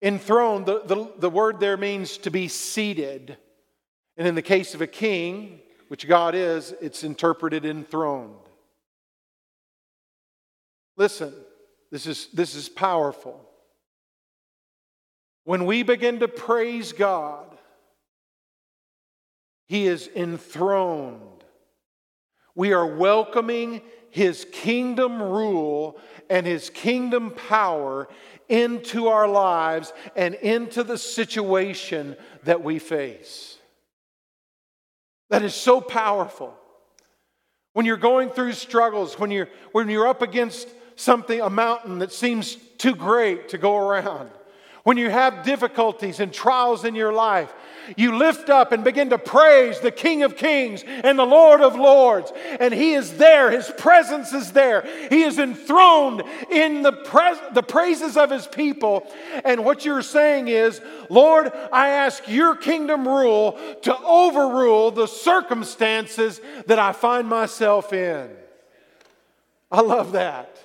Enthroned, 0.03 0.66
the, 0.66 0.82
the, 0.84 1.12
the 1.18 1.30
word 1.30 1.61
there 1.61 1.76
means 1.76 2.16
to 2.18 2.30
be 2.30 2.49
seated. 2.49 3.36
And 4.16 4.26
in 4.26 4.34
the 4.34 4.43
case 4.43 4.74
of 4.74 4.80
a 4.80 4.86
king, 4.86 5.61
which 5.88 6.09
God 6.09 6.34
is, 6.34 6.74
it's 6.80 7.05
interpreted 7.05 7.64
enthroned. 7.64 8.34
Listen, 10.97 11.34
this 11.91 12.07
is, 12.07 12.28
this 12.32 12.55
is 12.55 12.68
powerful. 12.68 13.41
When 15.45 15.66
we 15.66 15.82
begin 15.82 16.20
to 16.20 16.28
praise 16.28 16.93
God, 16.93 17.59
he 19.70 19.86
is 19.86 20.10
enthroned. 20.16 21.44
We 22.56 22.72
are 22.72 22.84
welcoming 22.84 23.82
His 24.10 24.44
kingdom 24.50 25.22
rule 25.22 25.96
and 26.28 26.44
His 26.44 26.70
kingdom 26.70 27.30
power 27.30 28.08
into 28.48 29.06
our 29.06 29.28
lives 29.28 29.92
and 30.16 30.34
into 30.34 30.82
the 30.82 30.98
situation 30.98 32.16
that 32.42 32.64
we 32.64 32.80
face. 32.80 33.58
That 35.28 35.44
is 35.44 35.54
so 35.54 35.80
powerful. 35.80 36.52
When 37.72 37.86
you're 37.86 37.96
going 37.96 38.30
through 38.30 38.54
struggles, 38.54 39.20
when 39.20 39.30
you're, 39.30 39.48
when 39.70 39.88
you're 39.88 40.08
up 40.08 40.22
against 40.22 40.68
something, 40.96 41.40
a 41.40 41.48
mountain 41.48 42.00
that 42.00 42.10
seems 42.10 42.56
too 42.76 42.96
great 42.96 43.50
to 43.50 43.56
go 43.58 43.76
around, 43.76 44.32
when 44.82 44.96
you 44.96 45.10
have 45.10 45.44
difficulties 45.44 46.18
and 46.18 46.32
trials 46.32 46.84
in 46.84 46.96
your 46.96 47.12
life, 47.12 47.52
you 47.97 48.16
lift 48.16 48.51
up 48.51 48.72
and 48.72 48.85
begin 48.85 49.11
to 49.11 49.18
praise 49.18 49.81
the 49.81 49.91
King 49.91 50.22
of 50.22 50.37
Kings 50.37 50.85
and 50.87 51.18
the 51.18 51.24
Lord 51.24 51.61
of 51.61 51.76
Lords. 51.76 52.33
And 52.59 52.72
He 52.72 52.95
is 52.95 53.16
there, 53.16 53.51
His 53.51 53.70
presence 53.78 54.33
is 54.33 54.53
there. 54.53 54.83
He 55.09 55.22
is 55.22 55.39
enthroned 55.39 56.22
in 56.51 56.83
the, 56.83 56.93
pres- 56.93 57.39
the 57.53 57.62
praises 57.62 58.16
of 58.16 58.31
His 58.31 58.47
people. 58.47 59.07
And 59.45 59.64
what 59.64 59.85
you're 59.85 60.03
saying 60.03 60.49
is, 60.49 60.81
Lord, 61.09 61.53
I 61.72 61.89
ask 61.89 62.26
your 62.28 62.57
kingdom 62.57 63.07
rule 63.07 63.59
to 63.83 63.97
overrule 63.99 64.91
the 64.91 65.07
circumstances 65.07 66.41
that 66.66 66.78
I 66.78 66.93
find 66.93 67.28
myself 67.28 67.93
in. 67.93 68.31
I 69.70 69.81
love 69.83 70.12
that. 70.12 70.57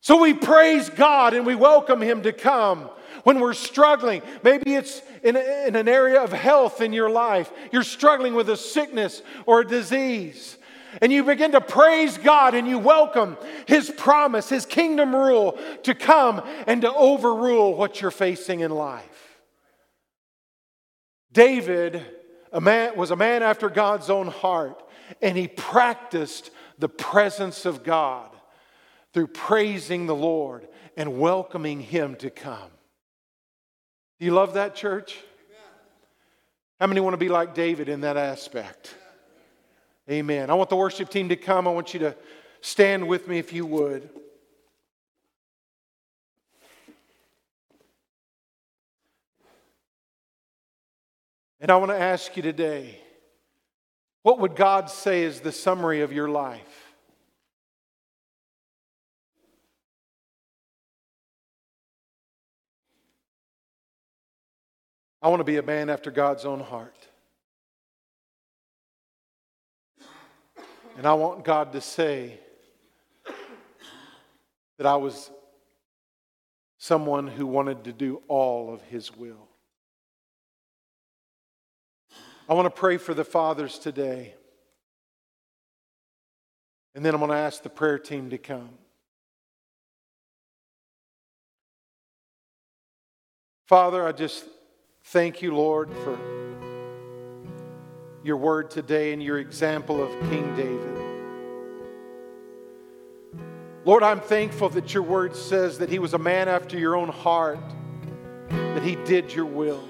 So 0.00 0.20
we 0.20 0.34
praise 0.34 0.90
God 0.90 1.32
and 1.32 1.46
we 1.46 1.54
welcome 1.54 2.00
Him 2.00 2.22
to 2.22 2.32
come 2.32 2.90
when 3.24 3.40
we're 3.40 3.54
struggling. 3.54 4.22
Maybe 4.42 4.74
it's 4.74 5.00
in, 5.22 5.36
in 5.36 5.76
an 5.76 5.88
area 5.88 6.20
of 6.20 6.32
health 6.32 6.80
in 6.80 6.92
your 6.92 7.10
life. 7.10 7.50
You're 7.70 7.82
struggling 7.82 8.34
with 8.34 8.48
a 8.48 8.56
sickness 8.56 9.22
or 9.46 9.60
a 9.60 9.66
disease. 9.66 10.56
And 11.00 11.10
you 11.10 11.24
begin 11.24 11.52
to 11.52 11.60
praise 11.60 12.18
God 12.18 12.54
and 12.54 12.68
you 12.68 12.78
welcome 12.78 13.38
His 13.66 13.90
promise, 13.90 14.48
His 14.48 14.66
kingdom 14.66 15.14
rule 15.14 15.58
to 15.84 15.94
come 15.94 16.42
and 16.66 16.82
to 16.82 16.92
overrule 16.92 17.74
what 17.74 18.00
you're 18.00 18.10
facing 18.10 18.60
in 18.60 18.70
life. 18.70 19.38
David 21.32 22.04
a 22.52 22.60
man, 22.60 22.96
was 22.96 23.10
a 23.10 23.16
man 23.16 23.42
after 23.42 23.68
God's 23.68 24.10
own 24.10 24.28
heart, 24.28 24.82
and 25.20 25.36
he 25.36 25.48
practiced 25.48 26.50
the 26.78 26.88
presence 26.88 27.64
of 27.64 27.82
God 27.82 28.28
through 29.12 29.28
praising 29.28 30.06
the 30.06 30.14
Lord 30.14 30.68
and 30.96 31.18
welcoming 31.18 31.80
Him 31.80 32.16
to 32.16 32.30
come. 32.30 32.70
Do 34.22 34.26
you 34.26 34.34
love 34.34 34.54
that, 34.54 34.76
church? 34.76 35.18
How 36.78 36.86
many 36.86 37.00
want 37.00 37.14
to 37.14 37.18
be 37.18 37.28
like 37.28 37.56
David 37.56 37.88
in 37.88 38.02
that 38.02 38.16
aspect? 38.16 38.94
Amen. 40.08 40.48
I 40.48 40.54
want 40.54 40.70
the 40.70 40.76
worship 40.76 41.08
team 41.08 41.30
to 41.30 41.34
come. 41.34 41.66
I 41.66 41.72
want 41.72 41.92
you 41.92 41.98
to 41.98 42.14
stand 42.60 43.08
with 43.08 43.26
me 43.26 43.40
if 43.40 43.52
you 43.52 43.66
would. 43.66 44.08
And 51.60 51.72
I 51.72 51.76
want 51.78 51.90
to 51.90 51.98
ask 51.98 52.36
you 52.36 52.44
today 52.44 53.00
what 54.22 54.38
would 54.38 54.54
God 54.54 54.88
say 54.88 55.24
is 55.24 55.40
the 55.40 55.50
summary 55.50 56.00
of 56.02 56.12
your 56.12 56.28
life? 56.28 56.81
I 65.22 65.28
want 65.28 65.38
to 65.38 65.44
be 65.44 65.56
a 65.56 65.62
man 65.62 65.88
after 65.88 66.10
God's 66.10 66.44
own 66.44 66.58
heart. 66.58 66.96
And 70.96 71.06
I 71.06 71.14
want 71.14 71.44
God 71.44 71.72
to 71.72 71.80
say 71.80 72.40
that 74.78 74.86
I 74.86 74.96
was 74.96 75.30
someone 76.76 77.28
who 77.28 77.46
wanted 77.46 77.84
to 77.84 77.92
do 77.92 78.20
all 78.26 78.74
of 78.74 78.82
His 78.82 79.16
will. 79.16 79.48
I 82.48 82.54
want 82.54 82.66
to 82.66 82.80
pray 82.80 82.96
for 82.96 83.14
the 83.14 83.24
fathers 83.24 83.78
today. 83.78 84.34
And 86.96 87.04
then 87.04 87.14
I'm 87.14 87.20
going 87.20 87.30
to 87.30 87.36
ask 87.36 87.62
the 87.62 87.70
prayer 87.70 87.98
team 87.98 88.30
to 88.30 88.38
come. 88.38 88.70
Father, 93.68 94.04
I 94.04 94.10
just 94.10 94.44
thank 95.04 95.42
you, 95.42 95.54
Lord, 95.54 95.90
for 96.04 96.18
your 98.22 98.36
word 98.36 98.70
today 98.70 99.12
and 99.12 99.22
your 99.22 99.38
example 99.38 100.02
of 100.02 100.10
King 100.30 100.54
David. 100.56 100.92
Lord, 103.84 104.04
I'm 104.04 104.20
thankful 104.20 104.68
that 104.70 104.94
your 104.94 105.02
word 105.02 105.34
says 105.34 105.78
that 105.78 105.88
he 105.88 105.98
was 105.98 106.14
a 106.14 106.18
man 106.18 106.48
after 106.48 106.78
your 106.78 106.94
own 106.94 107.08
heart, 107.08 107.58
that 108.48 108.82
he 108.82 108.94
did 108.94 109.34
your 109.34 109.44
will. 109.44 109.82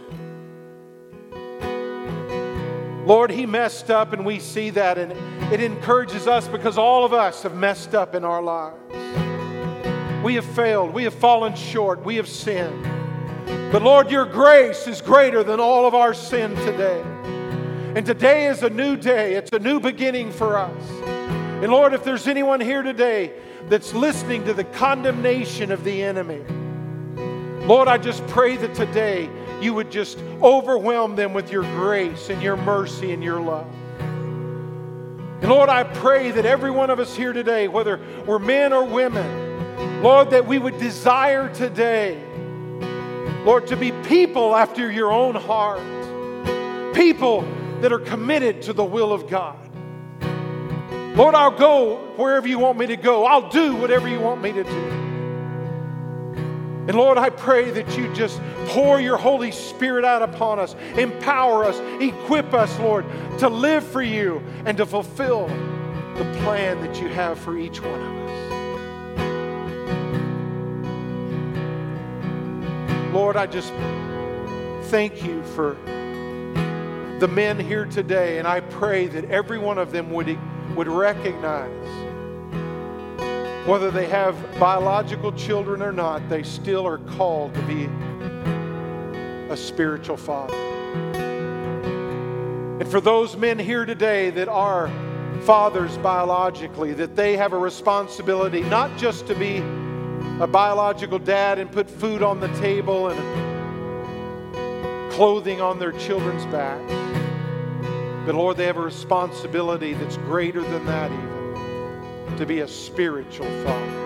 Lord, 3.05 3.31
he 3.31 3.45
messed 3.45 3.91
up, 3.91 4.13
and 4.15 4.25
we 4.25 4.39
see 4.39 4.71
that, 4.71 4.97
and 4.97 5.13
it 5.53 5.61
encourages 5.61 6.27
us 6.27 6.49
because 6.49 6.79
all 6.79 7.05
of 7.05 7.13
us 7.13 7.43
have 7.43 7.55
messed 7.55 7.95
up 7.95 8.15
in 8.15 8.25
our 8.25 8.41
lives. 8.41 8.79
We 10.25 10.37
have 10.37 10.47
failed, 10.47 10.95
we 10.95 11.05
have 11.05 11.15
fallen 11.15 11.55
short, 11.55 12.03
we 12.05 12.17
have 12.17 12.29
sinned. 12.29 13.02
But 13.73 13.83
Lord, 13.83 14.11
your 14.11 14.27
grace 14.27 14.87
is 14.87 15.01
greater 15.01 15.43
than 15.43 15.61
all 15.61 15.87
of 15.87 15.95
our 15.95 16.13
sin 16.13 16.55
today. 16.57 17.03
And 17.95 18.05
today 18.05 18.47
is 18.47 18.63
a 18.63 18.71
new 18.71 18.97
day, 18.97 19.35
it's 19.35 19.51
a 19.53 19.59
new 19.59 19.81
beginning 19.81 20.31
for 20.31 20.57
us. 20.57 20.91
And 21.63 21.71
Lord, 21.71 21.95
if 21.95 22.05
there's 22.05 22.27
anyone 22.27 22.61
here 22.61 22.83
today 22.83 23.33
that's 23.69 23.95
listening 23.95 24.45
to 24.45 24.55
the 24.55 24.65
condemnation 24.65 25.71
of 25.71 25.85
the 25.85 26.03
enemy, 26.03 26.43
Lord, 27.67 27.89
I 27.89 27.97
just 27.97 28.27
pray 28.27 28.57
that 28.57 28.75
today 28.75 29.31
you 29.61 29.73
would 29.73 29.91
just 29.91 30.19
overwhelm 30.43 31.15
them 31.15 31.33
with 31.33 31.53
your 31.53 31.63
grace 31.63 32.29
and 32.29 32.43
your 32.43 32.57
mercy 32.57 33.13
and 33.13 33.23
your 33.23 33.41
love. 33.41 33.69
And 33.99 35.51
Lord, 35.51 35.69
I 35.69 35.85
pray 35.85 36.31
that 36.33 36.45
every 36.45 36.71
one 36.71 36.91
of 36.91 36.99
us 36.99 37.17
here 37.17 37.33
today, 37.33 37.69
whether 37.69 38.01
we're 38.27 38.39
men 38.39 38.73
or 38.73 38.85
women, 38.85 40.03
Lord, 40.03 40.31
that 40.31 40.47
we 40.47 40.59
would 40.59 40.79
desire 40.79 41.53
today, 41.55 42.23
Lord, 43.45 43.67
to 43.69 43.77
be 43.77 43.93
people 44.05 44.55
after 44.55 44.91
your 44.91 45.13
own 45.13 45.35
heart, 45.35 45.83
people 46.95 47.43
that 47.81 47.93
are 47.93 47.99
committed 47.99 48.63
to 48.63 48.73
the 48.73 48.85
will 48.85 49.13
of 49.13 49.29
God. 49.29 49.59
Lord, 51.17 51.35
I'll 51.35 51.51
go 51.51 51.97
wherever 52.17 52.47
you 52.47 52.59
want 52.59 52.79
me 52.79 52.87
to 52.87 52.97
go. 52.97 53.27
I'll 53.27 53.51
do 53.51 53.75
whatever 53.77 54.09
you 54.09 54.21
want 54.21 54.41
me 54.41 54.53
to 54.53 54.65
do. 54.65 55.03
And 56.89 56.95
Lord, 56.95 57.19
I 57.19 57.31
pray 57.31 57.71
that 57.71 57.97
you 57.97 58.13
just 58.15 58.41
pour 58.69 59.01
your 59.01 59.17
Holy 59.17 59.53
Spirit 59.53 60.05
out 60.05 60.23
upon 60.23 60.59
us, 60.59 60.75
empower 60.97 61.65
us, 61.65 61.79
equip 62.01 62.55
us, 62.55 62.77
Lord, 62.79 63.05
to 63.39 63.49
live 63.49 63.87
for 63.87 64.03
you 64.03 64.43
and 64.65 64.77
to 64.79 64.87
fulfill 64.87 65.47
the 66.17 66.25
plan 66.43 66.81
that 66.81 67.01
you 67.01 67.09
have 67.09 67.39
for 67.39 67.57
each 67.57 67.81
one 67.81 68.01
of 68.01 68.29
us. 68.29 68.52
Lord, 73.13 73.37
I 73.37 73.47
just 73.47 73.75
thank 74.91 75.23
you 75.23 75.43
for 75.55 75.77
the 77.21 77.29
men 77.29 77.61
here 77.61 77.85
today, 77.85 78.39
and 78.39 78.49
I 78.49 78.61
pray 78.61 79.07
that 79.07 79.31
every 79.31 79.59
one 79.59 79.77
of 79.77 79.93
them 79.93 80.11
would, 80.13 80.39
would 80.75 80.89
recognize 80.89 81.69
whether 83.69 83.91
they 83.91 84.07
have 84.09 84.35
biological 84.59 85.31
children 85.33 85.83
or 85.83 85.93
not, 85.93 86.27
they 86.31 86.43
still 86.43 86.87
are 86.87 86.97
called 86.99 87.53
to 87.55 87.63
be 87.63 87.85
a 89.53 89.57
spiritual 89.59 90.17
father. 90.17 90.57
And 92.81 92.89
for 92.89 93.03
those 93.03 93.37
men 93.37 93.59
here 93.59 93.85
today 93.85 94.31
that 94.31 94.49
are 94.49 94.91
fathers 95.43 95.99
biologically, 95.99 96.95
that 96.95 97.15
they 97.15 97.37
have 97.37 97.53
a 97.53 97.59
responsibility 97.59 98.63
not 98.63 98.97
just 98.97 99.27
to 99.27 99.35
be 99.35 99.63
a 100.41 100.47
biological 100.47 101.19
dad 101.19 101.59
and 101.59 101.71
put 101.71 101.89
food 101.89 102.23
on 102.23 102.41
the 102.41 102.49
table 102.59 103.09
and 103.09 103.21
clothing 105.13 105.61
on 105.61 105.79
their 105.79 105.93
children's 105.93 106.45
backs, 106.47 106.93
but 108.25 108.35
Lord, 108.35 108.57
they 108.57 108.67
have 108.67 108.77
a 108.77 108.83
responsibility 108.83 109.95
that's 109.95 110.17
greater 110.17 110.63
than 110.63 110.85
that 110.87 111.11
even 111.11 112.37
to 112.39 112.47
be 112.47 112.61
a 112.61 112.69
spiritual 112.69 113.47
father. 113.65 114.03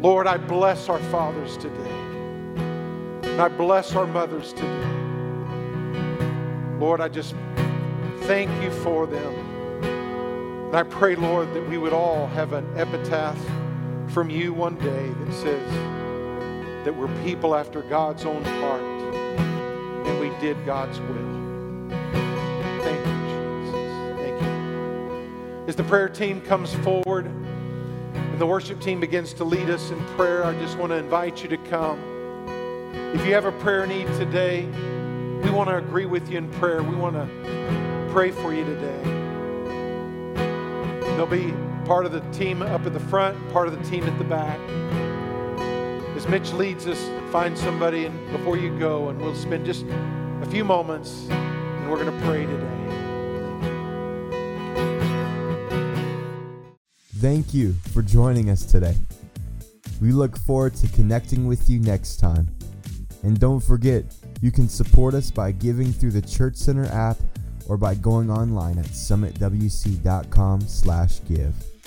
Lord, 0.00 0.26
I 0.26 0.36
bless 0.36 0.88
our 0.88 1.00
fathers 1.10 1.56
today. 1.56 1.90
And 3.38 3.40
I 3.40 3.48
bless 3.48 3.94
our 3.94 4.06
mothers 4.06 4.52
today. 4.52 4.86
Lord, 6.80 7.00
I 7.00 7.08
just 7.08 7.34
thank 8.22 8.50
you 8.62 8.70
for 8.82 9.06
them. 9.06 9.37
And 10.68 10.76
I 10.76 10.82
pray, 10.82 11.16
Lord, 11.16 11.54
that 11.54 11.66
we 11.66 11.78
would 11.78 11.94
all 11.94 12.26
have 12.26 12.52
an 12.52 12.70
epitaph 12.76 13.38
from 14.08 14.28
you 14.28 14.52
one 14.52 14.76
day 14.76 15.08
that 15.08 15.32
says 15.32 15.72
that 16.84 16.94
we're 16.94 17.08
people 17.24 17.54
after 17.54 17.80
God's 17.80 18.26
own 18.26 18.44
heart 18.44 18.82
and 18.82 20.20
we 20.20 20.28
did 20.40 20.62
God's 20.66 21.00
will. 21.00 21.88
Thank 22.82 23.06
you, 23.06 23.12
Jesus. 23.64 24.18
Thank 24.18 24.42
you. 24.42 25.64
As 25.68 25.74
the 25.74 25.84
prayer 25.84 26.10
team 26.10 26.42
comes 26.42 26.74
forward 26.74 27.24
and 27.24 28.38
the 28.38 28.44
worship 28.44 28.78
team 28.78 29.00
begins 29.00 29.32
to 29.32 29.44
lead 29.44 29.70
us 29.70 29.90
in 29.90 29.98
prayer, 30.16 30.44
I 30.44 30.52
just 30.60 30.76
want 30.76 30.90
to 30.92 30.96
invite 30.96 31.42
you 31.42 31.48
to 31.48 31.56
come. 31.56 31.98
If 33.14 33.24
you 33.24 33.32
have 33.32 33.46
a 33.46 33.52
prayer 33.52 33.86
need 33.86 34.06
today, 34.18 34.66
we 35.42 35.48
want 35.48 35.70
to 35.70 35.78
agree 35.78 36.04
with 36.04 36.28
you 36.28 36.36
in 36.36 36.50
prayer. 36.52 36.82
We 36.82 36.94
want 36.94 37.14
to 37.14 38.08
pray 38.12 38.32
for 38.32 38.52
you 38.52 38.66
today. 38.66 39.17
There'll 41.18 41.28
be 41.28 41.52
part 41.84 42.06
of 42.06 42.12
the 42.12 42.20
team 42.30 42.62
up 42.62 42.86
at 42.86 42.92
the 42.92 43.00
front, 43.00 43.36
part 43.52 43.66
of 43.66 43.76
the 43.76 43.90
team 43.90 44.04
at 44.04 44.16
the 44.18 44.24
back. 44.24 44.56
As 46.16 46.28
Mitch 46.28 46.52
leads 46.52 46.86
us, 46.86 47.10
find 47.32 47.58
somebody 47.58 48.04
and 48.04 48.30
before 48.30 48.56
you 48.56 48.78
go, 48.78 49.08
and 49.08 49.20
we'll 49.20 49.34
spend 49.34 49.66
just 49.66 49.84
a 49.84 50.46
few 50.48 50.64
moments 50.64 51.26
and 51.28 51.90
we're 51.90 51.96
going 51.96 52.16
to 52.16 52.24
pray 52.24 52.46
today. 52.46 52.64
Thank 57.16 57.52
you 57.52 57.72
for 57.92 58.02
joining 58.02 58.48
us 58.48 58.64
today. 58.64 58.94
We 60.00 60.12
look 60.12 60.38
forward 60.38 60.76
to 60.76 60.86
connecting 60.86 61.48
with 61.48 61.68
you 61.68 61.80
next 61.80 62.18
time. 62.18 62.48
And 63.24 63.40
don't 63.40 63.58
forget, 63.58 64.04
you 64.40 64.52
can 64.52 64.68
support 64.68 65.14
us 65.14 65.32
by 65.32 65.50
giving 65.50 65.92
through 65.92 66.12
the 66.12 66.22
Church 66.22 66.54
Center 66.54 66.84
app 66.84 67.16
or 67.68 67.76
by 67.76 67.94
going 67.94 68.30
online 68.30 68.78
at 68.78 68.86
summitwc.com/give. 68.86 71.77